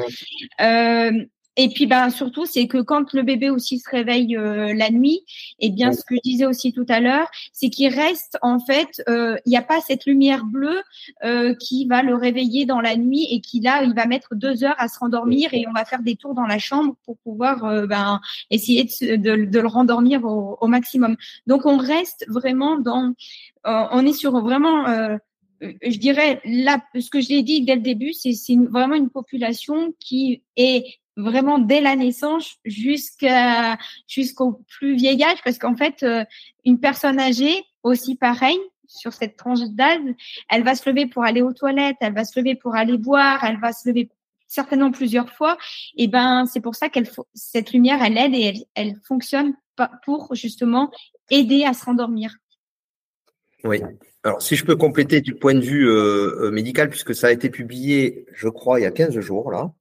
Euh, 0.61 1.25
et 1.57 1.67
puis, 1.67 1.85
ben, 1.85 2.09
surtout, 2.09 2.45
c'est 2.45 2.67
que 2.67 2.77
quand 2.77 3.11
le 3.11 3.23
bébé 3.23 3.49
aussi 3.49 3.77
se 3.77 3.89
réveille 3.89 4.37
euh, 4.37 4.73
la 4.73 4.89
nuit, 4.89 5.23
et 5.59 5.67
eh 5.67 5.69
bien, 5.69 5.91
ce 5.91 6.01
que 6.05 6.15
je 6.15 6.21
disais 6.23 6.45
aussi 6.45 6.71
tout 6.71 6.85
à 6.87 7.01
l'heure, 7.01 7.29
c'est 7.51 7.69
qu'il 7.69 7.93
reste, 7.93 8.37
en 8.41 8.59
fait, 8.59 9.03
euh, 9.09 9.35
il 9.45 9.49
n'y 9.49 9.57
a 9.57 9.61
pas 9.61 9.81
cette 9.81 10.05
lumière 10.05 10.45
bleue 10.45 10.81
euh, 11.25 11.53
qui 11.55 11.87
va 11.87 12.03
le 12.03 12.15
réveiller 12.15 12.65
dans 12.65 12.79
la 12.79 12.95
nuit 12.95 13.27
et 13.29 13.41
qui, 13.41 13.59
là, 13.59 13.83
il 13.83 13.93
va 13.93 14.05
mettre 14.05 14.33
deux 14.33 14.63
heures 14.63 14.75
à 14.77 14.87
se 14.87 14.97
rendormir 14.97 15.53
et 15.53 15.65
on 15.67 15.73
va 15.73 15.83
faire 15.83 16.01
des 16.01 16.15
tours 16.15 16.35
dans 16.35 16.45
la 16.45 16.57
chambre 16.57 16.95
pour 17.05 17.17
pouvoir 17.17 17.85
ben, 17.85 18.21
essayer 18.49 18.85
de, 18.85 19.17
de, 19.17 19.45
de 19.45 19.59
le 19.59 19.67
rendormir 19.67 20.23
au, 20.23 20.57
au, 20.61 20.67
maximum. 20.67 21.17
Donc, 21.47 21.65
on 21.65 21.77
reste 21.77 22.25
vraiment 22.29 22.79
dans, 22.79 23.13
on 23.65 24.05
est 24.05 24.13
sur 24.13 24.39
vraiment 24.41 25.17
je 25.61 25.97
dirais 25.97 26.41
là, 26.43 26.81
ce 26.99 27.09
que 27.09 27.21
je 27.21 27.29
l'ai 27.29 27.43
dit 27.43 27.63
dès 27.63 27.75
le 27.75 27.81
début, 27.81 28.13
c'est 28.13 28.33
vraiment 28.69 28.95
une 28.95 29.09
population 29.09 29.93
qui 29.99 30.41
est 30.55 31.00
vraiment 31.17 31.59
dès 31.59 31.81
la 31.81 31.95
naissance 31.95 32.57
jusqu'au 32.65 34.61
plus 34.67 34.95
vieil 34.95 35.23
âge, 35.23 35.39
parce 35.43 35.57
qu'en 35.57 35.75
fait, 35.75 36.03
euh, 36.03 36.23
une 36.65 36.79
personne 36.79 37.19
âgée 37.19 37.63
aussi 37.83 38.15
pareil 38.15 38.57
sur 38.87 39.13
cette 39.13 39.37
tranche 39.37 39.59
d'âge, 39.69 40.01
elle 40.49 40.63
va 40.63 40.75
se 40.75 40.89
lever 40.89 41.05
pour 41.05 41.23
aller 41.23 41.41
aux 41.41 41.53
toilettes, 41.53 41.97
elle 42.01 42.13
va 42.13 42.25
se 42.25 42.37
lever 42.39 42.55
pour 42.55 42.75
aller 42.75 42.97
boire, 42.97 43.43
elle 43.43 43.59
va 43.59 43.71
se 43.71 43.87
lever 43.87 44.09
certainement 44.47 44.91
plusieurs 44.91 45.29
fois. 45.29 45.57
Et 45.95 46.07
ben, 46.07 46.45
c'est 46.45 46.59
pour 46.59 46.75
ça 46.75 46.89
qu'elle 46.89 47.09
cette 47.33 47.71
lumière, 47.71 48.03
elle 48.03 48.17
aide 48.17 48.35
et 48.35 48.41
elle, 48.41 48.63
elle 48.75 48.95
fonctionne 49.07 49.53
pour 50.03 50.35
justement 50.35 50.91
aider 51.29 51.63
à 51.63 51.73
se 51.73 51.85
rendormir. 51.85 52.35
Oui. 53.63 53.79
Alors, 54.23 54.41
si 54.41 54.55
je 54.55 54.65
peux 54.65 54.75
compléter 54.75 55.21
du 55.21 55.35
point 55.35 55.55
de 55.55 55.61
vue 55.61 55.87
euh, 55.87 56.45
euh, 56.45 56.51
médical, 56.51 56.89
puisque 56.89 57.15
ça 57.15 57.27
a 57.27 57.31
été 57.31 57.49
publié, 57.49 58.25
je 58.33 58.49
crois, 58.49 58.79
il 58.79 58.83
y 58.83 58.85
a 58.85 58.91
15 58.91 59.19
jours, 59.19 59.51
là. 59.51 59.71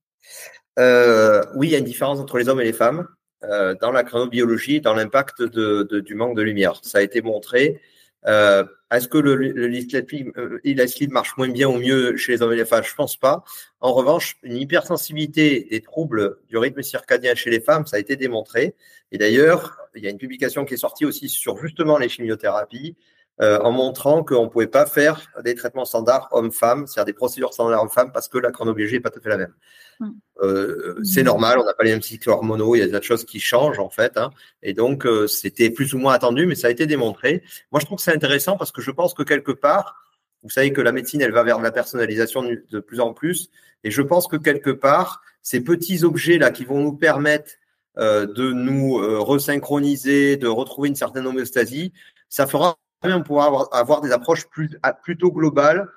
Euh, 0.79 1.43
oui, 1.55 1.69
il 1.69 1.71
y 1.73 1.75
a 1.75 1.79
une 1.79 1.85
différence 1.85 2.21
entre 2.21 2.39
les 2.39 2.49
hommes 2.49 2.61
et 2.61 2.65
les 2.65 2.73
femmes 2.73 3.07
euh, 3.45 3.75
dans 3.81 3.93
la 3.93 4.05
chronobiologie, 4.05 4.81
dans 4.81 4.95
l'impact 4.95 5.43
du 5.43 6.15
manque 6.15 6.37
de 6.37 6.43
lumière. 6.43 6.81
Ça 6.83 6.99
a 6.99 7.03
été 7.03 7.23
montré. 7.23 7.81
Euh, 8.27 8.65
Est-ce 8.91 9.09
que 9.09 9.19
le, 9.19 9.35
le 9.35 11.09
marche 11.09 11.37
moins 11.37 11.49
bien 11.49 11.69
ou 11.69 11.79
mieux 11.79 12.17
chez 12.17 12.33
les 12.33 12.43
hommes 12.43 12.53
et 12.53 12.57
les 12.57 12.65
femmes? 12.65 12.85
Je 12.85 12.95
pense 12.95 13.17
pas. 13.17 13.45
En 13.81 13.93
revanche, 13.93 14.37
une 14.43 14.57
hypersensibilité 14.57 15.67
des 15.71 15.81
troubles 15.81 16.37
du 16.49 16.59
rythme 16.59 16.83
circadien 16.83 17.35
chez 17.35 17.51
les 17.51 17.61
femmes, 17.61 17.87
ça 17.87 17.97
a 17.97 17.99
été 17.99 18.17
démontré. 18.17 18.75
Et 19.11 19.19
d'ailleurs, 19.19 19.79
il 19.95 20.05
y 20.05 20.07
a 20.07 20.11
une 20.11 20.19
publication 20.19 20.65
qui 20.65 20.75
est 20.75 20.77
sortie 20.77 21.07
aussi 21.07 21.29
sur 21.29 21.59
justement 21.59 21.99
les 21.99 22.09
chimiothérapies 22.09 22.97
en 23.41 23.73
montrant 23.73 24.23
qu'on 24.23 24.45
ne 24.45 24.49
pouvait 24.51 24.67
pas 24.67 24.85
faire 24.85 25.23
des 25.43 25.55
traitements 25.55 25.87
standards 25.87 26.29
homme-femme, 26.33 26.87
c'est-à-dire 26.87 27.07
des 27.07 27.13
procédures 27.15 27.55
standards 27.55 27.83
homme-femme, 27.83 28.13
parce 28.13 28.29
que 28.29 28.39
la 28.39 28.51
chronobiologie 28.51 28.95
n'est 28.95 29.01
pas 29.01 29.11
tout 29.11 29.21
à 29.21 29.23
fait 29.23 29.29
la 29.31 29.39
même. 29.39 29.55
Mm. 30.01 30.11
Euh, 30.43 30.99
c'est 31.05 31.23
normal, 31.23 31.59
on 31.59 31.65
n'a 31.65 31.75
pas 31.75 31.85
les 31.85 31.91
mêmes 31.93 32.03
cycles 32.03 32.31
hormonaux, 32.31 32.75
il 32.75 32.79
y 32.79 32.83
a 32.83 32.87
des 32.87 33.03
choses 33.03 33.25
qui 33.25 33.39
changent 33.39 33.79
en 33.79 33.91
fait, 33.91 34.17
hein, 34.17 34.31
et 34.63 34.73
donc 34.73 35.05
euh, 35.05 35.27
c'était 35.27 35.69
plus 35.69 35.93
ou 35.93 35.99
moins 35.99 36.15
attendu, 36.15 36.47
mais 36.47 36.55
ça 36.55 36.69
a 36.69 36.71
été 36.71 36.87
démontré. 36.87 37.43
Moi, 37.71 37.81
je 37.81 37.87
trouve 37.87 37.99
que 37.99 38.03
c'est 38.03 38.15
intéressant 38.15 38.57
parce 38.57 38.73
que 38.73 38.81
je 38.81 38.91
pense 38.91 39.13
que 39.13 39.23
quelque 39.23 39.53
part, 39.53 40.03
vous 40.43 40.49
savez 40.49 40.73
que 40.73 40.81
la 40.81 40.93
médecine, 40.93 41.21
elle 41.21 41.33
va 41.33 41.43
vers 41.43 41.61
la 41.61 41.71
personnalisation 41.71 42.43
de 42.43 42.81
plus 42.81 43.01
en 43.01 43.13
plus, 43.13 43.51
et 43.85 43.91
je 43.91 44.01
pense 44.01 44.27
que 44.27 44.37
quelque 44.37 44.71
part, 44.71 45.23
ces 45.43 45.61
petits 45.61 46.03
objets 46.03 46.39
là 46.39 46.51
qui 46.51 46.65
vont 46.65 46.81
nous 46.81 46.95
permettre 46.95 47.53
de 47.97 48.53
nous 48.53 48.95
resynchroniser, 49.23 50.39
de 50.39 50.47
retrouver 50.47 50.89
une 50.89 50.95
certaine 50.95 51.27
homéostasie, 51.27 51.93
ça 52.31 52.47
fera 52.47 52.79
on 53.03 53.23
pourra 53.23 53.47
avoir, 53.47 53.69
avoir, 53.73 54.01
des 54.01 54.13
approches 54.13 54.47
plus, 54.49 54.79
plutôt 55.03 55.33
globales 55.33 55.89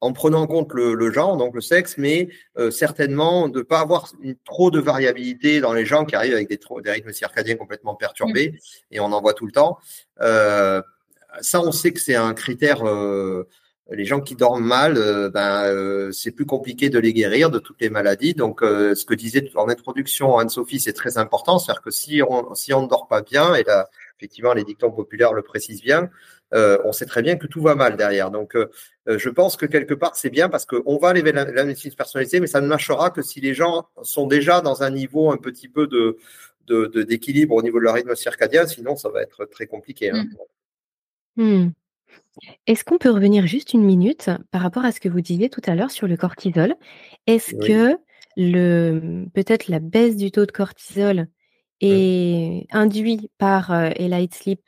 en 0.00 0.12
prenant 0.12 0.42
en 0.42 0.46
compte 0.46 0.72
le, 0.72 1.12
genre, 1.12 1.36
donc 1.36 1.54
le 1.54 1.60
sexe, 1.60 1.96
mais 1.98 2.28
euh, 2.58 2.70
certainement 2.70 3.48
de 3.48 3.58
ne 3.58 3.62
pas 3.62 3.80
avoir 3.80 4.10
une, 4.22 4.36
trop 4.44 4.70
de 4.70 4.80
variabilité 4.80 5.60
dans 5.60 5.74
les 5.74 5.84
gens 5.84 6.04
qui 6.04 6.16
arrivent 6.16 6.34
avec 6.34 6.48
des, 6.48 6.58
des 6.82 6.90
rythmes 6.90 7.12
circadiens 7.12 7.56
complètement 7.56 7.94
perturbés, 7.94 8.58
et 8.90 9.00
on 9.00 9.12
en 9.12 9.20
voit 9.20 9.34
tout 9.34 9.46
le 9.46 9.52
temps. 9.52 9.78
Euh, 10.20 10.80
ça, 11.42 11.60
on 11.60 11.70
sait 11.70 11.92
que 11.92 12.00
c'est 12.00 12.14
un 12.14 12.34
critère. 12.34 12.86
Euh, 12.86 13.46
les 13.92 14.04
gens 14.04 14.20
qui 14.20 14.36
dorment 14.36 14.64
mal, 14.64 14.94
ben, 15.34 16.12
c'est 16.12 16.30
plus 16.30 16.46
compliqué 16.46 16.90
de 16.90 17.00
les 17.00 17.12
guérir 17.12 17.50
de 17.50 17.58
toutes 17.58 17.80
les 17.80 17.90
maladies. 17.90 18.34
Donc, 18.34 18.60
ce 18.60 19.04
que 19.04 19.14
disait 19.14 19.50
en 19.56 19.68
introduction 19.68 20.38
Anne-Sophie, 20.38 20.78
c'est 20.78 20.92
très 20.92 21.18
important. 21.18 21.58
C'est-à-dire 21.58 21.82
que 21.82 21.90
si 21.90 22.22
on, 22.22 22.54
si 22.54 22.72
on 22.72 22.82
ne 22.82 22.86
dort 22.86 23.08
pas 23.08 23.20
bien, 23.20 23.52
et 23.56 23.64
là, 23.64 23.88
effectivement, 24.16 24.52
les 24.52 24.62
dictons 24.62 24.92
populaires 24.92 25.32
le 25.32 25.42
précisent 25.42 25.82
bien, 25.82 26.08
euh, 26.52 26.78
on 26.84 26.92
sait 26.92 27.06
très 27.06 27.22
bien 27.22 27.36
que 27.36 27.46
tout 27.46 27.60
va 27.60 27.74
mal 27.74 27.96
derrière. 27.96 28.30
Donc, 28.30 28.56
euh, 28.56 28.70
euh, 29.08 29.18
je 29.18 29.28
pense 29.28 29.56
que 29.56 29.66
quelque 29.66 29.94
part, 29.94 30.16
c'est 30.16 30.30
bien 30.30 30.48
parce 30.48 30.66
qu'on 30.66 30.98
va 30.98 31.08
aller 31.08 31.22
vers 31.22 31.32
la, 31.32 31.64
médecine 31.64 31.92
personnalisée, 31.94 32.40
mais 32.40 32.46
ça 32.46 32.60
ne 32.60 32.66
marchera 32.66 33.10
que 33.10 33.22
si 33.22 33.40
les 33.40 33.54
gens 33.54 33.86
sont 34.02 34.26
déjà 34.26 34.60
dans 34.60 34.82
un 34.82 34.90
niveau 34.90 35.30
un 35.30 35.36
petit 35.36 35.68
peu 35.68 35.86
de, 35.86 36.18
d'équilibre 37.04 37.54
au 37.54 37.62
niveau 37.62 37.78
de 37.78 37.84
leur 37.84 37.94
rythme 37.94 38.14
circadien, 38.14 38.66
sinon 38.66 38.96
ça 38.96 39.08
va 39.08 39.22
être 39.22 39.44
très 39.44 39.66
compliqué. 39.66 40.10
Hein. 40.10 40.24
Mmh. 41.36 41.42
Mmh. 41.42 41.72
Est-ce 42.66 42.84
qu'on 42.84 42.98
peut 42.98 43.10
revenir 43.10 43.46
juste 43.46 43.72
une 43.72 43.82
minute 43.82 44.30
par 44.50 44.62
rapport 44.62 44.84
à 44.84 44.92
ce 44.92 45.00
que 45.00 45.08
vous 45.08 45.20
disiez 45.20 45.50
tout 45.50 45.62
à 45.66 45.74
l'heure 45.74 45.90
sur 45.90 46.06
le 46.06 46.16
cortisol? 46.16 46.74
Est-ce 47.26 47.54
que 47.54 47.96
le 48.36 49.24
peut-être 49.34 49.68
la 49.68 49.80
baisse 49.80 50.16
du 50.16 50.30
taux 50.30 50.46
de 50.46 50.52
cortisol 50.52 51.22
mmh. 51.22 51.26
est 51.80 52.66
induit 52.70 53.30
par 53.38 53.72
et 53.96 54.08
Light 54.08 54.34
Sleep 54.34 54.60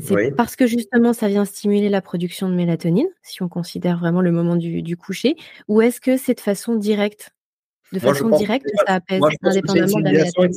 c'est 0.00 0.34
parce 0.36 0.56
que 0.56 0.66
justement, 0.66 1.12
ça 1.12 1.28
vient 1.28 1.44
stimuler 1.44 1.88
la 1.88 2.00
production 2.00 2.48
de 2.48 2.54
mélatonine, 2.54 3.08
si 3.22 3.42
on 3.42 3.48
considère 3.48 3.98
vraiment 3.98 4.20
le 4.20 4.32
moment 4.32 4.56
du, 4.56 4.96
coucher, 4.96 5.36
ou 5.68 5.80
est-ce 5.80 6.00
que 6.00 6.16
c'est 6.16 6.34
de 6.34 6.40
façon 6.40 6.76
directe 6.76 7.32
de 7.92 7.98
façon 7.98 8.28
directe, 8.28 8.66
ça 8.86 8.94
apaise 8.94 9.20
indépendamment 9.42 9.98
de 9.98 10.04
la 10.04 10.12
mélatonine? 10.12 10.52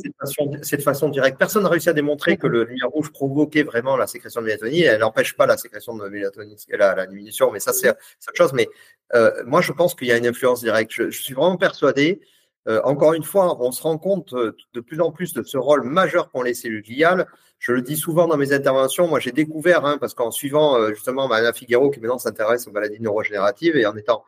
C'est 0.62 0.76
de 0.76 0.82
façon 0.82 1.08
directe. 1.08 1.36
Personne 1.36 1.64
n'a 1.64 1.68
réussi 1.68 1.88
à 1.88 1.92
démontrer 1.92 2.36
que 2.36 2.46
le 2.46 2.62
lumière 2.62 2.88
rouge 2.88 3.10
provoquait 3.10 3.64
vraiment 3.64 3.96
la 3.96 4.06
sécrétion 4.06 4.40
de 4.40 4.46
mélatonine. 4.46 4.84
Elle 4.84 5.00
n'empêche 5.00 5.36
pas 5.36 5.44
la 5.44 5.56
sécrétion 5.56 5.96
de 5.96 6.08
mélatonine, 6.08 6.56
la, 6.68 6.94
la 6.94 7.06
diminution, 7.06 7.50
mais 7.50 7.58
ça, 7.58 7.72
c'est 7.72 7.90
autre 7.90 8.36
chose. 8.36 8.52
Mais 8.52 8.68
euh, 9.14 9.32
moi, 9.46 9.62
je 9.62 9.72
pense 9.72 9.96
qu'il 9.96 10.06
y 10.06 10.12
a 10.12 10.16
une 10.16 10.28
influence 10.28 10.60
directe. 10.60 10.92
Je, 10.92 11.10
suis 11.10 11.34
vraiment 11.34 11.56
persuadé 11.56 12.20
euh, 12.66 12.80
encore 12.84 13.12
une 13.12 13.24
fois, 13.24 13.62
on 13.62 13.72
se 13.72 13.82
rend 13.82 13.98
compte 13.98 14.32
euh, 14.32 14.56
de 14.72 14.80
plus 14.80 15.00
en 15.00 15.12
plus 15.12 15.34
de 15.34 15.42
ce 15.42 15.58
rôle 15.58 15.82
majeur 15.82 16.30
qu'ont 16.30 16.42
les 16.42 16.54
cellules 16.54 16.82
gliales. 16.82 17.26
Je 17.66 17.72
le 17.72 17.80
dis 17.80 17.96
souvent 17.96 18.26
dans 18.26 18.36
mes 18.36 18.52
interventions. 18.52 19.08
Moi, 19.08 19.20
j'ai 19.20 19.32
découvert, 19.32 19.86
hein, 19.86 19.96
parce 19.98 20.12
qu'en 20.12 20.30
suivant 20.30 20.76
euh, 20.76 20.90
justement 20.90 21.30
Anna 21.30 21.54
Figuero, 21.54 21.90
qui 21.90 21.98
maintenant 21.98 22.18
s'intéresse 22.18 22.66
aux 22.68 22.72
maladies 22.72 23.00
neurodégénératives, 23.00 23.74
et 23.74 23.86
en 23.86 23.96
étant 23.96 24.24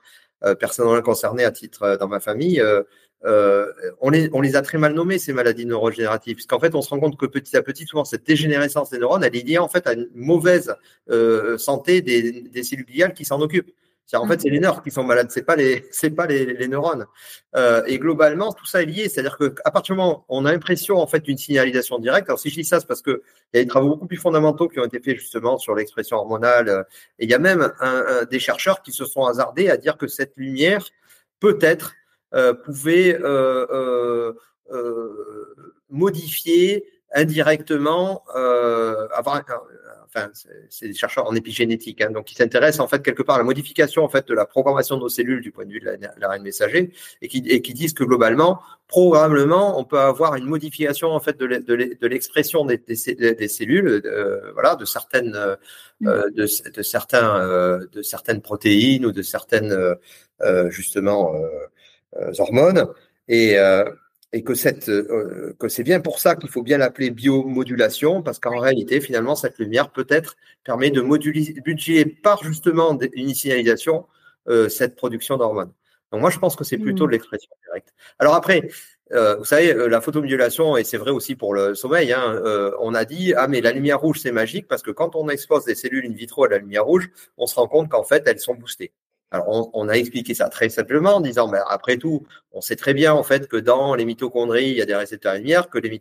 personnellement 0.58 1.02
concerné 1.02 1.44
à 1.44 1.50
titre 1.50 1.98
dans 1.98 2.08
ma 2.08 2.20
famille, 2.20 2.62
on, 3.24 4.10
les, 4.10 4.30
on 4.32 4.40
les 4.40 4.56
a 4.56 4.62
très 4.62 4.78
mal 4.78 4.94
nommées, 4.94 5.18
ces 5.18 5.34
maladies 5.34 5.66
neurodégénératives. 5.66 6.36
Parce 6.36 6.46
qu'en 6.46 6.60
fait, 6.60 6.74
on 6.74 6.80
se 6.80 6.88
rend 6.88 7.00
compte 7.00 7.18
que 7.18 7.26
petit 7.26 7.56
à 7.58 7.62
petit, 7.62 7.84
souvent, 7.84 8.04
cette 8.06 8.26
dégénérescence 8.26 8.88
des 8.88 8.98
neurones, 8.98 9.24
elle 9.24 9.36
est 9.36 9.46
liée 9.46 9.58
en 9.58 9.68
fait 9.68 9.86
à 9.86 9.92
une 9.92 10.08
mauvaise 10.14 10.74
santé 11.58 12.00
des, 12.00 12.42
des 12.42 12.62
cellules 12.62 12.86
gliales 12.86 13.12
qui 13.12 13.26
s'en 13.26 13.40
occupent 13.42 13.70
en 14.14 14.26
fait, 14.26 14.40
c'est 14.40 14.50
les 14.50 14.60
nerfs 14.60 14.82
qui 14.82 14.90
sont 14.90 15.04
malades, 15.04 15.30
c'est 15.30 15.42
pas 15.42 15.56
les, 15.56 15.86
c'est 15.90 16.10
pas 16.10 16.26
les, 16.26 16.46
les 16.46 16.68
neurones. 16.68 17.06
Euh, 17.56 17.82
et 17.86 17.98
globalement, 17.98 18.52
tout 18.52 18.66
ça 18.66 18.82
est 18.82 18.86
lié. 18.86 19.08
C'est-à-dire 19.08 19.36
qu'à 19.36 19.70
partir 19.70 19.94
du 19.94 19.98
moment 19.98 20.24
où 20.28 20.36
on 20.38 20.44
a 20.44 20.52
l'impression 20.52 20.96
en 20.98 21.06
fait 21.06 21.20
d'une 21.20 21.38
signalisation 21.38 21.98
directe, 21.98 22.28
alors 22.28 22.38
si 22.38 22.50
je 22.50 22.54
dis 22.54 22.64
ça, 22.64 22.80
c'est 22.80 22.86
parce 22.86 23.02
que 23.02 23.22
il 23.52 23.58
y 23.58 23.60
a 23.60 23.64
des 23.64 23.68
travaux 23.68 23.88
beaucoup 23.88 24.06
plus 24.06 24.16
fondamentaux 24.16 24.68
qui 24.68 24.78
ont 24.78 24.84
été 24.84 25.00
faits 25.00 25.18
justement 25.18 25.58
sur 25.58 25.74
l'expression 25.74 26.18
hormonale. 26.18 26.68
Euh, 26.68 26.82
et 27.18 27.24
il 27.24 27.30
y 27.30 27.34
a 27.34 27.38
même 27.38 27.72
un, 27.80 28.24
des 28.30 28.38
chercheurs 28.38 28.82
qui 28.82 28.92
se 28.92 29.04
sont 29.04 29.24
hasardés 29.24 29.70
à 29.70 29.76
dire 29.76 29.96
que 29.96 30.06
cette 30.06 30.32
lumière 30.36 30.84
peut-être 31.40 31.94
euh, 32.34 32.54
pouvait 32.54 33.16
euh, 33.22 34.32
euh, 34.72 35.54
modifier 35.88 36.84
indirectement 37.14 38.24
avoir 39.14 39.36
c'est 40.70 40.88
des 40.88 40.94
chercheurs 40.94 41.26
en 41.26 41.34
épigénétique, 41.34 42.00
hein, 42.00 42.10
donc 42.10 42.26
qui 42.26 42.34
s'intéressent 42.34 42.80
en 42.80 42.88
fait 42.88 43.02
quelque 43.02 43.22
part 43.22 43.36
à 43.36 43.38
la 43.38 43.44
modification 43.44 44.04
en 44.04 44.08
fait 44.08 44.26
de 44.28 44.34
la 44.34 44.46
programmation 44.46 44.96
de 44.96 45.02
nos 45.02 45.08
cellules 45.08 45.40
du 45.40 45.50
point 45.50 45.64
de 45.64 45.72
vue 45.72 45.80
de 45.80 45.98
l'ARN 46.18 46.42
messager 46.42 46.92
et 47.22 47.28
qui, 47.28 47.38
et 47.46 47.62
qui 47.62 47.74
disent 47.74 47.92
que 47.92 48.04
globalement, 48.04 48.60
probablement, 48.88 49.78
on 49.78 49.84
peut 49.84 49.98
avoir 49.98 50.36
une 50.36 50.46
modification 50.46 51.08
en 51.10 51.20
fait 51.20 51.38
de 51.38 52.06
l'expression 52.06 52.64
des, 52.64 52.78
des, 52.78 53.48
cellules, 53.48 54.02
euh, 54.04 54.52
voilà, 54.52 54.76
de 54.76 54.84
certaines, 54.84 55.34
euh, 55.34 55.56
mm. 56.00 56.30
de, 56.32 56.82
certains, 56.82 57.40
euh, 57.40 57.86
de 57.92 58.02
certaines 58.02 58.40
protéines 58.40 59.06
ou 59.06 59.12
de 59.12 59.22
certaines 59.22 59.96
justement 60.68 61.34
hormones 62.38 62.86
et 63.28 63.56
et 64.36 64.42
que, 64.42 64.54
cette, 64.54 64.90
euh, 64.90 65.56
que 65.58 65.68
c'est 65.68 65.82
bien 65.82 66.00
pour 66.00 66.18
ça 66.18 66.36
qu'il 66.36 66.50
faut 66.50 66.62
bien 66.62 66.76
l'appeler 66.76 67.08
biomodulation, 67.08 68.22
parce 68.22 68.38
qu'en 68.38 68.58
réalité, 68.58 69.00
finalement, 69.00 69.34
cette 69.34 69.58
lumière 69.58 69.90
peut-être 69.90 70.36
permet 70.62 70.90
de 70.90 71.00
moduler, 71.00 71.54
par 72.22 72.44
justement 72.44 72.98
une 73.14 73.32
signalisation, 73.32 74.06
euh, 74.48 74.68
cette 74.68 74.94
production 74.94 75.38
d'hormones. 75.38 75.72
Donc 76.12 76.20
moi, 76.20 76.28
je 76.28 76.38
pense 76.38 76.54
que 76.54 76.64
c'est 76.64 76.76
plutôt 76.76 77.04
mmh. 77.04 77.06
de 77.06 77.12
l'expression 77.12 77.50
directe. 77.66 77.94
Alors 78.18 78.34
après, 78.34 78.68
euh, 79.12 79.36
vous 79.36 79.46
savez, 79.46 79.72
la 79.72 80.02
photomodulation, 80.02 80.76
et 80.76 80.84
c'est 80.84 80.98
vrai 80.98 81.12
aussi 81.12 81.34
pour 81.34 81.54
le 81.54 81.74
sommeil, 81.74 82.12
hein, 82.12 82.38
on 82.78 82.92
a 82.92 83.06
dit, 83.06 83.32
ah 83.34 83.48
mais 83.48 83.62
la 83.62 83.72
lumière 83.72 84.00
rouge, 84.00 84.20
c'est 84.20 84.32
magique, 84.32 84.68
parce 84.68 84.82
que 84.82 84.90
quand 84.90 85.16
on 85.16 85.30
expose 85.30 85.64
des 85.64 85.74
cellules 85.74 86.04
in 86.04 86.12
vitro 86.12 86.44
à 86.44 86.48
la 86.48 86.58
lumière 86.58 86.84
rouge, 86.84 87.08
on 87.38 87.46
se 87.46 87.54
rend 87.54 87.68
compte 87.68 87.88
qu'en 87.88 88.04
fait, 88.04 88.22
elles 88.26 88.38
sont 88.38 88.54
boostées. 88.54 88.92
On, 89.46 89.88
a 89.88 89.94
expliqué 89.94 90.34
ça 90.34 90.48
très 90.48 90.68
simplement 90.68 91.16
en 91.16 91.20
disant, 91.20 91.48
ben, 91.48 91.62
après 91.68 91.96
tout, 91.96 92.26
on 92.52 92.60
sait 92.60 92.76
très 92.76 92.94
bien 92.94 93.12
en 93.12 93.22
fait 93.22 93.48
que 93.48 93.56
dans 93.56 93.94
les 93.94 94.04
mitochondries, 94.04 94.70
il 94.70 94.76
y 94.76 94.82
a 94.82 94.86
des 94.86 94.94
récepteurs 94.94 95.34
lumière, 95.34 95.68
que 95.68 95.78
les 95.78 96.00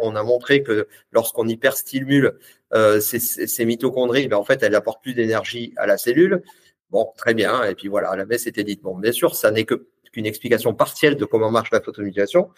on 0.00 0.16
a 0.16 0.22
montré 0.22 0.62
que 0.62 0.88
lorsqu'on 1.12 1.46
hyperstimule 1.48 2.38
euh, 2.74 3.00
ces, 3.00 3.64
mitochondries, 3.64 4.28
ben, 4.28 4.36
en 4.36 4.44
fait, 4.44 4.62
elles 4.62 4.74
apportent 4.74 5.02
plus 5.02 5.14
d'énergie 5.14 5.72
à 5.76 5.86
la 5.86 5.98
cellule. 5.98 6.42
Bon, 6.90 7.12
très 7.16 7.34
bien. 7.34 7.64
Et 7.64 7.74
puis 7.74 7.88
voilà, 7.88 8.14
la 8.16 8.24
messe 8.24 8.46
était 8.46 8.64
dite. 8.64 8.82
Bon, 8.82 8.96
bien 8.96 9.12
sûr, 9.12 9.34
ça 9.34 9.50
n'est 9.50 9.64
qu'une 9.64 10.26
explication 10.26 10.74
partielle 10.74 11.16
de 11.16 11.24
comment 11.24 11.50
marche 11.50 11.70
la 11.70 11.80
photomodulation. 11.80 12.50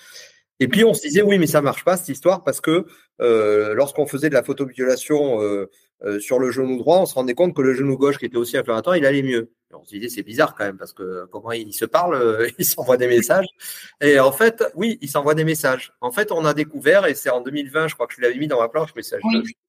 Et 0.61 0.69
puis 0.69 0.85
on 0.85 0.93
se 0.93 1.01
disait 1.01 1.23
oui, 1.23 1.39
mais 1.39 1.47
ça 1.47 1.63
marche 1.63 1.85
pas 1.85 1.97
cette 1.97 2.11
histoire 2.11 2.45
parce 2.45 2.61
que 2.61 2.85
euh, 3.21 3.75
lorsqu'on 3.75 4.07
faisait 4.07 4.29
de 4.29 4.35
la 4.35 4.43
photoviolation 4.43 5.41
euh, 5.43 5.71
euh, 6.05 6.21
sur 6.21 6.39
le 6.39 6.51
genou 6.51 6.77
droit, 6.77 6.99
on 6.99 7.07
se 7.07 7.15
rendait 7.15 7.35
compte 7.35 7.57
que 7.57 7.63
le 7.63 7.75
genou 7.75 7.97
gauche 7.97 8.19
qui 8.19 8.27
était 8.27 8.37
aussi 8.37 8.59
inflammatoire, 8.59 8.97
il 8.97 9.07
allait 9.07 9.23
mieux. 9.23 9.51
on 9.73 9.85
se 9.85 9.95
disait 9.95 10.11
c'est 10.11 10.23
bizarre 10.23 10.55
quand 10.55 10.65
même 10.65 10.77
parce 10.77 10.93
que 10.93 11.25
comment 11.33 11.53
il 11.53 11.73
se 11.73 11.87
parle, 11.87 12.15
euh, 12.15 12.49
il 12.59 12.65
s'envoie 12.67 12.99
des 12.99 13.07
messages. 13.07 13.47
Et 14.03 14.21
en 14.21 14.33
fait, 14.33 14.63
oui, 14.75 14.99
il 15.01 15.09
s'envoie 15.09 15.35
des 15.35 15.45
messages. 15.45 15.95
En 16.03 16.13
fait, 16.13 16.31
on 16.31 16.45
a 16.45 16.53
découvert 16.53 17.07
et 17.07 17.15
c'est 17.15 17.31
en 17.31 17.41
2020, 17.41 17.89
je 17.89 17.95
crois 17.95 18.07
que 18.07 18.15
je 18.15 18.21
l'avais 18.21 18.37
mis 18.37 18.47
dans 18.47 18.61
ma 18.61 18.69
planche, 18.69 18.91
mais 18.95 19.03
c'est 19.03 19.19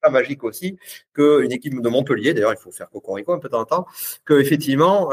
pas 0.01 0.09
magique 0.09 0.43
aussi, 0.43 0.77
qu'une 1.15 1.53
équipe 1.53 1.81
de 1.81 1.89
Montpellier, 1.89 2.33
d'ailleurs 2.33 2.53
il 2.53 2.61
faut 2.61 2.71
faire 2.71 2.89
cocorico 2.89 3.31
un 3.31 3.39
peu 3.39 3.47
de 3.47 3.53
temps 3.53 3.61
en 3.61 3.65
temps, 3.65 3.85
qu'effectivement 4.27 5.09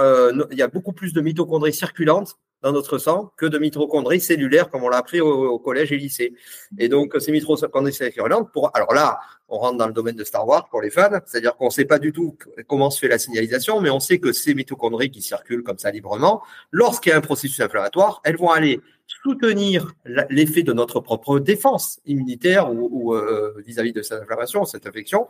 il 0.50 0.58
y 0.58 0.62
a 0.62 0.68
beaucoup 0.68 0.92
plus 0.92 1.12
de 1.12 1.20
mitochondries 1.20 1.72
circulantes 1.72 2.36
dans 2.62 2.72
notre 2.72 2.98
sang 2.98 3.32
que 3.36 3.46
de 3.46 3.58
mitochondries 3.58 4.20
cellulaires, 4.20 4.68
comme 4.68 4.82
on 4.82 4.88
l'a 4.88 4.98
appris 4.98 5.20
au, 5.20 5.58
collège 5.58 5.92
et 5.92 5.96
lycée. 5.96 6.34
Et 6.78 6.88
donc, 6.88 7.14
ces 7.18 7.32
mitochondries 7.32 7.92
cellulaires, 7.92 8.46
pour, 8.52 8.70
alors 8.74 8.92
là, 8.92 9.20
on 9.48 9.58
rentre 9.58 9.78
dans 9.78 9.86
le 9.86 9.92
domaine 9.92 10.16
de 10.16 10.24
Star 10.24 10.46
Wars 10.46 10.68
pour 10.68 10.82
les 10.82 10.90
fans, 10.90 11.10
c'est-à-dire 11.24 11.56
qu'on 11.56 11.66
ne 11.66 11.70
sait 11.70 11.84
pas 11.84 11.98
du 11.98 12.12
tout 12.12 12.36
comment 12.66 12.90
se 12.90 12.98
fait 12.98 13.08
la 13.08 13.18
signalisation, 13.18 13.80
mais 13.80 13.90
on 13.90 14.00
sait 14.00 14.18
que 14.18 14.32
ces 14.32 14.54
mitochondries 14.54 15.10
qui 15.10 15.22
circulent 15.22 15.62
comme 15.62 15.78
ça 15.78 15.90
librement, 15.90 16.42
lorsqu'il 16.70 17.10
y 17.10 17.12
a 17.12 17.18
un 17.18 17.22
processus 17.22 17.60
inflammatoire, 17.60 18.20
elles 18.24 18.36
vont 18.36 18.50
aller 18.50 18.80
soutenir 19.06 19.92
l'effet 20.28 20.62
de 20.62 20.72
notre 20.72 21.00
propre 21.00 21.38
défense 21.38 22.00
immunitaire 22.04 22.70
ou 22.70 23.14
euh, 23.14 23.54
vis-à-vis 23.64 23.92
de 23.92 24.02
cette 24.02 24.22
inflammation, 24.22 24.64
cette 24.66 24.86
infection, 24.86 25.28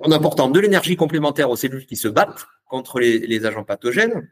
en 0.00 0.12
apportant 0.12 0.48
de 0.48 0.60
l'énergie 0.60 0.96
complémentaire 0.96 1.50
aux 1.50 1.56
cellules 1.56 1.86
qui 1.86 1.96
se 1.96 2.08
battent 2.08 2.46
contre 2.66 3.00
les, 3.00 3.18
les 3.18 3.44
agents 3.44 3.64
pathogènes 3.64 4.30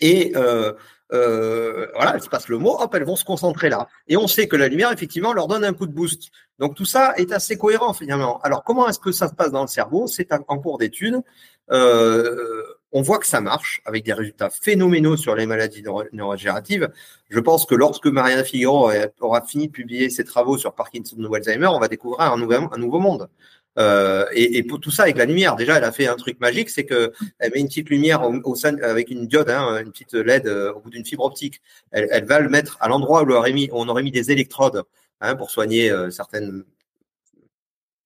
et 0.00 0.32
euh, 0.36 0.72
euh, 1.12 1.86
voilà, 1.94 2.14
elles 2.14 2.22
se 2.22 2.28
passent 2.28 2.48
le 2.48 2.58
mot, 2.58 2.76
hop, 2.78 2.94
elles 2.94 3.04
vont 3.04 3.16
se 3.16 3.24
concentrer 3.24 3.68
là. 3.68 3.88
Et 4.08 4.16
on 4.16 4.26
sait 4.26 4.46
que 4.46 4.56
la 4.56 4.68
lumière, 4.68 4.92
effectivement, 4.92 5.32
leur 5.32 5.46
donne 5.48 5.64
un 5.64 5.72
coup 5.72 5.86
de 5.86 5.92
boost. 5.92 6.30
Donc 6.58 6.74
tout 6.74 6.84
ça 6.84 7.14
est 7.16 7.32
assez 7.32 7.56
cohérent 7.56 7.94
finalement. 7.94 8.40
Alors 8.40 8.64
comment 8.64 8.88
est-ce 8.88 8.98
que 8.98 9.12
ça 9.12 9.28
se 9.28 9.34
passe 9.34 9.50
dans 9.50 9.62
le 9.62 9.68
cerveau? 9.68 10.06
C'est 10.06 10.32
en 10.32 10.58
cours 10.58 10.78
d'étude. 10.78 11.22
Euh, 11.70 12.62
on 12.92 13.02
voit 13.02 13.18
que 13.18 13.26
ça 13.26 13.40
marche 13.40 13.82
avec 13.84 14.04
des 14.04 14.14
résultats 14.14 14.48
phénoménaux 14.48 15.16
sur 15.16 15.34
les 15.34 15.46
maladies 15.46 15.82
neurodégénératives. 16.12 16.90
Je 17.28 17.40
pense 17.40 17.66
que 17.66 17.74
lorsque 17.74 18.06
Mariana 18.06 18.44
Figueroa 18.44 18.94
aura 19.20 19.42
fini 19.42 19.68
de 19.68 19.72
publier 19.72 20.08
ses 20.08 20.24
travaux 20.24 20.56
sur 20.56 20.74
Parkinson 20.74 21.16
ou 21.18 21.34
Alzheimer, 21.34 21.66
on 21.66 21.78
va 21.78 21.88
découvrir 21.88 22.32
un 22.32 22.38
nouveau, 22.38 22.54
un 22.72 22.78
nouveau 22.78 22.98
monde. 22.98 23.28
Euh, 23.78 24.26
et, 24.32 24.62
pour 24.64 24.80
tout 24.80 24.90
ça 24.90 25.04
avec 25.04 25.16
la 25.16 25.24
lumière, 25.24 25.54
déjà, 25.54 25.76
elle 25.76 25.84
a 25.84 25.92
fait 25.92 26.06
un 26.06 26.16
truc 26.16 26.40
magique, 26.40 26.68
c'est 26.68 26.84
que 26.84 27.12
elle 27.38 27.52
met 27.52 27.60
une 27.60 27.68
petite 27.68 27.90
lumière 27.90 28.22
avec 28.82 29.10
une 29.10 29.26
diode, 29.26 29.50
hein, 29.50 29.80
une 29.84 29.92
petite 29.92 30.14
LED 30.14 30.46
euh, 30.46 30.72
au 30.72 30.80
bout 30.80 30.90
d'une 30.90 31.04
fibre 31.04 31.24
optique. 31.24 31.60
Elle, 31.92 32.24
va 32.24 32.40
le 32.40 32.48
mettre 32.48 32.76
à 32.80 32.88
l'endroit 32.88 33.22
où, 33.22 33.32
on 33.72 33.88
aurait 33.88 34.02
mis, 34.02 34.10
des 34.10 34.32
électrodes 34.32 34.82
hein, 35.20 35.36
pour 35.36 35.50
soigner 35.50 35.90
euh, 35.90 36.10
certaines 36.10 36.64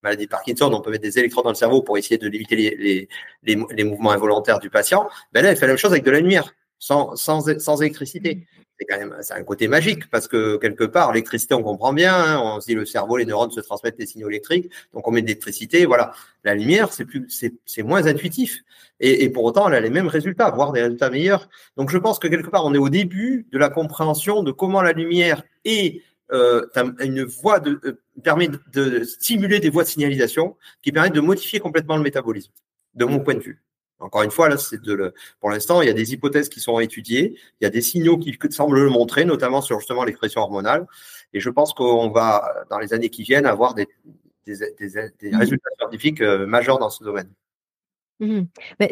maladies 0.03 0.25
de 0.25 0.29
Parkinson. 0.29 0.71
On 0.73 0.81
peut 0.81 0.91
mettre 0.91 1.03
des 1.03 1.17
électrodes 1.17 1.45
dans 1.45 1.51
le 1.51 1.55
cerveau 1.55 1.81
pour 1.81 1.97
essayer 1.97 2.17
de 2.19 2.27
limiter 2.27 3.09
les, 3.41 3.85
mouvements 3.85 4.11
involontaires 4.11 4.59
du 4.59 4.69
patient. 4.69 5.09
Ben 5.31 5.41
là, 5.41 5.51
elle 5.51 5.57
fait 5.57 5.65
la 5.65 5.73
même 5.73 5.77
chose 5.77 5.91
avec 5.91 6.03
de 6.03 6.11
la 6.11 6.19
lumière, 6.19 6.53
sans 6.77 7.81
électricité 7.81 8.45
c'est 8.79 8.85
quand 8.85 8.97
même 8.97 9.15
c'est 9.21 9.33
un 9.33 9.43
côté 9.43 9.67
magique 9.67 10.09
parce 10.09 10.27
que 10.27 10.57
quelque 10.57 10.83
part 10.83 11.11
l'électricité 11.11 11.53
on 11.53 11.63
comprend 11.63 11.93
bien 11.93 12.15
hein, 12.15 12.41
on 12.43 12.61
se 12.61 12.67
dit 12.67 12.75
le 12.75 12.85
cerveau 12.85 13.17
les 13.17 13.25
neurones 13.25 13.51
se 13.51 13.59
transmettent 13.59 13.97
des 13.97 14.05
signaux 14.05 14.29
électriques 14.29 14.71
donc 14.93 15.07
on 15.07 15.11
met 15.11 15.21
de 15.21 15.27
l'électricité 15.27 15.85
voilà. 15.85 16.13
La 16.43 16.55
lumière 16.55 16.91
c'est 16.91 17.05
plus 17.05 17.25
c'est, 17.29 17.83
moins 17.83 18.05
intuitif. 18.05 18.59
Et, 18.99 19.23
et, 19.23 19.29
pour 19.29 19.43
autant 19.43 19.67
elle 19.67 19.75
a 19.75 19.79
les 19.79 19.89
mêmes 19.89 20.07
résultats 20.07 20.49
voire 20.49 20.71
des 20.71 20.81
résultats 20.81 21.09
meilleurs. 21.09 21.49
Donc 21.77 21.89
je 21.89 21.97
pense 21.97 22.19
que 22.19 22.27
quelque 22.27 22.49
part 22.49 22.65
on 22.65 22.73
est 22.73 22.79
au 22.79 22.89
début 22.89 23.47
de 23.51 23.57
la 23.57 23.69
compréhension 23.69 24.43
de 24.43 24.51
comment 24.51 24.81
la 24.81 24.91
lumière 24.91 25.43
est 25.65 26.01
euh, 26.31 26.65
une 26.99 27.23
voie 27.23 27.59
de 27.59 27.79
euh, 27.85 28.01
permet 28.23 28.49
de 28.73 29.03
stimuler 29.03 29.59
des 29.59 29.69
voies 29.69 29.83
de 29.83 29.89
signalisation 29.89 30.57
qui 30.81 30.91
permettent 30.91 31.13
de 31.13 31.21
modifier 31.21 31.59
complètement 31.59 31.97
le 31.97 32.03
métabolisme 32.03 32.51
de 32.95 33.05
mon 33.05 33.19
point 33.19 33.35
de 33.35 33.39
vue 33.39 33.61
encore 34.03 34.23
une 34.23 34.31
fois, 34.31 34.49
là, 34.49 34.57
c'est 34.57 34.81
de 34.81 34.93
le, 34.93 35.13
pour 35.39 35.49
l'instant, 35.49 35.81
il 35.81 35.87
y 35.87 35.91
a 35.91 35.93
des 35.93 36.13
hypothèses 36.13 36.49
qui 36.49 36.59
sont 36.59 36.79
étudiées, 36.79 37.35
il 37.61 37.63
y 37.63 37.67
a 37.67 37.69
des 37.69 37.81
signaux 37.81 38.17
qui 38.17 38.37
semblent 38.49 38.79
le 38.79 38.89
montrer, 38.89 39.23
notamment 39.23 39.61
sur 39.61 39.79
justement 39.79 40.03
l'expression 40.03 40.41
hormonale. 40.41 40.85
Et 41.33 41.39
je 41.39 41.49
pense 41.49 41.73
qu'on 41.73 42.09
va, 42.09 42.65
dans 42.69 42.79
les 42.79 42.93
années 42.93 43.09
qui 43.09 43.23
viennent, 43.23 43.45
avoir 43.45 43.73
des, 43.73 43.87
des, 44.45 44.57
des, 44.77 45.31
mmh. 45.31 45.37
résultats 45.37 45.69
scientifiques 45.79 46.21
euh, 46.21 46.45
majeurs 46.45 46.79
dans 46.79 46.89
ce 46.89 47.03
domaine. 47.03 47.31
Mmh. 48.19 48.43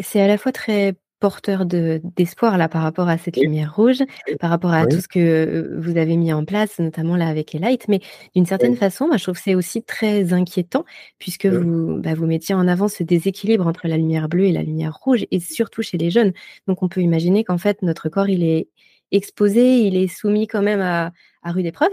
c'est 0.02 0.22
à 0.22 0.28
la 0.28 0.38
fois 0.38 0.52
très 0.52 0.96
porteur 1.22 1.66
d'espoir 1.66 2.58
là 2.58 2.68
par 2.68 2.82
rapport 2.82 3.08
à 3.08 3.18
cette 3.18 3.38
lumière 3.38 3.74
rouge, 3.76 4.00
par 4.40 4.50
rapport 4.50 4.74
à 4.74 4.88
tout 4.88 5.00
ce 5.00 5.08
que 5.08 5.78
vous 5.80 5.96
avez 5.96 6.18
mis 6.18 6.34
en 6.34 6.44
place, 6.44 6.80
notamment 6.80 7.16
là 7.16 7.28
avec 7.28 7.56
Elite. 7.56 7.88
Mais 7.88 8.02
d'une 8.36 8.48
certaine 8.48 8.76
façon, 8.76 9.08
je 9.16 9.24
trouve 9.24 9.36
que 9.36 9.42
c'est 9.42 9.56
aussi 9.56 9.84
très 9.84 10.34
inquiétant 10.34 10.84
puisque 11.20 11.46
vous, 11.46 12.02
bah, 12.02 12.16
vous 12.16 12.26
mettiez 12.26 12.56
en 12.56 12.68
avant 12.68 12.88
ce 12.88 13.04
déséquilibre 13.04 13.68
entre 13.68 13.88
la 13.88 13.98
lumière 13.98 14.28
bleue 14.28 14.46
et 14.46 14.52
la 14.52 14.64
lumière 14.64 14.98
rouge, 14.98 15.26
et 15.32 15.40
surtout 15.40 15.84
chez 15.84 15.98
les 15.98 16.10
jeunes. 16.10 16.34
Donc, 16.68 16.82
on 16.84 16.90
peut 16.90 17.02
imaginer 17.02 17.44
qu'en 17.44 17.60
fait, 17.60 17.84
notre 17.84 18.10
corps, 18.10 18.28
il 18.28 18.44
est 18.44 18.68
exposé, 19.12 19.82
il 19.82 19.96
est 19.96 20.08
soumis 20.08 20.48
quand 20.48 20.64
même 20.64 20.82
à, 20.82 21.12
à 21.44 21.52
rude 21.52 21.68
épreuve. 21.68 21.92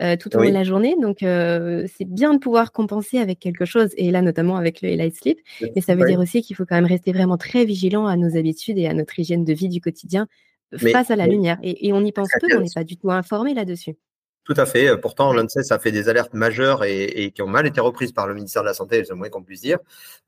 Euh, 0.00 0.16
tout 0.16 0.34
au 0.34 0.40
long 0.40 0.48
de 0.48 0.54
la 0.54 0.64
journée. 0.64 0.96
Donc, 1.00 1.22
euh, 1.22 1.86
c'est 1.94 2.06
bien 2.06 2.32
de 2.32 2.38
pouvoir 2.38 2.72
compenser 2.72 3.18
avec 3.18 3.38
quelque 3.38 3.66
chose, 3.66 3.90
et 3.98 4.10
là, 4.10 4.22
notamment 4.22 4.56
avec 4.56 4.80
le 4.80 4.94
light 4.94 5.14
sleep. 5.14 5.38
Mais 5.74 5.82
ça 5.82 5.94
veut 5.94 6.06
dire 6.06 6.18
aussi 6.18 6.40
qu'il 6.40 6.56
faut 6.56 6.64
quand 6.64 6.76
même 6.76 6.86
rester 6.86 7.12
vraiment 7.12 7.36
très 7.36 7.64
vigilant 7.66 8.06
à 8.06 8.16
nos 8.16 8.36
habitudes 8.36 8.78
et 8.78 8.86
à 8.86 8.94
notre 8.94 9.18
hygiène 9.18 9.44
de 9.44 9.52
vie 9.52 9.68
du 9.68 9.80
quotidien 9.80 10.26
face 10.76 11.10
à 11.10 11.16
la 11.16 11.26
lumière. 11.26 11.58
Et, 11.62 11.88
et, 11.88 11.92
on 11.92 12.02
y 12.02 12.12
pense 12.12 12.30
peu, 12.40 12.56
on 12.56 12.60
n'est 12.60 12.68
pas 12.74 12.84
du 12.84 12.96
tout 12.96 13.10
informé 13.10 13.52
là-dessus. 13.52 13.96
Tout 14.44 14.54
à 14.56 14.64
fait. 14.64 14.96
Pourtant, 14.96 15.34
l'ANSES 15.34 15.70
a 15.70 15.78
fait 15.78 15.92
des 15.92 16.08
alertes 16.08 16.32
majeures 16.32 16.82
et, 16.84 17.30
qui 17.34 17.42
ont 17.42 17.46
mal 17.46 17.66
été 17.66 17.80
reprises 17.80 18.12
par 18.12 18.26
le 18.26 18.34
ministère 18.34 18.62
de 18.62 18.68
la 18.68 18.74
Santé, 18.74 19.02
c'est 19.04 19.10
le 19.10 19.16
moins 19.16 19.28
qu'on 19.28 19.42
puisse 19.42 19.60
dire. 19.60 19.78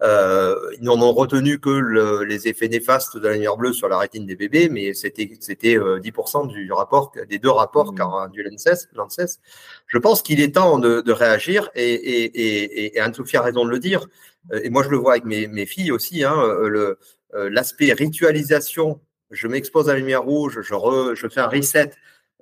Euh, 0.03 0.55
ils 0.79 0.85
n'en 0.85 1.01
ont 1.01 1.13
retenu 1.13 1.59
que 1.59 2.23
les 2.23 2.47
effets 2.47 2.69
néfastes 2.69 3.17
de 3.17 3.27
la 3.27 3.35
lumière 3.35 3.57
bleue 3.57 3.73
sur 3.73 3.89
la 3.89 3.99
rétine 3.99 4.27
des 4.27 4.37
bébés, 4.37 4.69
mais 4.69 4.93
c'était 4.93 5.25
10% 5.25 6.45
euh, 6.45 6.53
du 6.53 6.73
rapport, 6.73 7.13
des 7.29 7.39
deux 7.39 7.51
rapports 7.51 7.93
mmh. 7.95 8.31
du 8.33 8.43
l'ANSES. 8.43 9.39
Je 9.87 9.99
pense 9.99 10.23
qu'il 10.23 10.41
est 10.41 10.55
temps 10.55 10.79
de, 10.79 11.13
réagir 11.13 11.71
et, 11.75 11.93
et, 11.93 12.97
et, 12.97 13.01
Anne-Sophie 13.01 13.39
a 13.39 13.43
raison 13.43 13.65
de 13.65 13.71
le 13.71 13.79
dire. 13.79 14.07
Euh, 14.53 14.61
et 14.63 14.69
moi, 14.69 14.83
je 14.83 14.91
le 14.91 14.99
vois 14.99 15.13
avec 15.13 15.25
mes, 15.25 15.67
filles 15.67 15.91
aussi. 15.91 16.23
Hein, 16.23 16.37
le, 16.61 16.99
l'aspect 17.33 17.95
ritualisation, 17.95 19.01
je 19.31 19.49
m'expose 19.49 19.89
à 19.89 19.95
la 19.95 20.01
lumière 20.01 20.23
rouge, 20.23 20.61
je, 20.61 21.15
je 21.15 21.29
fais 21.29 21.41
un 21.41 21.49
reset 21.49 21.93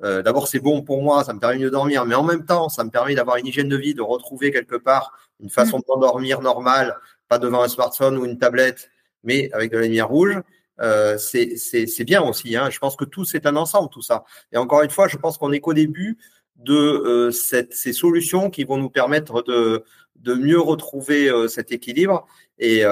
euh, 0.02 0.22
d'abord, 0.22 0.48
c'est 0.48 0.60
bon 0.60 0.82
pour 0.82 1.02
moi, 1.02 1.24
ça 1.24 1.32
me 1.32 1.40
permet 1.40 1.58
de 1.58 1.68
dormir, 1.68 2.06
mais 2.06 2.14
en 2.14 2.22
même 2.22 2.44
temps, 2.44 2.68
ça 2.68 2.84
me 2.84 2.90
permet 2.90 3.14
d'avoir 3.14 3.36
une 3.36 3.46
hygiène 3.46 3.68
de 3.68 3.76
vie, 3.76 3.94
de 3.94 4.02
retrouver 4.02 4.50
quelque 4.50 4.76
part 4.76 5.12
une 5.40 5.50
façon 5.50 5.78
de 5.78 5.84
dormir 6.00 6.40
normale, 6.40 6.96
pas 7.28 7.38
devant 7.38 7.62
un 7.62 7.68
smartphone 7.68 8.16
ou 8.16 8.24
une 8.24 8.38
tablette, 8.38 8.90
mais 9.24 9.50
avec 9.52 9.70
de 9.70 9.78
la 9.78 9.84
lumière 9.84 10.08
rouge. 10.08 10.40
Euh, 10.80 11.18
c'est 11.18 12.04
bien 12.04 12.22
aussi. 12.22 12.56
Hein. 12.56 12.70
Je 12.70 12.78
pense 12.78 12.96
que 12.96 13.04
tout 13.04 13.24
c'est 13.24 13.46
un 13.46 13.56
ensemble, 13.56 13.90
tout 13.90 14.02
ça. 14.02 14.24
Et 14.52 14.56
encore 14.56 14.82
une 14.82 14.90
fois, 14.90 15.08
je 15.08 15.16
pense 15.16 15.36
qu'on 15.36 15.52
est 15.52 15.60
qu'au 15.60 15.74
début 15.74 16.16
de 16.56 16.74
euh, 16.74 17.30
cette, 17.30 17.74
ces 17.74 17.92
solutions 17.92 18.50
qui 18.50 18.64
vont 18.64 18.76
nous 18.76 18.90
permettre 18.90 19.42
de, 19.42 19.84
de 20.20 20.34
mieux 20.34 20.60
retrouver 20.60 21.30
cet 21.48 21.72
équilibre 21.72 22.26
Et, 22.58 22.82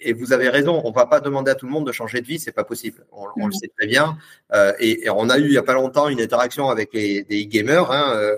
et, 0.00 0.12
vous 0.12 0.32
avez 0.32 0.48
raison, 0.48 0.80
on 0.84 0.92
va 0.92 1.06
pas 1.06 1.20
demander 1.20 1.50
à 1.50 1.54
tout 1.54 1.66
le 1.66 1.72
monde 1.72 1.86
de 1.86 1.92
changer 1.92 2.20
de 2.20 2.26
vie, 2.26 2.38
c'est 2.38 2.52
pas 2.52 2.64
possible. 2.64 3.04
On, 3.10 3.26
le 3.26 3.48
mm. 3.48 3.52
sait 3.52 3.70
très 3.76 3.86
bien. 3.88 4.16
Et, 4.78 5.08
on 5.10 5.28
a 5.28 5.38
eu 5.38 5.46
il 5.46 5.52
y 5.52 5.58
a 5.58 5.62
pas 5.62 5.74
longtemps 5.74 6.08
une 6.08 6.20
interaction 6.20 6.70
avec 6.70 6.94
les, 6.94 7.24
des 7.24 7.46
gamers. 7.46 7.90
Hein, 7.90 8.32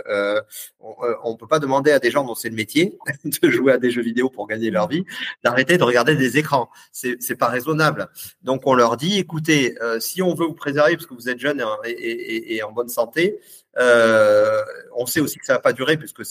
on, 0.80 1.32
ne 1.32 1.36
peut 1.36 1.46
pas 1.46 1.58
demander 1.58 1.90
à 1.90 1.98
des 1.98 2.10
gens 2.10 2.24
dont 2.24 2.34
c'est 2.34 2.48
le 2.48 2.56
métier 2.56 2.98
de 3.42 3.50
jouer 3.50 3.72
à 3.72 3.78
des 3.78 3.90
jeux 3.90 4.02
vidéo 4.02 4.30
pour 4.30 4.46
gagner 4.46 4.70
leur 4.70 4.88
vie, 4.88 5.04
d'arrêter 5.44 5.76
de 5.76 5.84
regarder 5.84 6.16
des 6.16 6.38
écrans. 6.38 6.70
C'est 6.92 7.16
c'est 7.20 7.36
pas 7.36 7.48
raisonnable. 7.48 8.08
Donc 8.42 8.62
on 8.66 8.74
leur 8.74 8.96
dit, 8.96 9.18
écoutez, 9.18 9.76
si 10.00 10.22
on 10.22 10.34
veut 10.34 10.46
vous 10.46 10.54
préserver 10.54 10.96
parce 10.96 11.06
que 11.06 11.14
vous 11.14 11.28
êtes 11.28 11.38
jeune 11.38 11.62
et, 11.84 12.56
et 12.56 12.62
en 12.62 12.72
bonne 12.72 12.88
santé, 12.88 13.38
euh, 13.78 14.62
on 14.94 15.06
sait 15.06 15.20
aussi 15.20 15.38
que 15.38 15.46
ça 15.46 15.54
va 15.54 15.60
pas 15.60 15.72
durer 15.72 15.96
puisque 15.96 16.22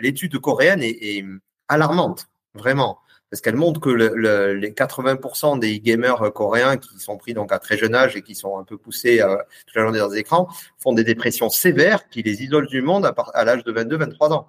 l'étude 0.00 0.38
coréenne 0.38 0.82
est, 0.82 1.24
alarmante, 1.68 2.26
vraiment, 2.54 2.98
parce 3.30 3.40
qu'elle 3.40 3.54
montre 3.54 3.80
que 3.80 3.90
les 3.90 4.72
80% 4.72 5.60
des 5.60 5.78
gamers 5.78 6.32
coréens 6.32 6.76
qui 6.78 6.98
sont 6.98 7.16
pris 7.16 7.32
donc 7.32 7.52
à 7.52 7.60
très 7.60 7.76
jeune 7.76 7.94
âge 7.94 8.16
et 8.16 8.22
qui 8.22 8.34
sont 8.34 8.58
un 8.58 8.64
peu 8.64 8.76
poussés 8.76 9.20
à, 9.20 9.46
toute 9.66 9.76
la 9.76 9.82
journée 9.82 10.00
dans 10.00 10.08
les 10.08 10.18
écrans 10.18 10.48
font 10.78 10.92
des 10.92 11.04
dépressions 11.04 11.48
sévères 11.48 12.08
qui 12.08 12.22
les 12.22 12.42
isolent 12.42 12.66
du 12.66 12.82
monde 12.82 13.06
à, 13.34 13.44
l'âge 13.44 13.62
de 13.62 13.72
22-23 13.72 14.32
ans. 14.32 14.48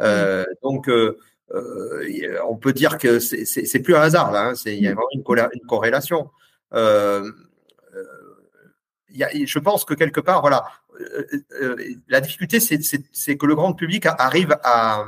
Euh, 0.00 0.44
donc 0.62 0.88
euh, 0.88 1.18
on 2.48 2.56
peut 2.56 2.72
dire 2.72 2.96
que 2.96 3.18
c'est 3.18 3.82
plus 3.82 3.94
un 3.94 4.00
hasard 4.00 4.32
là, 4.32 4.48
hein, 4.48 4.54
il 4.64 4.82
y 4.82 4.88
a 4.88 4.94
vraiment 4.94 5.08
une, 5.12 5.50
une 5.52 5.66
corrélation. 5.66 6.30
Euh, 6.72 7.30
je 9.14 9.58
pense 9.58 9.84
que 9.84 9.94
quelque 9.94 10.20
part, 10.20 10.40
voilà, 10.40 10.66
euh, 11.00 11.26
euh, 11.60 11.76
la 12.08 12.20
difficulté, 12.20 12.60
c'est 12.60 13.36
que 13.36 13.46
le 13.46 13.54
grand 13.54 13.72
public 13.72 14.06
arrive 14.06 14.56
à, 14.62 15.06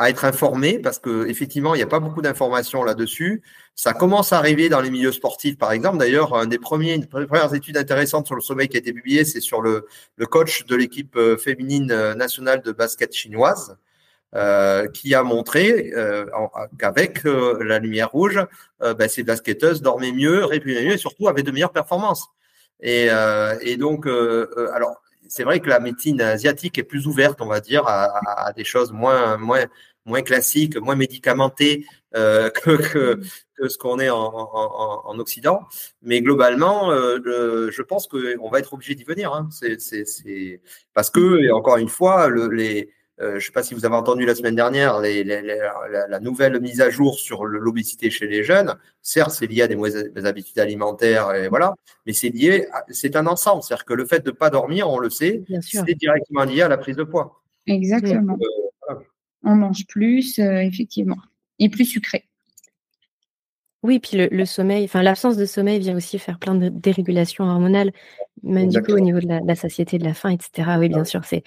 être 0.00 0.26
informé 0.26 0.78
parce 0.78 0.98
que 0.98 1.26
effectivement, 1.26 1.74
il 1.74 1.78
n'y 1.78 1.82
a 1.82 1.86
pas 1.86 2.00
beaucoup 2.00 2.20
d'informations 2.20 2.84
là-dessus. 2.84 3.42
Ça 3.74 3.94
commence 3.94 4.32
à 4.34 4.38
arriver 4.38 4.68
dans 4.68 4.82
les 4.82 4.90
milieux 4.90 5.12
sportifs, 5.12 5.56
par 5.56 5.72
exemple. 5.72 5.96
D'ailleurs, 5.96 6.34
un 6.36 6.46
des 6.46 6.58
premiers, 6.58 6.94
une 6.94 7.00
des 7.00 7.06
premières 7.06 7.54
études 7.54 7.78
intéressantes 7.78 8.26
sur 8.26 8.34
le 8.34 8.42
sommeil 8.42 8.68
qui 8.68 8.76
a 8.76 8.80
été 8.80 8.92
publiée, 8.92 9.24
c'est 9.24 9.40
sur 9.40 9.62
le, 9.62 9.86
coach 10.28 10.66
de 10.66 10.76
l'équipe 10.76 11.16
euh, 11.16 11.38
féminine 11.38 11.86
nationale 12.14 12.60
de 12.62 12.72
basket 12.72 13.14
chinoise. 13.14 13.76
qui 14.92 15.14
a 15.14 15.22
montré 15.22 15.92
qu'avec 16.78 17.24
la 17.24 17.78
lumière 17.78 18.10
rouge, 18.10 18.38
ben, 18.80 19.08
ces 19.08 19.22
basketteuses 19.22 19.80
dormaient 19.80 20.12
mieux, 20.12 20.44
répugnent 20.44 20.84
mieux 20.84 20.94
et 20.94 20.98
surtout 20.98 21.28
avaient 21.28 21.42
de 21.42 21.52
meilleures 21.52 21.72
performances. 21.72 22.28
Et, 22.80 23.08
euh, 23.10 23.56
et 23.62 23.76
donc, 23.76 24.06
euh, 24.06 24.50
euh, 24.56 24.72
alors, 24.72 25.02
c'est 25.28 25.44
vrai 25.44 25.60
que 25.60 25.68
la 25.68 25.80
médecine 25.80 26.20
asiatique 26.20 26.78
est 26.78 26.84
plus 26.84 27.06
ouverte, 27.06 27.40
on 27.40 27.46
va 27.46 27.60
dire, 27.60 27.86
à, 27.86 28.46
à, 28.46 28.52
des 28.52 28.64
choses 28.64 28.92
moins, 28.92 29.36
moins, 29.38 29.64
moins 30.04 30.22
classiques, 30.22 30.76
moins 30.76 30.94
médicamentées 30.94 31.84
euh, 32.14 32.48
que, 32.64 32.76
que, 32.76 33.20
que, 33.56 33.68
ce 33.68 33.76
qu'on 33.78 33.98
est 33.98 34.10
en, 34.10 34.18
en, 34.18 35.02
en, 35.04 35.18
Occident. 35.18 35.62
Mais 36.02 36.20
globalement, 36.20 36.90
euh, 36.92 37.70
je 37.70 37.82
pense 37.82 38.06
qu'on 38.06 38.48
va 38.50 38.58
être 38.60 38.72
obligé 38.74 38.94
d'y 38.94 39.04
venir. 39.04 39.32
Hein. 39.32 39.48
C'est 39.50 40.60
parce 40.94 41.10
que, 41.10 41.42
et 41.42 41.50
encore 41.50 41.78
une 41.78 41.88
fois, 41.88 42.28
le, 42.28 42.48
les, 42.48 42.90
euh, 43.20 43.30
je 43.30 43.34
ne 43.36 43.40
sais 43.40 43.52
pas 43.52 43.62
si 43.62 43.74
vous 43.74 43.86
avez 43.86 43.94
entendu 43.94 44.26
la 44.26 44.34
semaine 44.34 44.54
dernière 44.54 45.00
les, 45.00 45.24
les, 45.24 45.40
la, 45.40 46.06
la, 46.06 46.20
nouvelle 46.20 46.60
mise 46.60 46.82
à 46.82 46.90
jour 46.90 47.18
sur 47.18 47.46
l'obésité 47.46 48.10
chez 48.10 48.26
les 48.26 48.44
jeunes. 48.44 48.74
Certes, 49.00 49.30
c'est 49.30 49.46
lié 49.46 49.62
à 49.62 49.68
des 49.68 49.76
mauvaises 49.76 50.26
habitudes 50.26 50.58
alimentaires, 50.58 51.34
et 51.34 51.48
voilà, 51.48 51.74
mais 52.04 52.12
c'est 52.12 52.28
lié, 52.28 52.68
c'est 52.90 53.16
un 53.16 53.26
ensemble. 53.26 53.62
C'est-à-dire 53.62 53.86
que 53.86 53.94
le 53.94 54.04
fait 54.04 54.24
de 54.24 54.30
ne 54.30 54.36
pas 54.36 54.50
dormir, 54.50 54.90
on 54.90 54.98
le 54.98 55.08
sait, 55.08 55.44
c'est 55.62 55.94
directement 55.94 56.44
lié 56.44 56.62
à 56.62 56.68
la 56.68 56.76
prise 56.76 56.96
de 56.96 57.04
poids. 57.04 57.42
Exactement. 57.66 58.36
Euh, 58.90 58.94
on 59.42 59.56
mange 59.56 59.86
plus, 59.86 60.38
euh, 60.38 60.60
effectivement, 60.60 61.18
et 61.58 61.68
plus 61.68 61.84
sucré. 61.84 62.24
Oui, 63.82 64.00
puis 64.00 64.16
le, 64.30 64.44
sommeil, 64.46 64.84
enfin 64.84 65.02
l'absence 65.02 65.36
de 65.36 65.44
sommeil 65.44 65.78
vient 65.78 65.96
aussi 65.96 66.18
faire 66.18 66.38
plein 66.38 66.54
de 66.54 66.68
dérégulations 66.68 67.44
hormonales, 67.44 67.92
même 68.42 68.68
du 68.68 68.82
coup 68.82 68.92
au 68.92 69.00
niveau 69.00 69.20
de 69.20 69.28
la, 69.28 69.54
satiété, 69.54 69.98
de 69.98 70.04
la 70.04 70.14
faim, 70.14 70.30
etc. 70.30 70.70
Oui, 70.78 70.88
bien 70.88 71.04
sûr, 71.04 71.22
c'est 71.24 71.44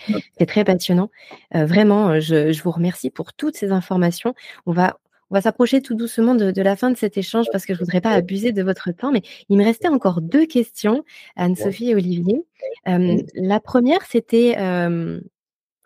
très 0.47 0.63
passionnant. 0.63 1.09
Euh, 1.55 1.65
vraiment, 1.65 2.09
euh, 2.09 2.19
je, 2.19 2.61
vous 2.61 2.71
remercie 2.71 3.09
pour 3.09 3.33
toutes 3.33 3.55
ces 3.55 3.71
informations. 3.71 4.35
On 4.65 4.71
va, 4.71 4.99
on 5.31 5.35
va 5.35 5.41
s'approcher 5.41 5.81
tout 5.81 5.95
doucement 5.95 6.35
de, 6.35 6.61
la 6.61 6.75
fin 6.75 6.91
de 6.91 6.97
cet 6.97 7.17
échange 7.17 7.47
parce 7.51 7.65
que 7.65 7.73
je 7.73 7.79
ne 7.79 7.85
voudrais 7.85 8.01
pas 8.01 8.11
abuser 8.11 8.51
de 8.51 8.63
votre 8.63 8.91
temps, 8.91 9.11
mais 9.11 9.21
il 9.49 9.57
me 9.57 9.65
restait 9.65 9.89
encore 9.89 10.21
deux 10.21 10.45
questions, 10.45 11.03
Anne-Sophie 11.35 11.89
et 11.89 11.95
Olivier. 11.95 12.45
Euh, 12.87 13.17
la 13.33 13.59
première, 13.59 14.05
c'était 14.05 14.55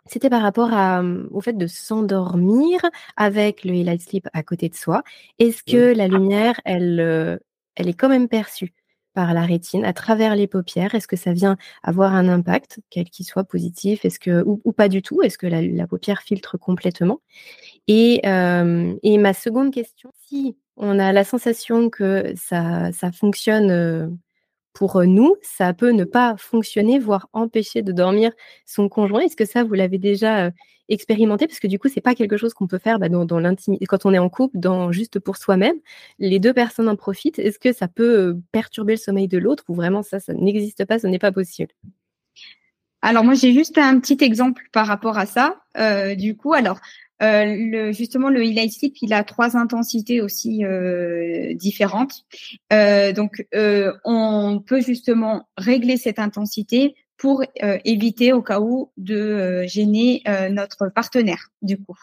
c'était 0.06 0.30
par 0.30 0.42
rapport 0.42 0.72
au 1.32 1.42
fait 1.42 1.54
de 1.54 1.68
s'endormir 1.68 2.82
avec 3.16 3.64
le 3.64 3.74
light 3.84 4.02
sleep 4.02 4.28
à 4.34 4.44
côté 4.44 4.70
de 4.70 4.76
soi. 4.76 5.04
Est-ce 5.40 5.64
que 5.64 5.96
la 5.96 6.08
lumière, 6.08 6.60
elle, 6.66 7.40
elle 7.76 7.90
est 7.90 7.94
quand 7.94 8.10
même 8.10 8.28
perçue 8.28 8.74
par 9.14 9.34
la 9.34 9.44
rétine 9.44 9.86
à 9.86 9.94
travers 9.94 10.36
les 10.36 10.48
paupières? 10.48 10.96
Est-ce 10.96 11.08
que 11.08 11.16
ça 11.16 11.34
vient 11.34 11.58
avoir 11.84 12.14
un 12.14 12.28
impact, 12.28 12.80
quel 12.90 13.10
qu'il 13.10 13.26
soit 13.26 13.44
positif? 13.44 14.04
Est-ce 14.06 14.20
que 14.20 14.44
ou, 14.46 14.72
pas 14.74 14.90
du 14.90 15.02
tout? 15.02 15.22
Est-ce 15.22 15.38
que 15.38 15.48
la, 15.48 15.88
paupière 15.88 16.22
filtre 16.22 16.58
complètement? 16.58 17.22
Et, 17.88 18.22
et, 18.26 19.18
ma 19.18 19.34
seconde 19.34 19.74
question, 19.74 20.12
si 20.28 20.58
on 20.76 21.00
a 21.00 21.14
la 21.14 21.24
sensation 21.24 21.90
que 21.90 22.34
ça, 22.36 22.92
ça 22.92 23.12
fonctionne 23.12 24.18
pour 24.74 25.04
nous, 25.04 25.36
ça 25.42 25.74
peut 25.74 25.92
ne 25.92 26.04
pas 26.04 26.36
fonctionner, 26.38 27.00
voire 27.00 27.30
empêcher 27.34 27.82
de 27.82 27.92
dormir 27.92 28.32
son 28.66 28.90
conjoint. 28.90 29.22
Est-ce 29.22 29.36
que 29.36 29.46
ça, 29.46 29.64
vous 29.64 29.76
l'avez 29.76 30.00
déjà 30.00 30.52
expérimenté? 30.90 31.48
Parce 31.48 31.60
que 31.60 31.68
du 31.68 31.80
coup, 31.80 31.90
c'est 31.90 32.02
pas 32.02 32.16
quelque 32.16 32.38
chose 32.38 32.54
qu'on 32.54 32.68
peut 32.68 32.80
faire 32.80 33.00
bah, 33.00 33.08
dans, 33.10 33.40
l'intimité, 33.40 33.86
quand 33.86 34.06
on 34.06 34.14
est 34.14 34.20
en 34.20 34.30
couple, 34.30 34.58
dans, 34.58 34.92
juste 34.92 35.20
pour 35.20 35.38
soi-même. 35.38 35.76
Les 36.20 36.40
deux 36.40 36.54
personnes 36.54 36.90
en 36.90 36.96
profitent. 36.96 37.40
Est-ce 37.40 37.60
que 37.60 37.72
ça 37.72 37.88
peut 37.88 38.38
perturber 38.52 38.94
le 38.94 39.00
sommeil 39.00 39.28
de 39.28 39.38
l'autre 39.38 39.64
ou 39.68 39.76
vraiment 39.76 40.02
ça, 40.02 40.20
ça 40.20 40.34
n'existe 40.34 40.86
pas, 40.86 41.00
ce 41.00 41.08
n'est 41.08 41.20
pas 41.20 41.32
possible? 41.32 41.72
Alors 43.06 43.26
moi 43.26 43.34
j'ai 43.34 43.52
juste 43.52 43.78
un 43.78 44.00
petit 44.00 44.24
exemple 44.24 44.64
par 44.72 44.88
rapport 44.88 45.18
à 45.18 45.26
ça. 45.26 45.58
du 46.16 46.38
coup, 46.38 46.54
alors 46.54 46.80
euh, 47.22 47.46
le, 47.46 47.92
justement, 47.92 48.30
le 48.30 48.42
highlight 48.42 48.72
sleep, 48.72 48.96
il 49.02 49.14
a 49.14 49.24
trois 49.24 49.56
intensités 49.56 50.22
aussi 50.22 50.66
euh, 50.66 51.54
différentes. 51.54 52.26
Euh, 52.72 53.14
donc, 53.14 53.46
on 54.04 54.62
peut 54.66 54.82
justement 54.82 55.48
régler 55.58 55.98
cette 55.98 56.20
intensité 56.20 56.96
pour 57.24 57.42
euh, 57.42 57.78
éviter 57.86 58.34
au 58.34 58.42
cas 58.42 58.60
où 58.60 58.92
de 58.98 59.16
euh, 59.16 59.66
gêner 59.66 60.22
euh, 60.28 60.50
notre 60.50 60.90
partenaire 60.90 61.52
du 61.62 61.78
coup. 61.78 61.96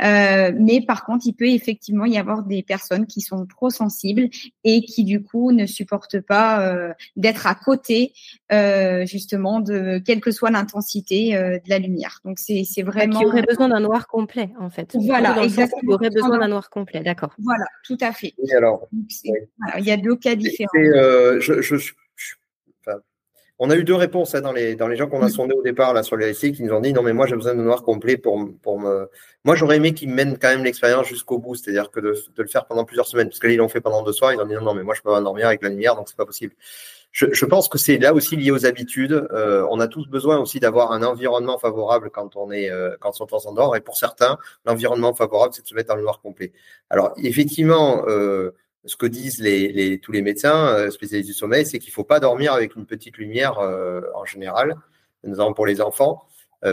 mais 0.00 0.84
par 0.84 1.04
contre, 1.04 1.24
il 1.24 1.34
peut 1.34 1.46
effectivement 1.46 2.04
y 2.04 2.18
avoir 2.18 2.42
des 2.42 2.64
personnes 2.64 3.06
qui 3.06 3.20
sont 3.20 3.46
trop 3.46 3.70
sensibles 3.70 4.28
et 4.64 4.80
qui 4.82 5.04
du 5.04 5.22
coup 5.22 5.52
ne 5.52 5.66
supportent 5.66 6.18
pas 6.18 6.92
d'être 7.14 7.46
à 7.46 7.54
côté 7.54 8.12
justement 9.04 9.60
de 9.60 10.02
quelle 10.04 10.20
que 10.20 10.32
soit 10.32 10.50
l'intensité 10.50 11.34
de 11.34 11.70
la 11.70 11.78
lumière. 11.78 12.18
Donc 12.24 12.40
c'est 12.40 12.64
c'est 12.64 12.82
ah, 12.82 12.90
vraiment. 12.90 13.20
Qui 13.20 13.26
aurait 13.26 13.42
besoin 13.42 13.68
d'un 13.68 13.78
noir 13.78 14.08
complet 14.08 14.50
en 14.58 14.70
fait. 14.70 14.96
Voilà, 14.96 15.40
exactement. 15.44 15.82
Qui 15.82 15.94
aurait 15.94 16.10
besoin 16.10 16.38
d'un 16.38 16.48
noir 16.48 16.68
complet, 16.68 17.04
d'accord. 17.04 17.32
Voilà, 17.38 17.66
tout 17.84 17.98
à 18.00 18.10
fait. 18.10 18.34
alors. 18.56 18.88
il 19.78 19.84
y 19.84 19.92
a 19.92 19.96
deux 19.96 20.16
cas 20.16 20.34
différents. 20.34 20.70
je, 20.74 21.62
je, 21.62 21.92
on 23.58 23.70
a 23.70 23.76
eu 23.76 23.84
deux 23.84 23.94
réponses 23.94 24.34
hein, 24.34 24.42
dans, 24.42 24.52
les, 24.52 24.76
dans 24.76 24.88
les 24.88 24.96
gens 24.96 25.08
qu'on 25.08 25.22
a 25.22 25.30
sondés 25.30 25.54
au 25.54 25.62
départ 25.62 25.94
là, 25.94 26.02
sur 26.02 26.16
les 26.16 26.26
récits 26.26 26.52
qui 26.52 26.62
nous 26.62 26.72
ont 26.72 26.80
dit 26.80 26.92
non, 26.92 27.02
mais 27.02 27.12
moi 27.12 27.26
j'ai 27.26 27.36
besoin 27.36 27.54
de 27.54 27.62
noir 27.62 27.82
complet 27.82 28.16
pour, 28.16 28.48
pour 28.62 28.78
me. 28.78 29.08
Moi 29.44 29.54
j'aurais 29.54 29.76
aimé 29.76 29.94
qu'ils 29.94 30.10
mènent 30.10 30.38
quand 30.38 30.48
même 30.48 30.64
l'expérience 30.64 31.06
jusqu'au 31.06 31.38
bout, 31.38 31.54
c'est-à-dire 31.54 31.90
que 31.90 32.00
de, 32.00 32.14
le 32.36 32.46
faire 32.46 32.66
pendant 32.66 32.84
plusieurs 32.84 33.06
semaines, 33.06 33.28
parce 33.28 33.38
que 33.38 33.46
là 33.46 33.54
ils 33.54 33.56
l'ont 33.56 33.68
fait 33.68 33.80
pendant 33.80 34.02
deux 34.02 34.12
soirs, 34.12 34.32
ils 34.32 34.40
ont 34.40 34.46
dit 34.46 34.54
non, 34.54 34.62
non, 34.62 34.74
mais 34.74 34.82
moi 34.82 34.94
je 34.94 35.00
peux 35.00 35.10
pas 35.10 35.20
dormir 35.20 35.46
avec 35.46 35.62
la 35.62 35.70
lumière, 35.70 35.96
donc 35.96 36.08
c'est 36.08 36.16
pas 36.16 36.26
possible. 36.26 36.54
Je, 37.12 37.46
pense 37.46 37.70
que 37.70 37.78
c'est 37.78 37.96
là 37.96 38.12
aussi 38.12 38.36
lié 38.36 38.50
aux 38.50 38.66
habitudes. 38.66 39.26
Euh, 39.32 39.66
on 39.70 39.80
a 39.80 39.88
tous 39.88 40.06
besoin 40.06 40.36
aussi 40.36 40.60
d'avoir 40.60 40.92
un 40.92 41.02
environnement 41.02 41.58
favorable 41.58 42.10
quand 42.10 42.36
on 42.36 42.52
est 42.52 42.70
euh, 42.70 42.94
quand 43.00 43.12
on 43.32 43.38
s'endort, 43.38 43.74
et 43.74 43.80
pour 43.80 43.96
certains, 43.96 44.36
l'environnement 44.66 45.14
favorable 45.14 45.54
c'est 45.54 45.62
de 45.62 45.68
se 45.68 45.74
mettre 45.74 45.88
dans 45.88 45.96
le 45.96 46.02
noir 46.02 46.20
complet. 46.20 46.52
Alors 46.90 47.14
effectivement. 47.16 48.04
Euh, 48.06 48.54
ce 48.86 48.96
que 48.96 49.06
disent 49.06 49.42
tous 50.02 50.12
les 50.12 50.22
médecins 50.22 50.68
euh, 50.68 50.90
spécialistes 50.90 51.28
du 51.28 51.34
sommeil, 51.34 51.66
c'est 51.66 51.78
qu'il 51.78 51.90
ne 51.90 51.94
faut 51.94 52.04
pas 52.04 52.20
dormir 52.20 52.52
avec 52.52 52.76
une 52.76 52.86
petite 52.86 53.18
lumière 53.18 53.58
euh, 53.58 54.00
en 54.14 54.24
général, 54.24 54.76
notamment 55.24 55.52
pour 55.52 55.66
les 55.66 55.80
enfants, 55.80 56.22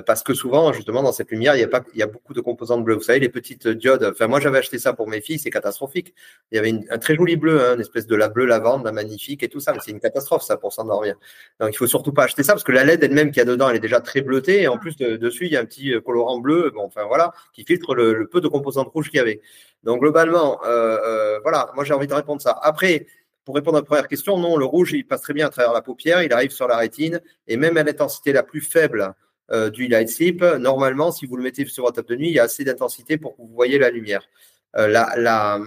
parce 0.06 0.24
que 0.24 0.34
souvent, 0.34 0.74
justement, 0.74 1.04
dans 1.04 1.12
cette 1.12 1.30
lumière, 1.32 1.56
il 1.56 1.60
y 1.60 1.64
a, 1.64 1.68
pas, 1.68 1.84
il 1.94 2.00
y 2.00 2.04
a 2.04 2.08
beaucoup 2.08 2.34
de 2.34 2.42
composantes 2.42 2.84
bleues. 2.84 2.96
Vous 2.96 3.02
savez, 3.02 3.20
les 3.20 3.30
petites 3.30 3.68
diodes, 3.68 4.04
enfin, 4.04 4.28
moi, 4.28 4.40
j'avais 4.40 4.58
acheté 4.58 4.80
ça 4.80 4.94
pour 4.94 5.08
mes 5.08 5.22
filles, 5.22 5.40
c'est 5.40 5.50
catastrophique. 5.50 6.14
Il 6.52 6.56
y 6.56 6.60
avait 6.60 6.74
un 6.90 6.98
très 6.98 7.16
joli 7.16 7.36
bleu, 7.36 7.62
hein, 7.62 7.76
une 7.76 7.82
espèce 7.82 8.08
de 8.08 8.16
la 8.16 8.30
bleu 8.30 8.46
lavande, 8.46 8.86
la 8.86 8.92
magnifique 8.92 9.44
et 9.44 9.50
tout 9.50 9.60
ça, 9.60 9.74
mais 9.74 9.80
c'est 9.84 9.92
une 9.92 10.00
catastrophe, 10.00 10.44
ça, 10.44 10.58
pour 10.58 10.74
s'endormir. 10.74 11.16
Donc, 11.60 11.70
il 11.74 11.78
faut 11.78 11.88
surtout 11.88 12.14
pas 12.14 12.24
acheter 12.24 12.44
ça, 12.44 12.54
parce 12.54 12.64
que 12.64 12.72
la 12.72 12.84
LED 12.84 13.04
elle-même 13.04 13.32
qu'il 13.32 13.40
y 13.40 13.42
a 13.42 13.46
dedans, 13.46 13.70
elle 13.70 13.76
est 13.76 13.82
déjà 13.82 14.02
très 14.02 14.22
bleutée, 14.22 14.64
et 14.64 14.68
en 14.68 14.78
plus, 14.78 14.96
dessus, 14.98 15.46
il 15.46 15.52
y 15.52 15.58
a 15.58 15.60
un 15.60 15.66
petit 15.66 15.94
colorant 16.06 16.40
bleu, 16.40 16.72
bon, 16.74 16.84
enfin, 16.84 17.06
voilà, 17.06 17.34
qui 17.54 17.64
filtre 17.64 17.94
le, 17.96 18.14
le 18.14 18.28
peu 18.28 18.42
de 18.42 18.48
composantes 18.48 18.90
rouges 18.90 19.10
qu'il 19.10 19.18
y 19.18 19.22
avait. 19.22 19.42
Donc 19.84 20.00
globalement, 20.00 20.64
euh, 20.66 20.98
euh, 21.06 21.40
voilà, 21.42 21.72
moi 21.76 21.84
j'ai 21.84 21.94
envie 21.94 22.08
de 22.08 22.14
répondre 22.14 22.42
ça. 22.42 22.58
Après, 22.62 23.06
pour 23.46 23.56
répondre 23.56 23.78
à 23.78 23.82
la 23.82 23.86
première 23.86 24.08
question, 24.08 24.38
non, 24.38 24.56
le 24.58 24.66
rouge, 24.66 24.94
il 24.94 25.06
passe 25.06 25.22
très 25.22 25.34
bien 25.34 25.48
à 25.48 25.50
travers 25.50 25.74
la 25.74 25.82
paupière, 25.82 26.24
il 26.24 26.32
arrive 26.32 26.52
sur 26.52 26.68
la 26.68 26.78
rétine, 26.78 27.22
et 27.48 27.58
même 27.58 27.76
à 27.78 27.84
l'intensité 27.84 28.32
la 28.32 28.44
plus 28.44 28.62
faible 28.62 29.14
euh, 29.52 29.70
du 29.70 29.88
light 29.88 30.10
sleep, 30.10 30.44
normalement, 30.44 31.12
si 31.12 31.26
vous 31.26 31.36
le 31.36 31.44
mettez 31.44 31.66
sur 31.66 31.84
votre 31.84 31.98
table 31.98 32.10
de 32.10 32.16
nuit, 32.16 32.30
il 32.30 32.34
y 32.34 32.40
a 32.40 32.44
assez 32.44 32.64
d'intensité 32.64 33.18
pour 33.18 33.36
que 33.36 33.42
vous 33.42 33.52
voyez 33.54 33.78
la 33.78 33.90
lumière. 33.90 34.28
la, 34.76 35.60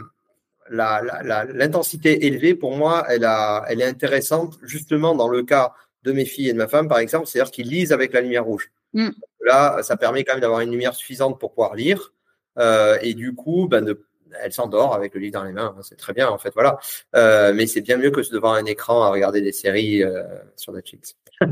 l'intensité 0.69 2.27
élevée, 2.27 2.55
pour 2.55 2.77
moi, 2.77 3.05
elle, 3.09 3.25
a, 3.25 3.65
elle 3.69 3.81
est 3.81 3.87
intéressante 3.87 4.59
justement 4.63 5.15
dans 5.15 5.29
le 5.29 5.43
cas 5.43 5.73
de 6.03 6.13
mes 6.13 6.25
filles 6.25 6.49
et 6.49 6.53
de 6.53 6.59
ma 6.59 6.69
femme, 6.69 6.89
par 6.89 6.99
exemple, 6.99 7.27
c'est-à-dire 7.27 7.51
qu'ils 7.51 7.69
lisent 7.69 7.93
avec 7.93 8.13
la 8.13 8.21
lumière 8.21 8.45
rouge. 8.45 8.71
Mm. 8.95 9.11
Là, 9.45 9.83
ça 9.83 9.97
permet 9.97 10.25
quand 10.25 10.35
même 10.35 10.41
d'avoir 10.41 10.61
une 10.61 10.71
lumière 10.71 10.95
suffisante 10.95 11.39
pour 11.39 11.51
pouvoir 11.51 11.75
lire. 11.75 12.13
Euh, 12.59 12.99
et 13.03 13.15
du 13.15 13.35
coup, 13.35 13.69
ben 13.69 13.95
elle 14.43 14.53
s'endort 14.53 14.95
avec 14.95 15.15
le 15.15 15.21
livre 15.21 15.35
dans 15.35 15.45
les 15.45 15.53
mains. 15.53 15.75
Hein, 15.77 15.83
c'est 15.83 15.97
très 15.97 16.13
bien, 16.13 16.29
en 16.29 16.39
fait, 16.39 16.53
voilà. 16.55 16.79
Euh, 17.15 17.53
mais 17.55 17.67
c'est 17.67 17.81
bien 17.81 17.97
mieux 17.97 18.11
que 18.11 18.21
devant 18.33 18.53
un 18.53 18.65
écran 18.65 19.03
à 19.03 19.11
regarder 19.11 19.41
des 19.41 19.53
séries 19.53 20.03
euh, 20.03 20.23
sur 20.57 20.73
Netflix. 20.73 21.17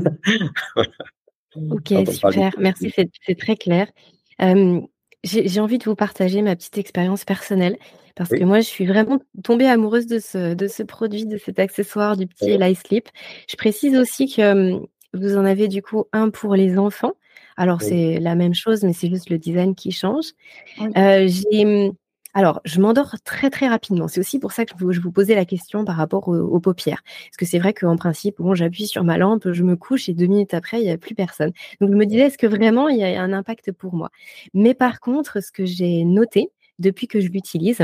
Ok, 1.71 1.93
super. 2.11 2.53
Merci, 2.57 2.91
c'est 2.95 3.35
très 3.35 3.55
clair. 3.55 3.87
J'ai 5.23 5.59
envie 5.59 5.77
de 5.77 5.83
vous 5.85 5.95
partager 5.95 6.41
ma 6.41 6.55
petite 6.55 6.77
expérience 6.77 7.25
personnelle 7.25 7.77
parce 8.15 8.29
que 8.29 8.43
moi, 8.43 8.61
je 8.61 8.67
suis 8.67 8.85
vraiment 8.85 9.19
tombée 9.43 9.67
amoureuse 9.67 10.07
de 10.07 10.19
ce, 10.19 10.53
de 10.53 10.67
ce 10.67 10.83
produit, 10.83 11.25
de 11.25 11.37
cet 11.37 11.59
accessoire 11.59 12.15
du 12.15 12.27
petit 12.27 12.57
Light 12.57 12.77
Sleep. 12.77 13.09
Je 13.49 13.55
précise 13.57 13.97
aussi 13.97 14.33
que 14.33 14.79
vous 15.13 15.37
en 15.37 15.45
avez 15.45 15.67
du 15.67 15.81
coup 15.81 16.05
un 16.13 16.29
pour 16.29 16.55
les 16.55 16.77
enfants. 16.77 17.13
Alors, 17.57 17.81
c'est 17.81 18.19
la 18.19 18.35
même 18.35 18.53
chose, 18.53 18.83
mais 18.83 18.93
c'est 18.93 19.09
juste 19.09 19.29
le 19.29 19.37
design 19.37 19.75
qui 19.75 19.91
change. 19.91 20.27
Euh, 20.97 21.27
j'ai 21.27 21.91
alors, 22.35 22.59
je 22.65 22.81
m'endors 22.81 23.15
très 23.23 23.49
très 23.49 23.69
rapidement. 23.69 24.09
C'est 24.09 24.19
aussi 24.19 24.39
pour 24.39 24.51
ça 24.51 24.65
que 24.65 24.73
je 24.91 24.99
vous, 24.99 25.11
posais 25.11 25.35
la 25.35 25.45
question 25.45 25.85
par 25.85 25.95
rapport 25.95 26.27
aux, 26.27 26.59
paupières. 26.59 27.01
Parce 27.27 27.37
que 27.37 27.45
c'est 27.45 27.59
vrai 27.59 27.73
qu'en 27.73 27.95
principe, 27.95 28.35
bon, 28.39 28.53
j'appuie 28.53 28.87
sur 28.87 29.05
ma 29.05 29.17
lampe, 29.17 29.53
je 29.53 29.63
me 29.63 29.77
couche 29.77 30.09
et 30.09 30.13
deux 30.13 30.25
minutes 30.25 30.53
après, 30.53 30.81
il 30.81 30.83
n'y 30.83 30.91
a 30.91 30.97
plus 30.97 31.15
personne. 31.15 31.53
Donc, 31.79 31.91
je 31.91 31.95
me 31.95 32.05
disais, 32.05 32.23
est-ce 32.23 32.37
que 32.37 32.45
vraiment 32.45 32.89
il 32.89 32.97
y 32.97 33.05
a 33.05 33.21
un 33.21 33.31
impact 33.31 33.71
pour 33.71 33.95
moi? 33.95 34.09
Mais 34.53 34.73
par 34.73 34.99
contre, 34.99 35.41
ce 35.41 35.49
que 35.53 35.65
j'ai 35.65 36.03
noté 36.03 36.51
depuis 36.77 37.07
que 37.07 37.21
je 37.21 37.29
l'utilise, 37.29 37.79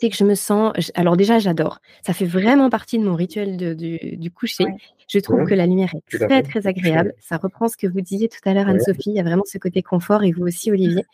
c'est 0.00 0.08
que 0.08 0.16
je 0.16 0.24
me 0.24 0.34
sens. 0.34 0.72
Alors 0.94 1.18
déjà, 1.18 1.38
j'adore. 1.38 1.80
Ça 2.04 2.14
fait 2.14 2.24
vraiment 2.24 2.70
partie 2.70 2.98
de 2.98 3.04
mon 3.04 3.14
rituel 3.14 3.76
du, 3.76 4.30
coucher. 4.30 4.64
Je 5.06 5.18
trouve 5.18 5.44
que 5.44 5.54
la 5.54 5.66
lumière 5.66 5.92
est 5.94 6.18
très 6.18 6.42
très 6.42 6.66
agréable. 6.66 7.12
Ça 7.20 7.36
reprend 7.36 7.68
ce 7.68 7.76
que 7.76 7.86
vous 7.86 8.00
disiez 8.00 8.30
tout 8.30 8.40
à 8.46 8.54
l'heure, 8.54 8.68
Anne-Sophie. 8.68 9.10
Il 9.10 9.16
y 9.16 9.20
a 9.20 9.22
vraiment 9.22 9.44
ce 9.44 9.58
côté 9.58 9.82
confort 9.82 10.24
et 10.24 10.32
vous 10.32 10.44
aussi, 10.44 10.72
Olivier 10.72 11.04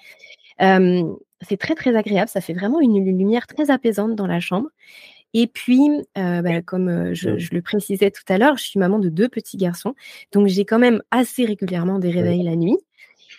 c'est 0.61 1.57
très 1.57 1.75
très 1.75 1.97
agréable, 1.97 2.29
ça 2.29 2.41
fait 2.41 2.53
vraiment 2.53 2.81
une, 2.81 3.05
lumière 3.05 3.47
très 3.47 3.71
apaisante 3.71 4.15
dans 4.15 4.27
la 4.27 4.41
chambre. 4.41 4.69
Et 5.33 5.47
puis, 5.47 5.89
bah, 6.17 6.63
comme 6.63 7.15
je, 7.15 7.31
le 7.31 7.63
précisais 7.63 8.11
tout 8.11 8.25
à 8.29 8.39
l'heure, 8.39 8.57
je 8.57 8.65
suis 8.65 8.79
maman 8.81 8.99
de 8.99 9.09
deux 9.09 9.29
petits 9.29 9.57
garçons, 9.57 9.95
donc 10.33 10.49
j'ai 10.49 10.65
quand 10.65 10.79
même 10.79 11.03
assez 11.11 11.45
régulièrement 11.45 11.99
des 11.99 12.11
réveils 12.11 12.43
la 12.43 12.57
nuit. 12.57 12.79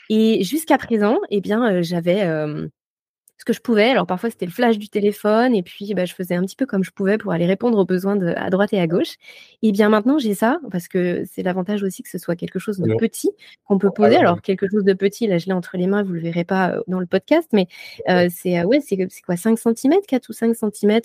Et 0.09 0.43
jusqu'à 0.43 0.77
présent, 0.77 1.19
eh 1.29 1.41
bien, 1.41 1.81
j'avais 1.81 2.25
ce 3.41 3.45
que 3.45 3.53
je 3.53 3.59
pouvais. 3.59 3.89
Alors 3.89 4.05
parfois 4.05 4.29
c'était 4.29 4.45
le 4.45 4.51
flash 4.51 4.77
du 4.77 4.87
téléphone 4.87 5.55
et 5.55 5.63
puis 5.63 5.95
bah, 5.95 6.05
je 6.05 6.13
faisais 6.13 6.35
un 6.35 6.43
petit 6.43 6.55
peu 6.55 6.67
comme 6.67 6.83
je 6.83 6.91
pouvais 6.91 7.17
pour 7.17 7.31
aller 7.31 7.47
répondre 7.47 7.75
aux 7.79 7.85
besoins 7.85 8.15
de, 8.15 8.33
à 8.37 8.51
droite 8.51 8.71
et 8.71 8.79
à 8.79 8.85
gauche. 8.85 9.15
Et 9.63 9.71
bien 9.71 9.89
maintenant 9.89 10.19
j'ai 10.19 10.35
ça 10.35 10.59
parce 10.69 10.87
que 10.87 11.23
c'est 11.25 11.41
l'avantage 11.41 11.81
aussi 11.81 12.03
que 12.03 12.09
ce 12.09 12.19
soit 12.19 12.35
quelque 12.35 12.59
chose 12.59 12.77
de 12.77 12.95
petit 12.99 13.31
qu'on 13.65 13.79
peut 13.79 13.89
poser. 13.89 14.17
Alors 14.17 14.43
quelque 14.43 14.69
chose 14.69 14.83
de 14.83 14.93
petit, 14.93 15.25
là 15.25 15.39
je 15.39 15.47
l'ai 15.47 15.53
entre 15.53 15.75
les 15.75 15.87
mains, 15.87 16.03
vous 16.03 16.13
le 16.13 16.19
verrez 16.19 16.43
pas 16.43 16.73
euh, 16.73 16.81
dans 16.87 16.99
le 16.99 17.07
podcast, 17.07 17.49
mais 17.51 17.65
euh, 18.09 18.27
c'est 18.29 18.59
euh, 18.59 18.63
ouais 18.65 18.79
c'est 18.79 18.95
quoi 19.25 19.35
5 19.35 19.57
cm, 19.57 19.93
4 20.07 20.29
ou 20.29 20.33
5 20.33 20.55
cm 20.55 20.99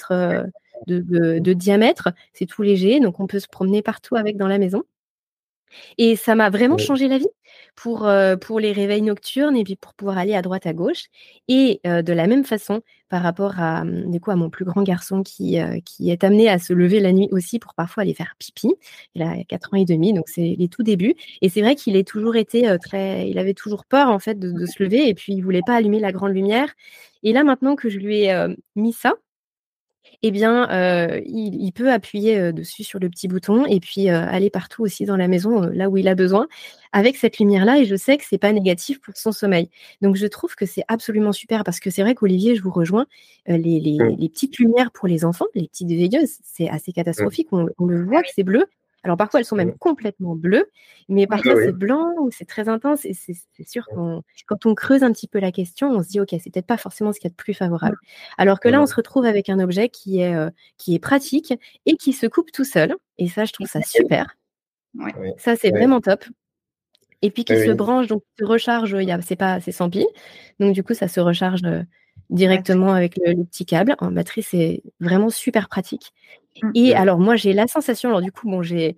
de, 0.86 1.38
de 1.38 1.52
diamètre. 1.54 2.10
C'est 2.34 2.44
tout 2.44 2.60
léger, 2.60 3.00
donc 3.00 3.18
on 3.18 3.26
peut 3.26 3.40
se 3.40 3.48
promener 3.48 3.80
partout 3.80 4.14
avec 4.16 4.36
dans 4.36 4.48
la 4.48 4.58
maison. 4.58 4.82
Et 5.98 6.16
ça 6.16 6.34
m'a 6.34 6.50
vraiment 6.50 6.78
changé 6.78 7.08
la 7.08 7.18
vie 7.18 7.28
pour, 7.74 8.08
pour 8.40 8.60
les 8.60 8.72
réveils 8.72 9.02
nocturnes 9.02 9.56
et 9.56 9.64
puis 9.64 9.76
pour 9.76 9.94
pouvoir 9.94 10.18
aller 10.18 10.34
à 10.34 10.42
droite, 10.42 10.66
à 10.66 10.72
gauche. 10.72 11.06
Et 11.48 11.80
de 11.84 12.12
la 12.12 12.26
même 12.26 12.44
façon, 12.44 12.82
par 13.08 13.22
rapport 13.22 13.60
à, 13.60 13.84
mmh, 13.84 14.10
du 14.10 14.20
coup, 14.20 14.30
à 14.30 14.36
mon 14.36 14.50
plus 14.50 14.64
grand 14.64 14.82
garçon 14.82 15.22
qui, 15.22 15.58
qui 15.84 16.10
est 16.10 16.24
amené 16.24 16.48
à 16.48 16.58
se 16.58 16.72
lever 16.72 17.00
la 17.00 17.12
nuit 17.12 17.28
aussi 17.30 17.58
pour 17.58 17.74
parfois 17.74 18.02
aller 18.02 18.14
faire 18.14 18.34
pipi. 18.38 18.74
Il 19.14 19.22
a 19.22 19.44
4 19.44 19.74
ans 19.74 19.76
et 19.76 19.84
demi, 19.84 20.12
donc 20.12 20.28
c'est 20.28 20.56
les 20.58 20.68
tout 20.68 20.82
débuts. 20.82 21.14
Et 21.42 21.48
c'est 21.48 21.60
vrai 21.60 21.76
qu'il 21.76 21.96
est 21.96 22.06
toujours 22.06 22.36
été 22.36 22.76
très. 22.82 23.28
Il 23.28 23.38
avait 23.38 23.54
toujours 23.54 23.84
peur, 23.84 24.08
en 24.08 24.18
fait, 24.18 24.38
de, 24.38 24.50
de, 24.50 24.66
se 24.66 24.82
lever 24.82 25.08
et 25.08 25.14
puis 25.14 25.34
il 25.34 25.42
voulait 25.42 25.62
pas 25.66 25.74
allumer 25.74 26.00
la 26.00 26.12
grande 26.12 26.32
lumière. 26.32 26.72
Et 27.22 27.32
là, 27.32 27.44
maintenant 27.44 27.76
que 27.76 27.88
je 27.88 27.98
lui 27.98 28.24
ai 28.24 28.46
mis 28.74 28.92
ça, 28.92 29.14
eh 30.22 30.30
bien, 30.30 30.68
il, 31.26 31.72
peut 31.72 31.92
appuyer 31.92 32.52
dessus 32.52 32.84
sur 32.84 32.98
le 32.98 33.08
petit 33.08 33.28
bouton 33.28 33.66
et 33.66 33.80
puis 33.80 34.08
aller 34.08 34.50
partout 34.50 34.82
aussi 34.82 35.04
dans 35.04 35.16
la 35.16 35.28
maison, 35.28 35.60
là 35.60 35.88
où 35.88 35.96
il 35.96 36.08
a 36.08 36.14
besoin, 36.14 36.46
avec 36.92 37.16
cette 37.16 37.38
lumière-là. 37.38 37.78
Et 37.78 37.84
je 37.84 37.96
sais 37.96 38.16
que 38.16 38.24
c'est 38.28 38.38
pas 38.38 38.52
négatif 38.52 39.00
pour 39.00 39.16
son 39.16 39.32
sommeil. 39.32 39.68
Donc, 40.02 40.16
je 40.16 40.26
trouve 40.26 40.54
que 40.54 40.66
c'est 40.66 40.84
absolument 40.88 41.32
super 41.32 41.64
parce 41.64 41.80
que 41.80 41.90
c'est 41.90 42.02
vrai 42.02 42.14
qu'Olivier, 42.14 42.56
je 42.56 42.62
vous 42.62 42.70
rejoins, 42.70 43.06
les, 43.46 43.80
les, 43.80 44.28
petites 44.28 44.58
lumières 44.58 44.90
pour 44.92 45.08
les 45.08 45.24
enfants, 45.24 45.46
les 45.54 45.68
petites 45.68 45.88
veilleuses, 45.88 46.38
c'est 46.42 46.68
assez 46.68 46.92
catastrophique. 46.92 47.48
On, 47.52 47.68
on, 47.78 47.86
le 47.86 48.04
voit 48.04 48.22
que 48.22 48.28
c'est 48.34 48.42
bleu. 48.42 48.64
Alors 49.06 49.16
parfois, 49.16 49.38
elles 49.38 49.46
sont 49.46 49.54
même 49.54 49.78
complètement 49.78 50.34
bleues, 50.34 50.68
mais 51.08 51.28
parfois 51.28 51.54
c'est 51.54 51.70
blanc 51.70 52.12
ou 52.18 52.32
c'est 52.32 52.44
très 52.44 52.68
intense. 52.68 53.04
Et 53.04 53.14
c'est 53.14 53.68
sûr 53.68 53.86
qu'on, 53.86 54.24
quand 54.46 54.66
on 54.66 54.74
creuse 54.74 55.04
un 55.04 55.12
petit 55.12 55.28
peu 55.28 55.38
la 55.38 55.52
question, 55.52 55.92
on 55.92 56.02
se 56.02 56.08
dit, 56.08 56.18
OK, 56.18 56.30
c'est 56.30 56.52
peut-être 56.52 56.66
pas 56.66 56.76
forcément 56.76 57.12
ce 57.12 57.20
qu'il 57.20 57.28
y 57.28 57.30
a 57.30 57.34
de 57.34 57.36
plus 57.36 57.54
favorable. 57.54 57.96
Alors 58.36 58.58
que 58.58 58.68
là, 58.68 58.82
on 58.82 58.86
se 58.86 58.96
retrouve 58.96 59.24
avec 59.24 59.48
un 59.48 59.60
objet 59.60 59.88
qui 59.90 60.22
est, 60.22 60.34
euh, 60.34 60.50
qui 60.76 60.96
est 60.96 60.98
pratique 60.98 61.54
et 61.86 61.94
qui 61.94 62.12
se 62.12 62.26
coupe 62.26 62.50
tout 62.50 62.64
seul. 62.64 62.96
Et 63.16 63.28
ça, 63.28 63.44
je 63.44 63.52
trouve 63.52 63.68
ça 63.68 63.80
super. 63.80 64.36
Ça, 65.38 65.54
c'est 65.54 65.70
vraiment 65.70 66.00
top. 66.00 66.24
Et 67.22 67.30
puis 67.30 67.44
qui 67.44 67.54
se 67.54 67.70
branche, 67.70 68.08
donc 68.08 68.24
se 68.40 68.44
recharge, 68.44 68.96
c'est 69.22 69.36
pas, 69.36 69.60
c'est 69.60 69.70
sans 69.70 69.88
pile. 69.88 70.08
Donc 70.58 70.74
du 70.74 70.82
coup, 70.82 70.94
ça 70.94 71.06
se 71.06 71.20
recharge 71.20 71.62
euh, 71.62 71.82
directement 72.28 72.92
avec 72.92 73.16
le, 73.24 73.44
petit 73.44 73.66
câble. 73.66 73.94
En 74.00 74.10
batterie, 74.10 74.42
c'est 74.42 74.82
vraiment 74.98 75.30
super 75.30 75.68
pratique. 75.68 76.12
Mmh. 76.62 76.70
Et 76.74 76.94
alors, 76.94 77.18
moi, 77.18 77.36
j'ai 77.36 77.52
la 77.52 77.66
sensation, 77.66 78.08
alors 78.10 78.22
du 78.22 78.32
coup, 78.32 78.48
bon, 78.48 78.62
j'ai. 78.62 78.96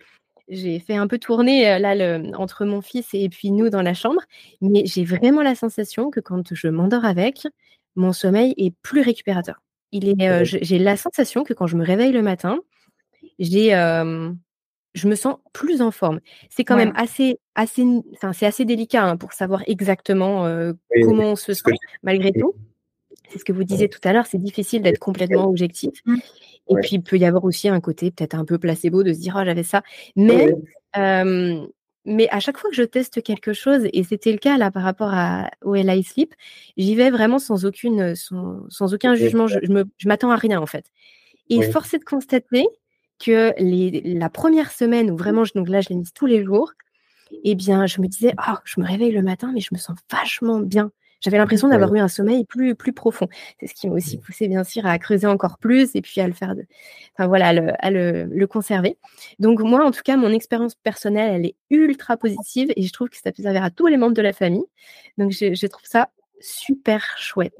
J'ai 0.50 0.78
fait 0.78 0.96
un 0.96 1.06
peu 1.06 1.18
tourner 1.18 1.70
euh, 1.70 1.78
là 1.78 1.94
le, 1.94 2.34
entre 2.34 2.64
mon 2.64 2.80
fils 2.80 3.06
et 3.12 3.28
puis 3.28 3.50
nous 3.50 3.68
dans 3.68 3.82
la 3.82 3.92
chambre, 3.92 4.22
mais 4.62 4.86
j'ai 4.86 5.04
vraiment 5.04 5.42
la 5.42 5.54
sensation 5.54 6.10
que 6.10 6.20
quand 6.20 6.54
je 6.54 6.68
m'endors 6.68 7.04
avec, 7.04 7.46
mon 7.96 8.14
sommeil 8.14 8.54
est 8.56 8.74
plus 8.80 9.02
récupérateur. 9.02 9.60
Il 9.92 10.08
est, 10.08 10.26
euh, 10.26 10.44
j'ai 10.44 10.78
la 10.78 10.96
sensation 10.96 11.44
que 11.44 11.52
quand 11.52 11.66
je 11.66 11.76
me 11.76 11.84
réveille 11.84 12.12
le 12.12 12.22
matin, 12.22 12.60
j'ai, 13.38 13.72
je 14.94 15.08
me 15.08 15.14
sens 15.14 15.36
plus 15.52 15.82
en 15.82 15.90
forme. 15.90 16.20
C'est 16.48 16.64
quand 16.64 16.76
même 16.76 16.94
assez, 16.96 17.38
assez, 17.54 17.84
c'est 18.32 18.46
assez 18.46 18.64
délicat 18.64 19.04
hein, 19.04 19.18
pour 19.18 19.34
savoir 19.34 19.62
exactement 19.66 20.44
comment 21.02 21.32
on 21.32 21.36
se 21.36 21.52
sent 21.52 21.72
malgré 22.02 22.32
tout. 22.32 22.54
C'est 23.28 23.38
ce 23.38 23.44
que 23.44 23.52
vous 23.52 23.64
disiez 23.64 23.90
tout 23.90 24.00
à 24.04 24.14
l'heure, 24.14 24.26
c'est 24.26 24.40
difficile 24.40 24.80
d'être 24.80 24.98
complètement 24.98 25.46
objectif. 25.46 25.92
Et 26.70 26.74
puis, 26.82 26.96
il 26.96 27.02
peut 27.02 27.16
y 27.16 27.24
avoir 27.24 27.44
aussi 27.44 27.68
un 27.68 27.80
côté 27.80 28.10
peut-être 28.10 28.34
un 28.34 28.44
peu 28.44 28.58
placebo 28.58 29.02
de 29.02 29.12
se 29.12 29.18
dire, 29.18 29.36
oh, 29.38 29.44
j'avais 29.44 29.62
ça. 29.62 29.82
Mais, 30.16 30.54
mais 32.04 32.28
à 32.30 32.40
chaque 32.40 32.56
fois 32.58 32.70
que 32.70 32.76
je 32.76 32.82
teste 32.82 33.22
quelque 33.22 33.52
chose, 33.52 33.86
et 33.92 34.02
c'était 34.02 34.32
le 34.32 34.38
cas 34.38 34.56
là 34.56 34.70
par 34.70 34.82
rapport 34.82 35.10
à, 35.12 35.50
au 35.62 35.74
LI 35.74 36.02
Sleep, 36.02 36.34
j'y 36.76 36.94
vais 36.94 37.10
vraiment 37.10 37.38
sans, 37.38 37.64
aucune, 37.66 38.14
sans, 38.14 38.94
aucun 38.94 39.14
jugement. 39.14 39.46
Je, 39.46 39.58
je 39.62 40.08
m'attends 40.08 40.30
à 40.30 40.36
rien 40.36 40.60
en 40.60 40.66
fait. 40.66 40.86
Et 41.50 41.62
force 41.70 41.94
est 41.94 41.98
de 41.98 42.04
constater 42.04 42.66
que 43.18 43.52
les, 43.58 44.14
la 44.14 44.30
première 44.30 44.70
semaine 44.70 45.10
où 45.10 45.16
vraiment, 45.16 45.44
je, 45.44 45.52
donc 45.54 45.68
là, 45.68 45.80
je 45.80 45.88
l'ai 45.88 45.96
mise 45.96 46.12
tous 46.12 46.26
les 46.26 46.44
jours, 46.44 46.72
eh 47.30 47.54
bien, 47.54 47.86
je 47.86 48.00
me 48.00 48.06
disais, 48.06 48.32
oh, 48.48 48.54
je 48.64 48.80
me 48.80 48.86
réveille 48.86 49.12
le 49.12 49.22
matin, 49.22 49.50
mais 49.52 49.60
je 49.60 49.68
me 49.72 49.78
sens 49.78 49.96
vachement 50.10 50.60
bien. 50.60 50.90
J'avais 51.20 51.38
l'impression 51.38 51.68
d'avoir 51.68 51.94
eu 51.94 51.98
un 51.98 52.08
sommeil 52.08 52.44
plus, 52.44 52.74
plus 52.74 52.92
profond. 52.92 53.28
C'est 53.58 53.66
ce 53.66 53.74
qui 53.74 53.88
m'a 53.88 53.94
aussi 53.94 54.18
mmh. 54.18 54.20
poussé, 54.20 54.48
bien 54.48 54.64
sûr, 54.64 54.86
à 54.86 54.98
creuser 54.98 55.26
encore 55.26 55.58
plus 55.58 55.94
et 55.94 56.00
puis 56.00 56.20
à 56.20 56.26
le 56.26 56.32
faire, 56.32 56.54
de... 56.54 56.64
enfin 57.14 57.26
voilà, 57.26 57.48
à, 57.78 57.90
le, 57.90 58.24
le, 58.24 58.46
conserver. 58.46 58.96
Donc 59.38 59.60
moi, 59.60 59.84
en 59.84 59.90
tout 59.90 60.02
cas, 60.04 60.16
mon 60.16 60.32
expérience 60.32 60.74
personnelle, 60.74 61.32
elle 61.34 61.46
est 61.46 61.56
ultra 61.70 62.16
positive 62.16 62.72
et 62.76 62.82
je 62.82 62.92
trouve 62.92 63.08
que 63.08 63.16
ça 63.16 63.32
peut 63.32 63.42
servir 63.42 63.64
à 63.64 63.70
tous 63.70 63.86
les 63.86 63.96
membres 63.96 64.14
de 64.14 64.22
la 64.22 64.32
famille. 64.32 64.64
Donc 65.16 65.32
je, 65.32 65.54
je 65.54 65.66
trouve 65.66 65.84
ça 65.84 66.10
super 66.40 67.04
chouette. 67.18 67.54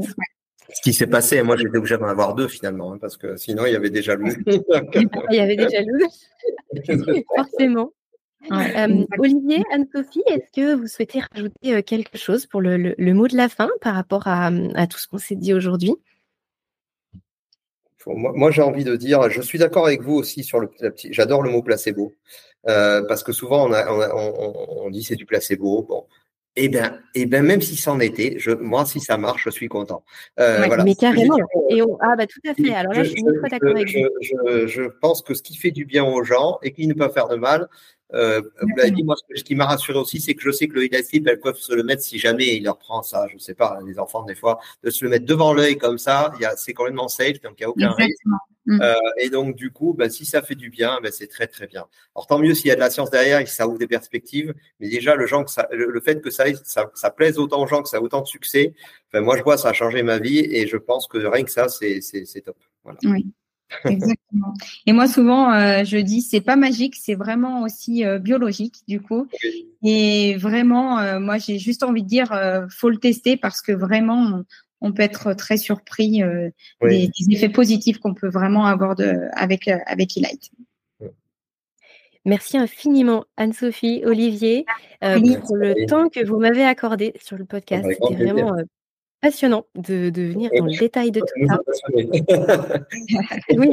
Ce 0.73 0.83
qui 0.83 0.93
s'est 0.93 1.07
passé, 1.07 1.43
moi 1.43 1.57
j'étais 1.57 1.77
obligé 1.79 1.97
d'en 1.97 2.09
avoir 2.09 2.35
deux 2.35 2.47
finalement, 2.47 2.93
hein, 2.93 2.99
parce 3.01 3.17
que 3.17 3.37
sinon 3.37 3.65
il 3.65 3.73
y 3.73 3.77
avait 3.77 3.91
déjà 3.91 4.15
le. 4.17 4.27
il 5.31 5.37
y 5.37 5.41
avait 5.41 5.57
déjà 5.57 5.81
le. 5.81 7.23
Forcément. 7.37 7.93
Euh, 8.51 9.05
Olivier, 9.19 9.63
Anne-Sophie, 9.73 10.23
est-ce 10.27 10.51
que 10.53 10.75
vous 10.75 10.87
souhaitez 10.87 11.21
rajouter 11.33 11.75
euh, 11.75 11.83
quelque 11.83 12.17
chose 12.17 12.47
pour 12.47 12.61
le, 12.61 12.95
mot 13.13 13.29
de 13.29 13.37
la 13.37 13.49
fin 13.49 13.69
par 13.81 13.95
rapport 13.95 14.27
à, 14.27 14.51
tout 14.87 14.99
ce 14.99 15.09
qu'on 15.09 15.19
s'est 15.19 15.37
dit 15.37 15.53
aujourd'hui? 15.53 15.95
Moi, 18.07 18.51
j'ai 18.51 18.63
envie 18.63 18.85
de 18.85 18.97
dire, 18.97 19.29
je 19.29 19.43
suis 19.43 19.59
d'accord 19.59 19.87
avec 19.87 20.01
vous 20.01 20.15
aussi 20.15 20.43
sur 20.43 20.61
le 20.61 20.69
petit. 20.69 21.13
J'adore 21.13 21.43
le 21.43 21.51
mot 21.51 21.63
placebo 21.63 22.15
euh, 22.67 23.03
parce 23.07 23.23
que 23.23 23.33
souvent 23.33 23.69
on, 23.69 24.85
on, 24.85 24.91
dit 24.91 25.03
c'est 25.03 25.17
du 25.17 25.27
placebo. 25.27 25.83
Bon, 25.83 26.07
eh 26.57 26.71
bien, 26.71 26.99
eh 27.15 27.27
ben, 27.27 27.45
même 27.45 27.61
si 27.61 27.77
c'en 27.77 28.01
était, 28.01 28.37
je, 28.39 28.51
moi, 28.51 28.87
si 28.87 29.01
ça 29.01 29.19
marche, 29.19 29.45
je 29.45 29.51
suis 29.51 29.69
content. 29.69 30.05
Mais 30.39 30.95
carrément. 30.95 31.37
Et 31.69 31.83
Ah, 32.01 32.17
bah, 32.17 32.27
tout 32.27 32.41
à 32.49 32.55
fait. 32.55 32.73
Alors 32.73 32.95
là, 32.95 33.03
je, 33.03 33.11
suis 33.11 33.23
très 33.23 33.51
d'accord 33.51 33.77
avec 33.77 33.95
vous. 33.95 34.09
Je, 34.67 34.89
pense 35.01 35.21
que 35.21 35.35
ce 35.35 35.43
qui 35.43 35.57
fait 35.57 35.71
du 35.71 35.85
bien 35.85 36.05
aux 36.05 36.25
gens 36.25 36.59
et 36.63 36.73
qui 36.73 36.87
ne 36.87 36.95
peut 36.95 37.11
faire 37.11 37.29
de 37.29 37.37
mal, 37.37 37.69
Euh, 38.15 38.41
vous 38.63 38.77
l'avez 38.77 38.91
dit, 38.91 39.03
moi, 39.03 39.17
ce 39.35 39.43
qui 39.43 39.55
m'a 39.55 39.67
rassuré 39.67 39.99
aussi, 39.99 40.21
c'est 40.21 40.35
que 40.35 40.43
je 40.43 40.51
sais 40.51 40.67
que 40.67 40.79
le 40.79 40.89
Sleep, 41.03 41.27
elles 41.27 41.41
peuvent 41.41 41.59
se 41.59 41.75
le 41.75 41.83
mettre 41.83 42.03
si 42.03 42.19
jamais 42.19 42.57
il 42.57 42.65
leur 42.65 42.79
prend 42.79 43.03
ça, 43.03 43.27
je 43.33 43.39
sais 43.39 43.55
pas, 43.55 43.79
les 43.87 43.99
enfants, 43.99 44.23
des 44.25 44.35
fois, 44.35 44.59
de 44.83 44.91
se 44.91 45.05
le 45.05 45.11
mettre 45.11 45.27
devant 45.27 45.53
l'œil 45.53 45.77
comme 45.77 45.99
ça, 45.99 46.33
c'est 46.57 46.73
complètement 46.73 47.09
safe, 47.09 47.41
donc 47.43 47.55
il 47.59 47.63
n'y 47.63 47.65
a 47.67 47.71
aucun 47.71 47.93
risque. 47.93 48.25
Mm. 48.69 48.83
Euh, 48.83 48.95
et 49.19 49.31
donc, 49.31 49.57
du 49.57 49.71
coup, 49.71 49.95
ben, 49.95 50.11
si 50.11 50.27
ça 50.27 50.43
fait 50.43 50.55
du 50.55 50.69
bien, 50.69 51.01
ben, 51.03 51.11
c'est 51.11 51.27
très, 51.27 51.47
très 51.47 51.67
bien. 51.67 51.87
Alors, 52.15 52.27
tant 52.27 52.39
mieux 52.39 52.55
s'il 52.55 52.67
y 52.67 52.71
a 52.71 52.75
de 52.75 52.81
la 52.81 52.91
science 52.91 53.11
derrière 53.11 53.41
et 53.41 53.45
que 53.45 53.51
ça 53.51 53.67
ouvre 53.67 53.79
des 53.79 53.87
perspectives. 53.87 54.55
Mais 54.79 54.91
déjà, 54.91 55.15
le, 55.15 55.27
genre 55.27 55.45
que 55.45 55.51
ça, 55.51 55.67
le, 55.73 56.01
fait 56.01 56.21
que 56.21 56.31
ça, 56.31 56.45
ça, 56.65 56.91
ça, 56.95 57.11
plaise 57.11 57.39
autant 57.39 57.63
aux 57.63 57.67
gens, 57.67 57.83
que 57.83 57.89
ça 57.89 57.97
a 57.97 58.01
autant 58.01 58.21
de 58.21 58.27
succès, 58.27 58.75
enfin, 59.09 59.23
moi, 59.23 59.39
je 59.39 59.43
vois, 59.43 59.57
ça 59.57 59.71
a 59.71 59.73
changé 59.73 60.03
ma 60.03 60.19
vie 60.19 60.39
et 60.39 60.67
je 60.67 60.77
pense 60.77 61.07
que 61.09 61.17
rien 61.17 61.45
que 61.45 61.51
ça, 61.51 61.69
c'est 61.69 62.43
top. 62.45 62.59
Voilà. 62.85 62.99
Oui. 63.05 63.27
Exactement. 63.85 64.55
Et 64.87 64.93
moi, 64.93 65.07
souvent, 65.07 65.53
euh, 65.53 65.85
je 65.85 65.99
dis, 65.99 66.23
c'est 66.23 66.41
pas 66.41 66.57
magique, 66.57 66.97
c'est 66.97 67.15
vraiment 67.15 67.63
aussi 67.63 68.05
euh, 68.05 68.19
biologique, 68.19 68.77
du 68.87 69.01
coup. 69.01 69.29
Et 69.83 70.37
vraiment, 70.37 70.99
euh, 70.99 71.21
moi, 71.21 71.39
j'ai 71.39 71.59
juste 71.59 71.83
envie 71.83 72.03
de 72.03 72.09
dire, 72.09 72.33
faut 72.71 72.91
le 72.91 72.99
tester 72.99 73.37
parce 73.37 73.63
que 73.63 73.73
vraiment, 73.73 74.43
on, 74.81 74.93
peut 74.93 75.03
être 75.03 75.35
très 75.35 75.57
surpris 75.57 76.23
des, 76.83 77.11
effets 77.31 77.49
positifs 77.49 77.99
qu'on 77.99 78.15
peut 78.15 78.29
vraiment 78.29 78.67
avoir 78.67 78.95
de, 78.97 79.15
avec 79.33 79.69
avec 79.69 80.17
Elite. 80.17 80.51
Merci 82.25 82.59
infiniment 82.59 83.25
Anne-Sophie, 83.37 84.03
Olivier, 84.05 84.67
pour 85.01 85.57
le 85.57 85.87
temps 85.87 86.09
que 86.09 86.25
vous 86.25 86.39
m'avez 86.39 86.65
accordé 86.65 87.15
sur 87.21 87.37
le 87.37 87.45
podcast. 87.45 87.87
C'était 87.89 88.25
vraiment 88.25 88.55
passionnant 89.21 89.67
de, 89.75 90.11
de 90.11 90.23
venir 90.23 90.51
dans 90.57 90.67
le 90.67 90.79
détail 90.79 91.11
de 91.11 91.21
tout 91.21 91.47
ça. 91.47 91.59
oui. 93.57 93.71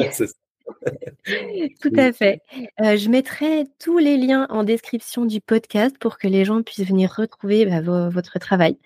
Tout 1.82 1.92
à 1.96 2.12
fait. 2.12 2.42
Euh, 2.82 2.98
je 2.98 3.10
mettrai 3.10 3.66
tous 3.80 3.98
les 3.98 4.18
liens 4.18 4.48
en 4.50 4.64
description 4.64 5.26
du 5.26 5.42
podcast 5.42 5.96
pour 6.00 6.18
que 6.18 6.28
les 6.28 6.46
gens 6.46 6.62
puissent 6.64 6.88
venir 6.88 7.14
retrouver 7.16 7.66
bah, 7.66 7.82
votre 7.82 8.40
travail, 8.40 8.78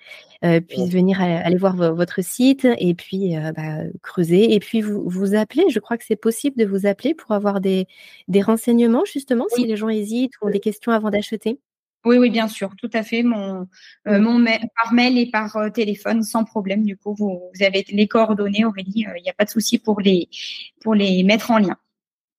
euh, 0.43 0.61
puissent 0.61 0.91
venir 0.91 1.21
aller 1.21 1.57
voir 1.57 1.75
votre 1.75 2.23
site 2.23 2.67
et 2.77 2.93
puis 2.93 3.37
euh, 3.37 3.51
bah, 3.51 3.83
creuser. 4.01 4.53
Et 4.53 4.59
puis 4.59 4.81
vous 4.81 5.03
vous 5.07 5.35
appelez. 5.35 5.65
Je 5.69 5.79
crois 5.79 5.97
que 5.97 6.05
c'est 6.05 6.15
possible 6.15 6.57
de 6.57 6.65
vous 6.65 6.85
appeler 6.85 7.13
pour 7.13 7.31
avoir 7.31 7.61
des, 7.61 7.87
des 8.27 8.41
renseignements 8.41 9.05
justement 9.05 9.45
si 9.49 9.65
les 9.65 9.75
gens 9.75 9.89
hésitent 9.89 10.33
ou 10.41 10.47
ont 10.47 10.51
des 10.51 10.59
questions 10.59 10.91
avant 10.91 11.09
d'acheter. 11.09 11.59
Oui, 12.05 12.17
oui, 12.17 12.29
bien 12.29 12.47
sûr, 12.47 12.71
tout 12.77 12.89
à 12.93 13.03
fait. 13.03 13.23
Mon, 13.23 13.67
euh, 14.07 14.19
mon 14.19 14.43
par 14.75 14.93
mail 14.93 15.17
et 15.17 15.29
par 15.29 15.55
euh, 15.57 15.69
téléphone, 15.69 16.23
sans 16.23 16.45
problème. 16.45 16.83
Du 16.83 16.95
coup, 16.95 17.13
vous, 17.17 17.51
avez 17.61 17.85
les 17.89 18.07
coordonnées, 18.07 18.63
Aurélie. 18.63 19.05
Euh, 19.05 19.17
il 19.17 19.23
n'y 19.23 19.29
a 19.29 19.33
pas 19.33 19.45
de 19.45 19.49
souci 19.49 19.79
pour 19.79 19.99
les, 19.99 20.29
pour 20.81 20.95
les 20.95 21.23
mettre 21.23 21.51
en 21.51 21.59
lien. 21.59 21.75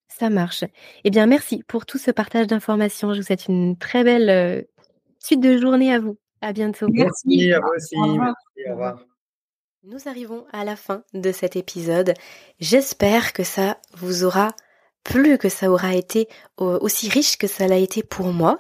Ça 0.09 0.31
marche. 0.31 0.65
Eh 1.05 1.11
bien, 1.11 1.27
merci 1.27 1.63
pour 1.69 1.85
tout 1.85 1.99
ce 1.99 2.11
partage 2.11 2.47
d'informations. 2.47 3.13
Je 3.13 3.21
vous 3.21 3.27
souhaite 3.27 3.49
une 3.49 3.77
très 3.77 4.03
belle 4.03 4.67
suite 5.19 5.41
de 5.41 5.59
journée 5.59 5.93
à 5.93 5.99
vous. 5.99 6.19
À 6.41 6.53
bientôt. 6.53 6.89
Merci, 6.89 7.53
à 7.53 7.61
vous 7.61 7.69
aussi. 7.77 7.97
Merci, 7.97 8.69
au 8.69 8.71
revoir. 8.73 9.05
Nous 9.83 10.09
arrivons 10.09 10.45
à 10.53 10.65
la 10.65 10.77
fin 10.77 11.05
de 11.15 11.33
cet 11.33 11.57
épisode. 11.57 12.15
J'espère 12.61 13.33
que 13.33 13.45
ça 13.45 13.79
vous 13.95 14.25
aura 14.25 14.55
plu, 15.05 15.39
que 15.39 15.49
ça 15.49 15.71
aura 15.71 15.95
été 15.95 16.29
aussi 16.59 17.09
riche 17.09 17.39
que 17.39 17.47
ça 17.47 17.67
l'a 17.67 17.79
été 17.79 18.03
pour 18.03 18.33
moi 18.33 18.59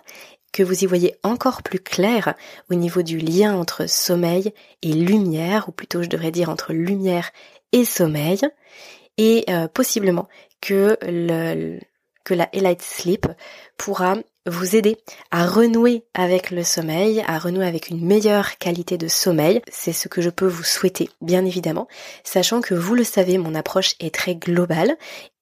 que 0.52 0.62
vous 0.62 0.84
y 0.84 0.86
voyez 0.86 1.14
encore 1.22 1.62
plus 1.62 1.80
clair 1.80 2.34
au 2.70 2.74
niveau 2.74 3.02
du 3.02 3.18
lien 3.18 3.54
entre 3.54 3.88
sommeil 3.88 4.52
et 4.82 4.92
lumière, 4.92 5.68
ou 5.68 5.72
plutôt 5.72 6.02
je 6.02 6.08
devrais 6.08 6.32
dire 6.32 6.50
entre 6.50 6.72
lumière 6.72 7.30
et 7.72 7.84
sommeil, 7.84 8.40
et 9.16 9.44
euh, 9.48 9.68
possiblement 9.68 10.28
que, 10.60 10.96
le, 11.02 11.78
que 12.24 12.34
la 12.34 12.48
Elite 12.52 12.82
Sleep 12.82 13.26
pourra 13.76 14.16
vous 14.46 14.74
aider 14.74 14.96
à 15.30 15.46
renouer 15.46 16.04
avec 16.14 16.50
le 16.50 16.64
sommeil, 16.64 17.22
à 17.26 17.38
renouer 17.38 17.66
avec 17.66 17.90
une 17.90 18.04
meilleure 18.04 18.56
qualité 18.58 18.96
de 18.96 19.08
sommeil. 19.08 19.60
C'est 19.70 19.92
ce 19.92 20.08
que 20.08 20.22
je 20.22 20.30
peux 20.30 20.46
vous 20.46 20.64
souhaiter, 20.64 21.10
bien 21.20 21.44
évidemment, 21.44 21.88
sachant 22.24 22.60
que 22.60 22.74
vous 22.74 22.94
le 22.94 23.04
savez, 23.04 23.38
mon 23.38 23.54
approche 23.54 23.94
est 24.00 24.14
très 24.14 24.34
globale 24.34 24.96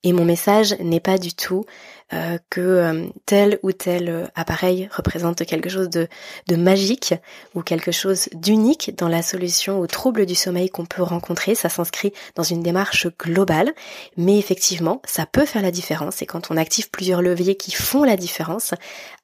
et 0.04 0.12
mon 0.12 0.24
message 0.24 0.76
n'est 0.78 1.00
pas 1.00 1.18
du 1.18 1.34
tout 1.34 1.64
euh, 2.12 2.38
que 2.50 2.60
euh, 2.60 3.06
tel 3.26 3.58
ou 3.62 3.72
tel 3.72 4.08
euh, 4.08 4.26
appareil 4.36 4.88
représente 4.92 5.44
quelque 5.44 5.68
chose 5.68 5.90
de, 5.90 6.06
de 6.46 6.56
magique 6.56 7.14
ou 7.54 7.62
quelque 7.62 7.90
chose 7.90 8.28
d'unique 8.32 8.96
dans 8.96 9.08
la 9.08 9.22
solution 9.22 9.80
aux 9.80 9.88
troubles 9.88 10.24
du 10.24 10.36
sommeil 10.36 10.70
qu'on 10.70 10.86
peut 10.86 11.02
rencontrer. 11.02 11.56
Ça 11.56 11.68
s'inscrit 11.68 12.12
dans 12.36 12.44
une 12.44 12.62
démarche 12.62 13.08
globale, 13.18 13.74
mais 14.16 14.38
effectivement, 14.38 15.02
ça 15.04 15.26
peut 15.26 15.44
faire 15.44 15.62
la 15.62 15.72
différence. 15.72 16.22
Et 16.22 16.26
quand 16.26 16.50
on 16.50 16.56
active 16.56 16.90
plusieurs 16.90 17.20
leviers 17.20 17.56
qui 17.56 17.72
font 17.72 18.04
la 18.04 18.16
différence, 18.16 18.74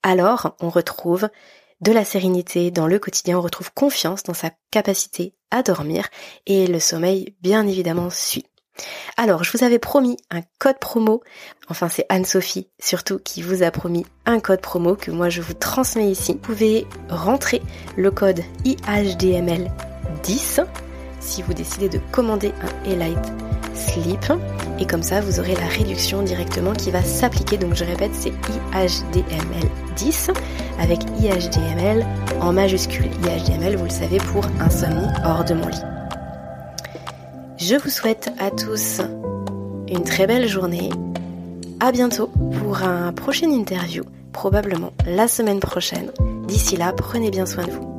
alors 0.03 0.57
on 0.61 0.71
retrouve 0.71 1.29
de 1.81 1.93
la 1.93 2.05
sérénité 2.05 2.71
dans 2.71 2.89
le 2.89 2.99
quotidien, 2.99 3.39
on 3.39 3.43
retrouve 3.43 3.73
confiance 3.73 4.25
dans 4.25 4.35
sa 4.35 4.51
capacité 4.73 5.35
à 5.51 5.63
dormir 5.63 6.09
et 6.47 6.67
le 6.67 6.81
sommeil 6.81 7.35
bien 7.41 7.67
évidemment 7.67 8.11
suit. 8.11 8.47
Alors, 9.17 9.45
je 9.45 9.57
vous 9.57 9.65
avais 9.65 9.79
promis 9.79 10.17
un 10.31 10.41
code 10.59 10.79
promo. 10.81 11.23
Enfin, 11.69 11.89
c'est 11.89 12.07
Anne-Sophie 12.09 12.69
surtout 12.81 13.19
qui 13.19 13.43
vous 13.43 13.63
a 13.63 13.71
promis 13.71 14.05
un 14.27 14.41
code 14.41 14.61
promo 14.61 14.97
que 14.97 15.11
moi 15.11 15.29
je 15.29 15.41
vous 15.41 15.55
transmets 15.55 16.11
ici. 16.11 16.33
Vous 16.33 16.39
pouvez 16.39 16.87
rentrer 17.09 17.63
le 17.97 18.11
code 18.11 18.41
IHDML10 18.65 20.65
si 21.21 21.43
vous 21.43 21.55
décidez 21.55 21.89
de 21.89 22.01
commander 22.13 22.53
un 22.63 22.91
Elite 22.91 23.33
Sleep. 23.75 24.33
Et 24.79 24.87
comme 24.87 25.03
ça, 25.03 25.21
vous 25.21 25.41
aurez 25.41 25.55
la 25.55 25.67
réduction 25.67 26.23
directement 26.23 26.73
qui 26.73 26.91
va 26.91 27.03
s'appliquer. 27.03 27.57
Donc, 27.57 27.75
je 27.75 27.85
répète, 27.85 28.15
c'est 28.15 28.33
IHDML10 28.73 30.35
avec 30.81 31.01
IHDML 31.21 32.07
en 32.41 32.53
majuscule. 32.53 33.11
IHDML, 33.25 33.77
vous 33.77 33.85
le 33.85 33.91
savez, 33.91 34.19
pour 34.19 34.45
insomnie 34.61 35.07
hors 35.25 35.45
de 35.45 35.55
mon 35.55 35.69
lit. 35.69 35.94
Je 37.57 37.77
vous 37.77 37.89
souhaite 37.89 38.33
à 38.41 38.51
tous 38.51 39.01
une 39.89 40.03
très 40.03 40.27
belle 40.27 40.49
journée. 40.49 40.91
À 41.79 41.93
bientôt 41.93 42.27
pour 42.59 42.83
un 42.83 43.13
prochain 43.13 43.49
interview, 43.49 44.03
probablement 44.33 44.93
la 45.07 45.29
semaine 45.29 45.61
prochaine. 45.61 46.11
D'ici 46.49 46.77
là, 46.77 46.93
prenez 46.93 47.31
bien 47.31 47.47
soin 47.47 47.65
de 47.65 47.71
vous. 47.71 47.94